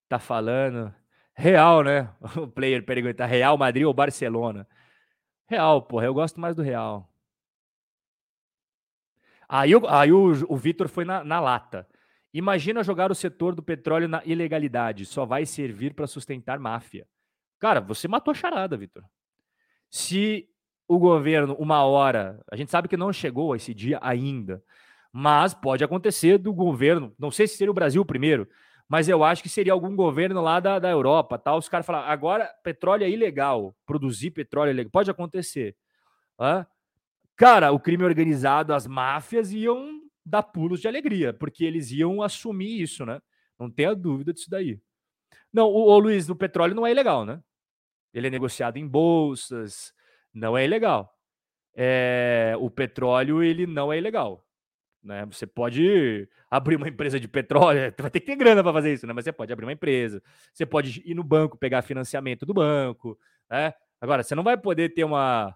[0.08, 0.92] tá falando.
[1.36, 2.12] Real, né?
[2.42, 4.68] O player pergunta: Real Madrid ou Barcelona?
[5.48, 7.08] Real, porra, eu gosto mais do Real.
[9.48, 11.88] Aí, aí o, o Vitor foi na, na lata.
[12.34, 17.08] Imagina jogar o setor do petróleo na ilegalidade, só vai servir para sustentar máfia.
[17.58, 19.04] Cara, você matou a charada, Vitor.
[19.90, 20.48] Se
[20.88, 24.64] o governo, uma hora, a gente sabe que não chegou a esse dia ainda,
[25.12, 28.48] mas pode acontecer do governo, não sei se seria o Brasil primeiro,
[28.88, 32.08] mas eu acho que seria algum governo lá da, da Europa, tal, os caras falar,
[32.08, 35.76] agora petróleo é ilegal, produzir petróleo é ilegal, pode acontecer.
[36.40, 36.66] Hã?
[37.36, 39.99] Cara, o crime organizado, as máfias iam
[40.30, 43.22] dar pulos de alegria, porque eles iam assumir isso, né?
[43.58, 44.80] Não tenha dúvida disso daí.
[45.52, 47.42] Não, o, o Luiz, o petróleo não é ilegal, né?
[48.14, 49.94] Ele é negociado em bolsas,
[50.34, 51.14] não é ilegal.
[51.76, 54.46] É, o petróleo, ele não é ilegal.
[55.04, 55.26] Né?
[55.28, 59.08] Você pode abrir uma empresa de petróleo, vai ter que ter grana para fazer isso,
[59.08, 59.14] né?
[59.14, 60.22] Mas você pode abrir uma empresa,
[60.54, 63.18] você pode ir no banco pegar financiamento do banco,
[63.50, 63.74] né?
[64.02, 65.56] Agora, você não vai poder ter uma,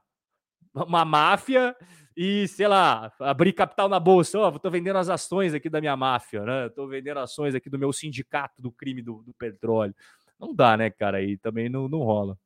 [0.73, 1.75] uma máfia
[2.15, 4.39] e, sei lá, abrir capital na bolsa.
[4.39, 6.69] Ó, oh, tô vendendo as ações aqui da minha máfia, né?
[6.69, 9.95] Tô vendendo ações aqui do meu sindicato do crime do, do petróleo.
[10.39, 11.17] Não dá, né, cara?
[11.17, 12.37] Aí também não, não rola.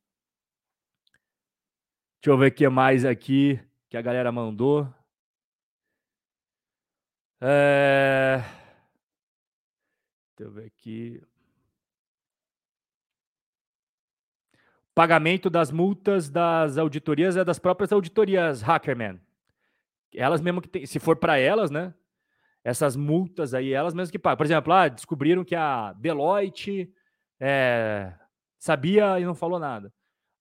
[2.20, 4.92] Deixa eu ver o que mais aqui que a galera mandou.
[7.40, 8.42] É...
[10.36, 11.22] Deixa eu ver aqui.
[14.98, 19.20] Pagamento das multas das auditorias é das próprias auditorias Hackerman.
[20.12, 21.94] Elas mesmo que tem, se for para elas, né?
[22.64, 24.38] Essas multas aí, elas mesmas que pagam.
[24.38, 26.92] Por exemplo, lá descobriram que a Deloitte
[27.38, 28.12] é,
[28.58, 29.94] sabia e não falou nada.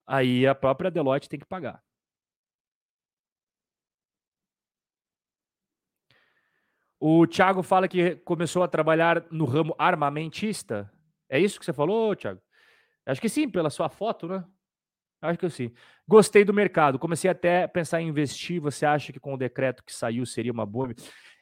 [0.07, 1.79] Aí a própria Deloitte tem que pagar.
[6.99, 10.91] O Thiago fala que começou a trabalhar no ramo armamentista.
[11.29, 12.41] É isso que você falou, Thiago?
[13.07, 14.43] Acho que sim, pela sua foto, né?
[15.21, 15.71] Acho que sim.
[16.07, 16.99] Gostei do mercado.
[16.99, 18.61] Comecei até a pensar em investir.
[18.61, 20.93] Você acha que com o decreto que saiu seria uma boa?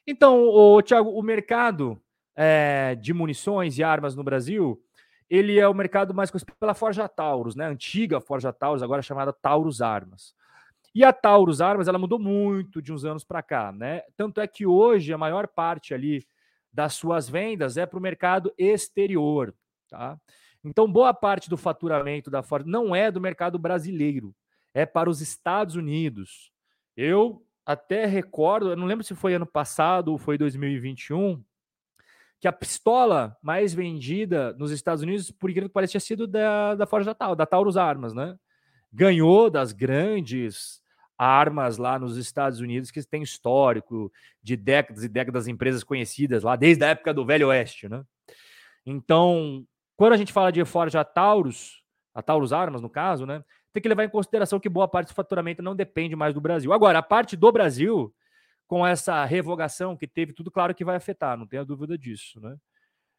[0.07, 1.99] Então, o Thiago, o mercado
[2.35, 4.79] é, de munições e armas no Brasil,
[5.29, 7.65] ele é o mercado mais conhecido pela Forja Taurus, né?
[7.65, 10.33] Antiga Forja Taurus, agora chamada Taurus Armas.
[10.93, 14.03] E a Taurus Armas, ela mudou muito de uns anos para cá, né?
[14.15, 16.25] Tanto é que hoje a maior parte ali
[16.71, 19.53] das suas vendas é para o mercado exterior,
[19.89, 20.17] tá?
[20.65, 24.35] Então, boa parte do faturamento da Ford não é do mercado brasileiro,
[24.73, 26.51] é para os Estados Unidos.
[26.97, 31.43] Eu até recordo, eu não lembro se foi ano passado ou foi 2021,
[32.39, 36.73] que a pistola mais vendida nos Estados Unidos, por incrível que pareça, tinha sido da,
[36.75, 38.35] da Ford da, da Taurus Armas, né?
[38.91, 40.81] Ganhou das grandes
[41.17, 44.11] armas lá nos Estados Unidos que tem histórico
[44.43, 48.03] de décadas e décadas empresas conhecidas lá desde a época do Velho Oeste, né?
[48.85, 53.43] Então, quando a gente fala de Forja Taurus, a Taurus Armas no caso, né?
[53.73, 56.71] Tem que levar em consideração que boa parte do faturamento não depende mais do Brasil.
[56.71, 58.13] Agora, a parte do Brasil,
[58.67, 62.55] com essa revogação que teve, tudo claro que vai afetar, não tenha dúvida disso, né?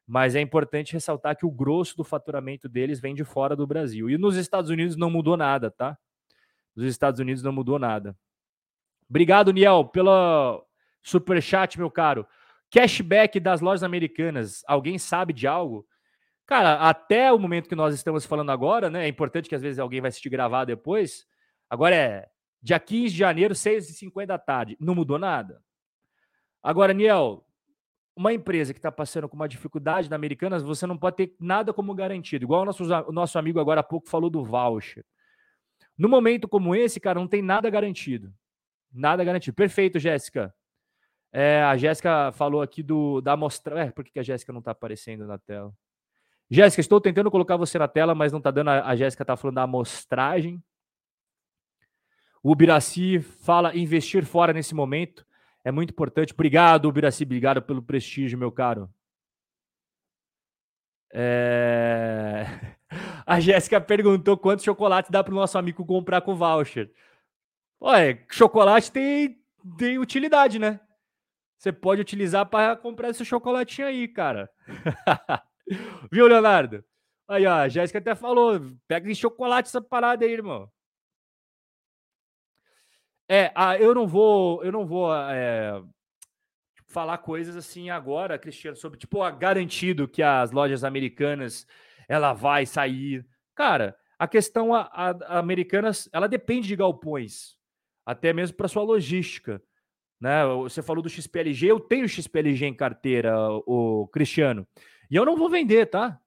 [0.06, 4.08] Mas é importante ressaltar que o grosso do faturamento deles vem de fora do Brasil.
[4.08, 5.98] E nos Estados Unidos não mudou nada, tá?
[6.76, 8.14] dos Estados Unidos não mudou nada.
[9.08, 10.62] Obrigado, Niel, pela
[11.02, 12.26] super chat, meu caro.
[12.70, 14.62] Cashback das lojas americanas.
[14.66, 15.86] Alguém sabe de algo?
[16.47, 19.05] Cara, até o momento que nós estamos falando agora, né?
[19.05, 21.27] É importante que às vezes alguém vai assistir gravar depois.
[21.68, 22.28] Agora é
[22.66, 24.77] Dia 15 de janeiro, 6h50 da tarde.
[24.81, 25.62] Não mudou nada.
[26.60, 27.47] Agora, Niel,
[28.16, 31.73] uma empresa que está passando com uma dificuldade na Americanas, você não pode ter nada
[31.73, 32.44] como garantido.
[32.44, 35.05] Igual o nosso, o nosso amigo agora há pouco falou do voucher.
[35.97, 38.35] No momento como esse, cara, não tem nada garantido.
[38.93, 39.55] Nada garantido.
[39.55, 40.52] Perfeito, Jéssica.
[41.32, 43.78] É, a Jéssica falou aqui do da amostra.
[43.78, 45.73] É, por que a Jéssica não está aparecendo na tela?
[46.51, 48.70] Jéssica, estou tentando colocar você na tela, mas não está dando.
[48.70, 50.62] A, Jéssica está falando da amostragem.
[52.43, 55.27] O Biraci fala investir fora nesse momento
[55.64, 56.32] é muito importante.
[56.32, 58.89] Obrigado, Biraci, obrigado pelo prestígio, meu caro.
[61.12, 62.44] É...
[63.27, 66.93] A Jéssica perguntou quantos chocolates dá para o nosso amigo comprar com voucher.
[67.81, 69.43] Olha, chocolate tem,
[69.77, 70.78] tem utilidade, né?
[71.59, 74.48] Você pode utilizar para comprar esse chocolatinho aí, cara.
[76.12, 76.84] Viu, Leonardo?
[77.28, 80.70] Aí, ó, a Jéssica até falou: pega de chocolate essa parada aí, irmão.
[83.28, 85.82] É, ah, eu não vou, eu não vou é,
[86.86, 91.66] falar coisas assim agora, Cristiano, sobre tipo, ah, garantido que as lojas americanas
[92.09, 93.26] ela vai sair.
[93.55, 97.56] Cara, a questão a, a, a americanas, ela depende de galpões,
[98.05, 99.60] até mesmo para sua logística.
[100.20, 100.47] Né?
[100.62, 103.34] Você falou do XPLG, eu tenho XPLG em carteira,
[103.66, 104.66] o Cristiano.
[105.10, 106.20] E eu não vou vender, tá?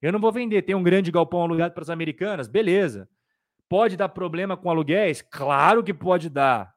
[0.00, 0.62] Eu não vou vender.
[0.62, 3.08] Tem um grande galpão alugado para as americanas, beleza.
[3.68, 5.22] Pode dar problema com aluguéis?
[5.22, 6.74] Claro que pode dar.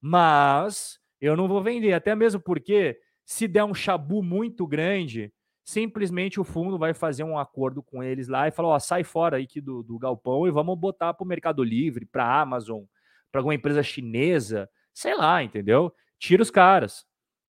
[0.00, 5.32] Mas eu não vou vender, até mesmo porque se der um chabu muito grande,
[5.64, 9.36] simplesmente o fundo vai fazer um acordo com eles lá e falar: ó, sai fora
[9.36, 12.84] aí do, do galpão e vamos botar para o Mercado Livre, para a Amazon,
[13.30, 15.92] para alguma empresa chinesa, sei lá, entendeu?
[16.18, 17.04] Tira os caras.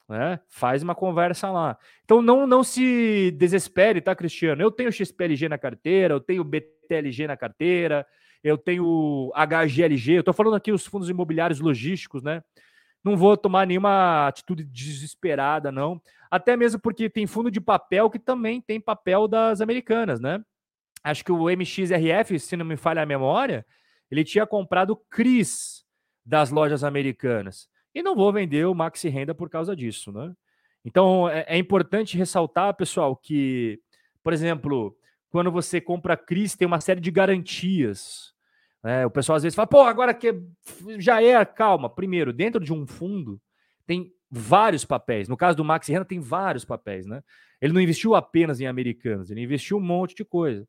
[0.10, 0.40] Né?
[0.48, 1.78] Faz uma conversa lá.
[2.04, 4.60] Então não não se desespere, tá, Cristiano?
[4.60, 8.08] Eu tenho XPLG na carteira, eu tenho BTLG na carteira,
[8.44, 12.42] eu tenho HGLG, eu estou falando aqui os fundos imobiliários logísticos, né?
[13.04, 16.02] Não vou tomar nenhuma atitude desesperada, não.
[16.30, 20.44] Até mesmo porque tem fundo de papel que também tem papel das americanas, né?
[21.04, 23.66] Acho que o MXRF, se não me falha a memória,
[24.10, 25.86] ele tinha comprado CRIs
[26.26, 27.70] das lojas americanas.
[27.94, 30.34] E não vou vender o Maxi Renda por causa disso, né?
[30.86, 33.80] Então é, é importante ressaltar, pessoal, que,
[34.24, 34.96] por exemplo,
[35.30, 38.34] quando você compra CRIs, tem uma série de garantias.
[38.84, 39.06] Né?
[39.06, 40.34] O pessoal às vezes fala, pô, agora que
[40.98, 41.90] já é, calma.
[41.90, 43.40] Primeiro, dentro de um fundo,
[43.86, 45.28] tem vários papéis.
[45.28, 47.22] No caso do Max Renda, tem vários papéis, né?
[47.62, 50.68] Ele não investiu apenas em americanos, ele investiu um monte de coisa.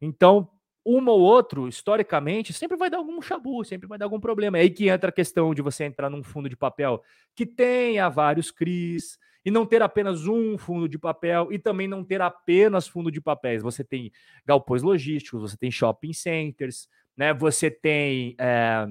[0.00, 0.48] Então,
[0.84, 4.58] uma ou outro, historicamente, sempre vai dar algum chabu, sempre vai dar algum problema.
[4.58, 7.02] É aí que entra a questão de você entrar num fundo de papel
[7.34, 12.02] que tenha vários CRIs, e não ter apenas um fundo de papel e também não
[12.02, 13.62] ter apenas fundo de papéis.
[13.62, 14.10] Você tem
[14.46, 17.34] galpões logísticos, você tem shopping centers, né?
[17.34, 18.86] Você tem é,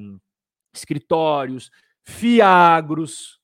[0.72, 1.72] escritórios,
[2.03, 3.41] fiagros.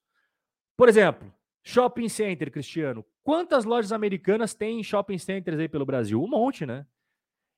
[0.78, 3.04] Por exemplo, shopping center, Cristiano.
[3.24, 6.22] Quantas lojas americanas tem shopping centers aí pelo Brasil?
[6.22, 6.86] Um monte, né?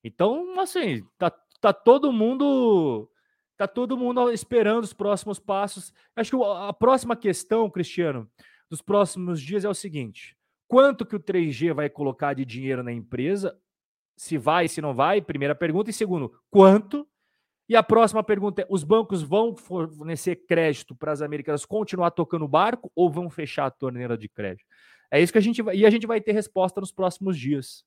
[0.03, 3.09] Então, assim, tá, tá todo mundo
[3.57, 5.93] tá todo mundo esperando os próximos passos.
[6.15, 8.27] Acho que a próxima questão, Cristiano,
[8.67, 10.35] dos próximos dias é o seguinte:
[10.67, 13.55] quanto que o 3G vai colocar de dinheiro na empresa?
[14.17, 15.89] Se vai, se não vai, primeira pergunta.
[15.89, 17.07] E segundo, quanto?
[17.69, 22.45] E a próxima pergunta é: os bancos vão fornecer crédito para as americanas continuar tocando
[22.45, 24.65] o barco ou vão fechar a torneira de crédito?
[25.11, 25.77] É isso que a gente vai.
[25.77, 27.85] E a gente vai ter resposta nos próximos dias.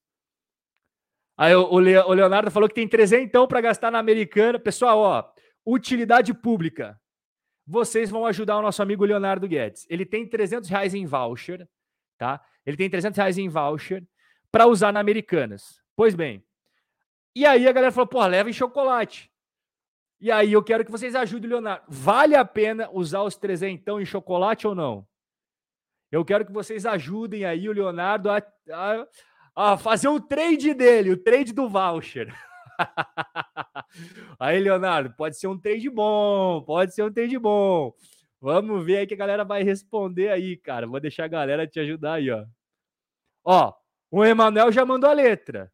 [1.36, 4.58] Aí o, Leonardo falou que tem 300 então para gastar na americana.
[4.58, 5.24] Pessoal, ó,
[5.66, 6.98] utilidade pública
[7.66, 9.86] vocês vão ajudar o nosso amigo Leonardo Guedes.
[9.88, 11.66] Ele tem 300 reais em voucher,
[12.18, 12.44] tá?
[12.64, 14.06] Ele tem 300 reais em voucher
[14.52, 15.80] para usar na Americanas.
[15.96, 16.44] Pois bem.
[17.34, 19.30] E aí a galera falou, pô, leva em chocolate.
[20.20, 21.84] E aí eu quero que vocês ajudem o Leonardo.
[21.88, 25.06] Vale a pena usar os 300 então em chocolate ou não?
[26.12, 28.36] Eu quero que vocês ajudem aí o Leonardo a,
[28.70, 29.06] a,
[29.54, 32.34] a fazer o trade dele, o trade do voucher.
[34.38, 37.94] aí, Leonardo, pode ser um trade bom, pode ser um trade bom.
[38.40, 40.86] Vamos ver aí que a galera vai responder aí, cara.
[40.86, 42.44] Vou deixar a galera te ajudar aí, ó.
[43.44, 43.72] Ó,
[44.10, 45.72] o Emanuel já mandou a letra.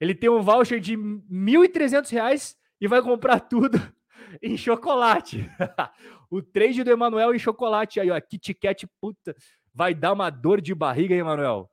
[0.00, 3.78] Ele tem um voucher de R$ 1.300 e vai comprar tudo
[4.42, 5.48] em chocolate.
[6.30, 8.20] o trade do Emanuel em chocolate aí, ó.
[8.20, 9.34] Kit Kat, puta,
[9.72, 11.70] vai dar uma dor de barriga, Emanuel?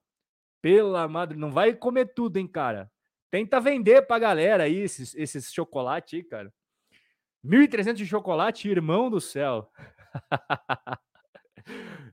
[0.62, 2.92] Pela madre, não vai comer tudo, hein, cara?
[3.32, 6.54] Tenta vender pra galera aí esses, esses chocolates aí, cara.
[7.44, 9.72] 1.300 de chocolate, irmão do céu.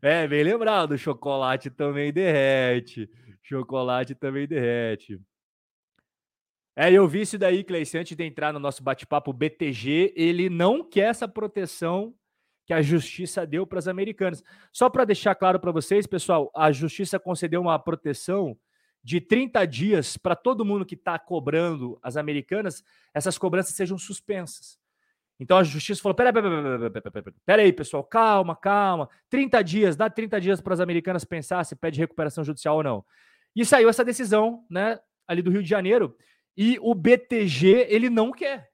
[0.00, 3.10] é, bem lembrado, chocolate também derrete.
[3.42, 5.20] Chocolate também derrete.
[6.74, 10.88] É, eu vi isso daí, Cleice, antes de entrar no nosso bate-papo, BTG, ele não
[10.88, 12.14] quer essa proteção
[12.68, 14.44] que a justiça deu para as americanas.
[14.70, 18.54] Só para deixar claro para vocês, pessoal, a justiça concedeu uma proteção
[19.02, 22.84] de 30 dias para todo mundo que está cobrando as americanas,
[23.14, 24.78] essas cobranças sejam suspensas.
[25.40, 29.08] Então a justiça falou: peraí, peraí, peraí, peraí, pessoal, calma, calma.
[29.30, 33.04] 30 dias, dá 30 dias para as americanas pensar se pede recuperação judicial ou não.
[33.56, 36.14] E saiu essa decisão, né, ali do Rio de Janeiro,
[36.54, 38.68] e o BTG, ele não quer.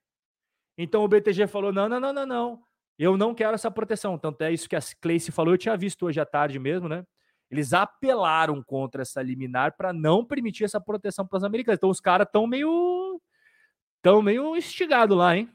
[0.76, 2.73] Então o BTG falou: não, não, não, não, não.
[2.98, 4.18] Eu não quero essa proteção.
[4.18, 7.04] Tanto é isso que a Cleice falou, eu tinha visto hoje à tarde mesmo, né?
[7.50, 11.78] Eles apelaram contra essa liminar para não permitir essa proteção para os americanos.
[11.78, 13.20] Então os caras estão meio.
[13.96, 15.50] estão meio instigados lá, hein?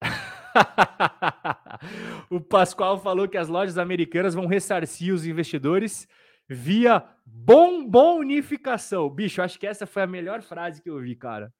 [2.30, 6.08] o Pascoal falou que as lojas americanas vão ressarcir os investidores
[6.48, 9.08] via bombonificação.
[9.10, 11.52] Bicho, acho que essa foi a melhor frase que eu vi, cara.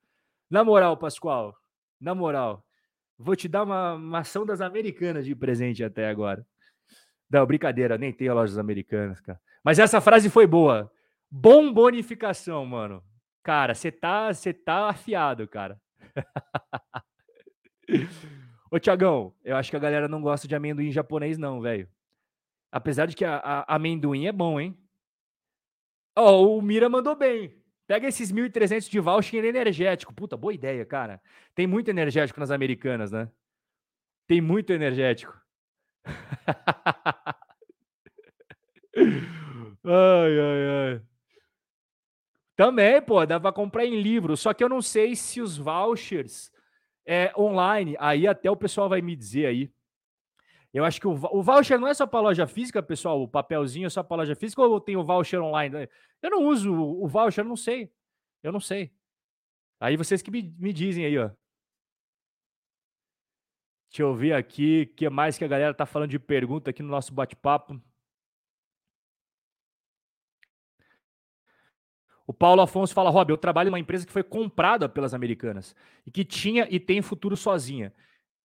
[0.49, 1.55] Na moral, Pascoal,
[2.01, 2.65] na moral,
[3.19, 6.45] vou te dar uma, ação das americanas de presente até agora.
[7.29, 9.39] Não, brincadeira, nem tenho lojas americanas, cara.
[9.63, 10.89] Mas essa frase foi boa.
[11.29, 13.03] Bombonificação, mano.
[13.43, 14.29] Cara, você tá,
[14.65, 15.79] tá afiado, cara.
[18.71, 21.89] Ô, Tiagão, eu acho que a galera não gosta de amendoim japonês, não, velho.
[22.71, 24.77] Apesar de que a, a, amendoim é bom, hein?
[26.15, 27.58] Ó, oh, o Mira mandou bem.
[27.89, 30.13] Pega esses 1.300 de voucher energético.
[30.13, 31.19] Puta, boa ideia, cara.
[31.55, 33.27] Tem muito energético nas americanas, né?
[34.27, 35.35] Tem muito energético.
[39.83, 41.01] ai, ai, ai.
[42.55, 44.37] Também, pô, dá pra comprar em livro.
[44.37, 46.51] Só que eu não sei se os vouchers
[47.07, 49.71] é, online, aí até o pessoal vai me dizer aí.
[50.73, 53.21] Eu acho que o, o voucher não é só para loja física, pessoal.
[53.21, 55.89] O papelzinho é só para loja física ou tem o voucher online?
[56.21, 57.91] Eu não uso o voucher, não sei.
[58.43, 58.93] Eu não sei.
[59.79, 61.31] Aí vocês que me, me dizem aí, ó.
[63.89, 66.83] Deixa eu ver aqui o que mais que a galera tá falando de pergunta aqui
[66.83, 67.81] no nosso bate-papo.
[72.27, 75.75] O Paulo Afonso fala, Rob, eu trabalho numa empresa que foi comprada pelas americanas
[76.05, 77.91] e que tinha e tem futuro sozinha.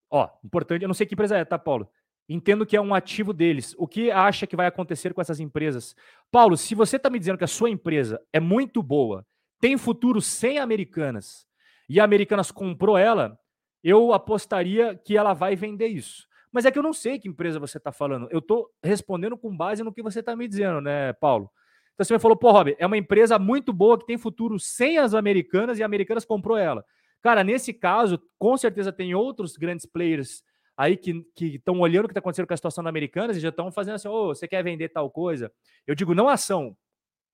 [0.09, 1.90] Ó, importante, eu não sei que empresa é, tá, Paulo?
[2.28, 3.74] Entendo que é um ativo deles.
[3.78, 5.94] O que acha que vai acontecer com essas empresas?
[6.30, 9.26] Paulo, se você está me dizendo que a sua empresa é muito boa,
[9.60, 11.46] tem futuro sem americanas,
[11.88, 13.38] e a Americanas comprou ela,
[13.82, 16.26] eu apostaria que ela vai vender isso.
[16.51, 18.28] Mas é que eu não sei que empresa você está falando.
[18.30, 21.51] Eu estou respondendo com base no que você está me dizendo, né, Paulo?
[21.92, 24.96] Então você me falou, pô, Rob, é uma empresa muito boa que tem futuro sem
[24.98, 26.84] as americanas e a Americanas comprou ela.
[27.22, 30.42] Cara, nesse caso, com certeza tem outros grandes players
[30.76, 33.51] aí que estão olhando o que está acontecendo com a situação da Americanas e já
[33.51, 35.52] estão fazendo assim, ô, oh, você quer vender tal coisa?
[35.86, 36.76] Eu digo, não ação,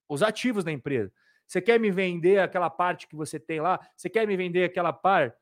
[0.09, 1.13] os ativos da empresa.
[1.47, 3.81] Você quer me vender aquela parte que você tem lá?
[3.97, 5.37] Você quer me vender aquela parte?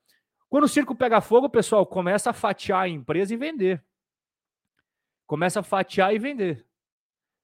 [0.48, 3.84] Quando o circo pega fogo, pessoal, começa a fatiar a empresa e vender.
[5.26, 6.66] Começa a fatiar e vender.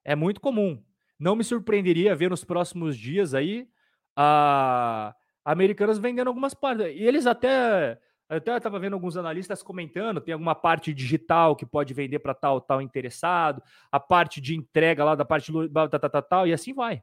[0.02, 0.82] É muito comum.
[1.18, 3.68] Não me surpreenderia ver nos próximos dias aí
[4.16, 5.14] a
[5.44, 6.86] Americanas vendendo algumas partes.
[6.86, 8.00] E eles até
[8.36, 12.60] até estava vendo alguns analistas comentando, tem alguma parte digital que pode vender para tal
[12.60, 16.72] tal interessado, a parte de entrega lá da parte tal, tal, tal, tal, e assim
[16.72, 17.02] vai.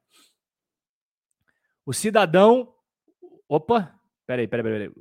[1.85, 2.73] O cidadão,
[3.47, 3.93] opa,
[4.25, 4.91] peraí, peraí, peraí,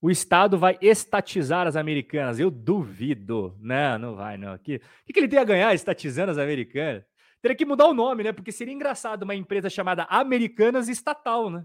[0.00, 2.38] o Estado vai estatizar as americanas.
[2.38, 3.56] Eu duvido.
[3.58, 4.54] Não, não vai, não.
[4.54, 4.80] O que,
[5.12, 7.04] que ele tem a ganhar estatizando as americanas?
[7.40, 8.32] Teria que mudar o nome, né?
[8.32, 11.64] Porque seria engraçado uma empresa chamada Americanas Estatal, né?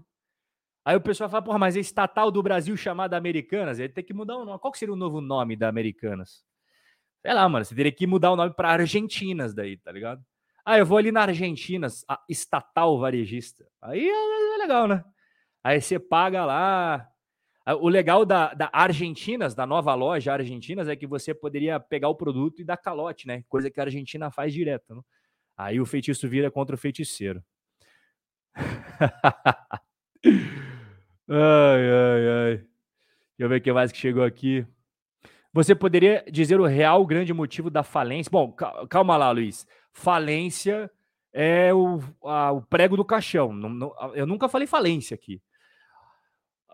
[0.84, 3.78] Aí o pessoal fala, porra, mas é estatal do Brasil chamada Americanas.
[3.78, 4.58] Ele tem que mudar o nome.
[4.58, 6.44] Qual seria o novo nome da Americanas?
[7.24, 7.64] Sei lá, mano.
[7.64, 10.24] Você teria que mudar o nome para Argentinas daí, tá ligado?
[10.64, 13.64] Ah, eu vou ali na Argentinas, a estatal varejista.
[13.80, 15.04] Aí é, é legal, né?
[15.62, 17.08] Aí você paga lá.
[17.80, 22.16] O legal da, da Argentinas, da nova loja Argentinas, é que você poderia pegar o
[22.16, 23.44] produto e dar calote, né?
[23.48, 24.96] Coisa que a Argentina faz direto.
[24.96, 25.02] Né?
[25.56, 27.42] Aí o feitiço vira contra o feiticeiro.
[31.34, 32.56] ai, ai, ai.
[32.56, 32.68] Deixa
[33.38, 34.66] eu ver o que mais que chegou aqui.
[35.52, 38.30] Você poderia dizer o real grande motivo da falência?
[38.30, 38.52] Bom,
[38.88, 39.66] calma lá, Luiz.
[39.92, 40.90] Falência
[41.32, 43.52] é o, a, o prego do caixão.
[43.52, 45.42] Não, não, eu nunca falei falência aqui.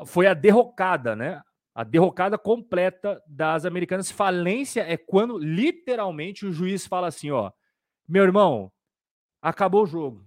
[0.06, 1.42] Foi a derrocada, né?
[1.74, 4.10] A derrocada completa das americanas.
[4.10, 7.50] Falência é quando literalmente o juiz fala assim: ó,
[8.06, 8.70] meu irmão,
[9.40, 10.26] acabou o jogo.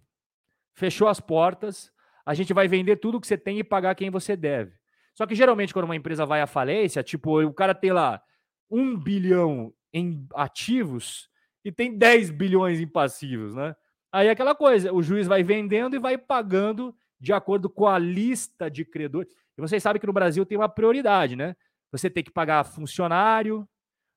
[0.73, 1.91] Fechou as portas.
[2.25, 4.73] A gente vai vender tudo que você tem e pagar quem você deve.
[5.13, 8.21] Só que geralmente, quando uma empresa vai à falência, tipo, o cara tem lá
[8.69, 11.29] um bilhão em ativos
[11.63, 13.75] e tem 10 bilhões em passivos, né?
[14.11, 17.97] Aí é aquela coisa, o juiz vai vendendo e vai pagando de acordo com a
[17.97, 19.31] lista de credores.
[19.57, 21.55] E vocês sabem que no Brasil tem uma prioridade, né?
[21.91, 23.67] Você tem que pagar funcionário,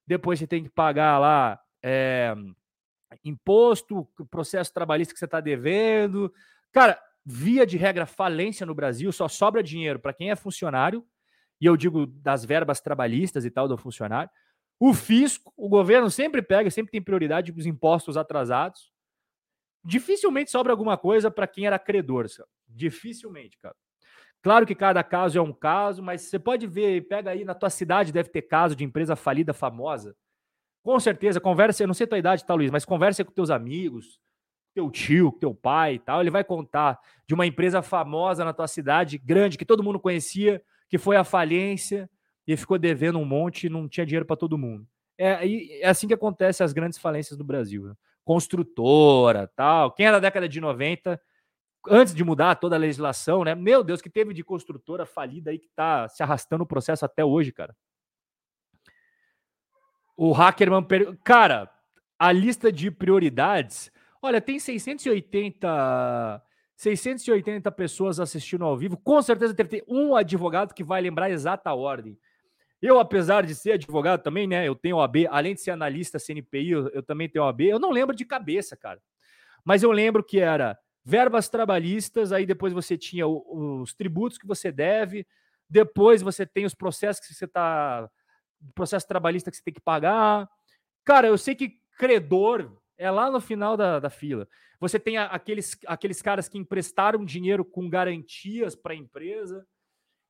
[0.06, 2.34] depois você tem que pagar lá é,
[3.24, 6.32] imposto, processo trabalhista que você está devendo.
[6.72, 11.06] Cara, via de regra, falência no Brasil, só sobra dinheiro para quem é funcionário,
[11.60, 14.30] e eu digo das verbas trabalhistas e tal do funcionário.
[14.78, 18.92] O fisco, o governo sempre pega, sempre tem prioridade os impostos atrasados.
[19.84, 22.48] Dificilmente sobra alguma coisa para quem era credor, sabe?
[22.66, 23.76] dificilmente, cara.
[24.42, 27.70] Claro que cada caso é um caso, mas você pode ver, pega aí na tua
[27.70, 30.14] cidade, deve ter caso de empresa falida famosa.
[30.82, 34.20] Com certeza, conversa, eu não sei tua idade, tá, Luiz, mas conversa com teus amigos,
[34.74, 36.20] teu tio, teu pai e tal.
[36.20, 40.60] Ele vai contar de uma empresa famosa na tua cidade, grande, que todo mundo conhecia,
[40.88, 42.10] que foi à falência
[42.46, 44.86] e ficou devendo um monte e não tinha dinheiro para todo mundo.
[45.16, 45.48] É,
[45.80, 47.86] é assim que acontece as grandes falências do Brasil.
[47.86, 47.94] Né?
[48.24, 49.92] Construtora, tal.
[49.92, 51.20] Quem é da década de 90
[51.88, 53.54] antes de mudar toda a legislação, né?
[53.54, 57.24] Meu Deus, que teve de construtora falida aí que tá se arrastando o processo até
[57.24, 57.76] hoje, cara.
[60.16, 61.16] O Hackerman, per...
[61.22, 61.70] cara,
[62.18, 63.90] a lista de prioridades,
[64.24, 66.42] olha, tem 680
[66.76, 68.96] 680 pessoas assistindo ao vivo.
[68.96, 72.18] Com certeza deve ter um advogado que vai lembrar a exata ordem.
[72.82, 74.66] Eu, apesar de ser advogado também, né?
[74.66, 77.60] Eu tenho OAB, além de ser analista CNPI, eu, eu também tenho OAB.
[77.62, 79.00] Eu não lembro de cabeça, cara.
[79.64, 84.72] Mas eu lembro que era verbas trabalhistas, aí depois você tinha os tributos que você
[84.72, 85.26] deve,
[85.68, 88.08] depois você tem os processos que você está.
[88.74, 90.48] processo trabalhista que você tem que pagar.
[91.04, 94.48] Cara, eu sei que credor é lá no final da, da fila.
[94.80, 99.66] Você tem aqueles, aqueles caras que emprestaram dinheiro com garantias para a empresa.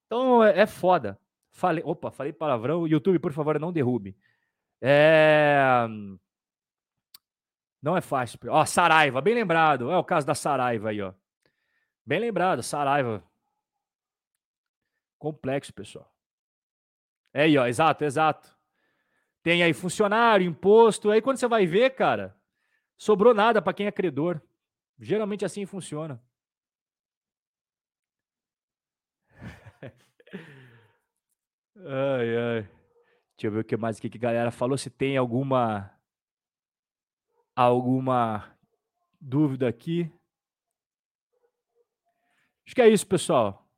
[0.06, 1.18] Então é, é foda.
[1.50, 2.86] Falei, opa, falei palavrão.
[2.86, 4.16] YouTube, por favor, não derrube.
[4.80, 5.86] É.
[7.80, 8.38] Não é fácil.
[8.48, 9.90] Ó, Saraiva, bem lembrado.
[9.90, 11.12] É o caso da Saraiva aí, ó.
[12.04, 13.22] Bem lembrado, Saraiva.
[15.18, 16.10] Complexo, pessoal.
[17.32, 18.54] É aí, ó, exato, exato.
[19.42, 21.10] Tem aí funcionário, imposto.
[21.10, 22.36] Aí quando você vai ver, cara,
[22.96, 24.40] sobrou nada para quem é credor.
[24.98, 26.22] Geralmente assim funciona.
[31.76, 32.62] ai, ai.
[33.36, 34.78] Deixa eu ver o que mais aqui que a galera falou.
[34.78, 35.90] Se tem alguma
[37.54, 38.56] alguma
[39.20, 40.10] dúvida aqui?
[42.66, 43.68] Acho que é isso, pessoal.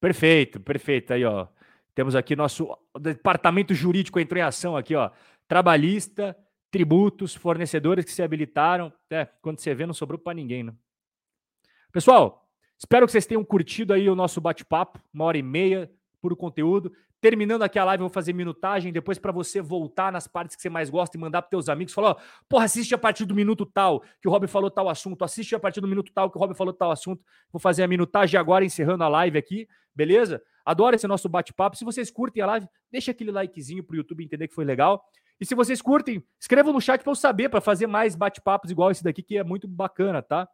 [0.00, 1.12] Perfeito, perfeito.
[1.12, 1.48] Aí, ó.
[1.94, 5.10] Temos aqui nosso departamento jurídico entrou em ação aqui, ó.
[5.46, 6.36] Trabalhista,
[6.72, 8.90] tributos, fornecedores que se habilitaram.
[9.10, 10.74] É, quando você vê, não sobrou para ninguém, né?
[11.92, 16.34] Pessoal, espero que vocês tenham curtido aí o nosso bate-papo, uma hora e meia, puro
[16.34, 16.90] conteúdo.
[17.20, 20.62] Terminando aqui a live, eu vou fazer minutagem, depois para você voltar nas partes que
[20.62, 22.16] você mais gosta e mandar para teus amigos, falar, ó,
[22.48, 25.60] porra, assiste a partir do minuto tal, que o Rob falou tal assunto, assiste a
[25.60, 27.22] partir do minuto tal, que o Rob falou tal assunto.
[27.52, 30.42] Vou fazer a minutagem agora, encerrando a live aqui, beleza?
[30.64, 31.76] Adoro esse nosso bate-papo.
[31.76, 35.04] Se vocês curtem a live, deixa aquele likezinho pro YouTube entender que foi legal.
[35.42, 38.92] E se vocês curtem, escrevam no chat para eu saber, para fazer mais bate-papos igual
[38.92, 40.48] esse daqui, que é muito bacana, tá?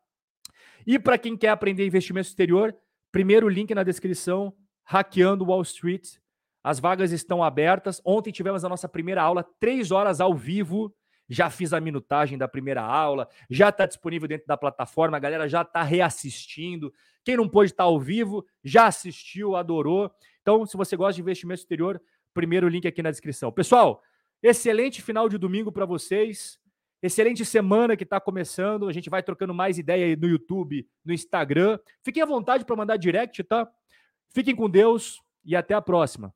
[0.86, 2.74] E para quem quer aprender investimento exterior,
[3.12, 4.50] primeiro link na descrição,
[4.84, 6.16] hackeando Wall Street
[6.64, 8.00] as vagas estão abertas.
[8.02, 10.90] Ontem tivemos a nossa primeira aula, três horas ao vivo.
[11.28, 15.46] Já fiz a minutagem da primeira aula, já está disponível dentro da plataforma, a galera
[15.46, 16.90] já está reassistindo.
[17.22, 20.10] Quem não pôde estar tá ao vivo, já assistiu, adorou.
[20.40, 22.00] Então, se você gosta de investimento exterior,
[22.32, 23.52] primeiro link aqui na descrição.
[23.52, 24.02] Pessoal,
[24.42, 26.58] excelente final de domingo para vocês.
[27.02, 28.88] Excelente semana que está começando.
[28.88, 31.78] A gente vai trocando mais ideia aí no YouTube, no Instagram.
[32.02, 33.68] Fiquem à vontade para mandar direct, tá?
[34.30, 36.34] Fiquem com Deus e até a próxima.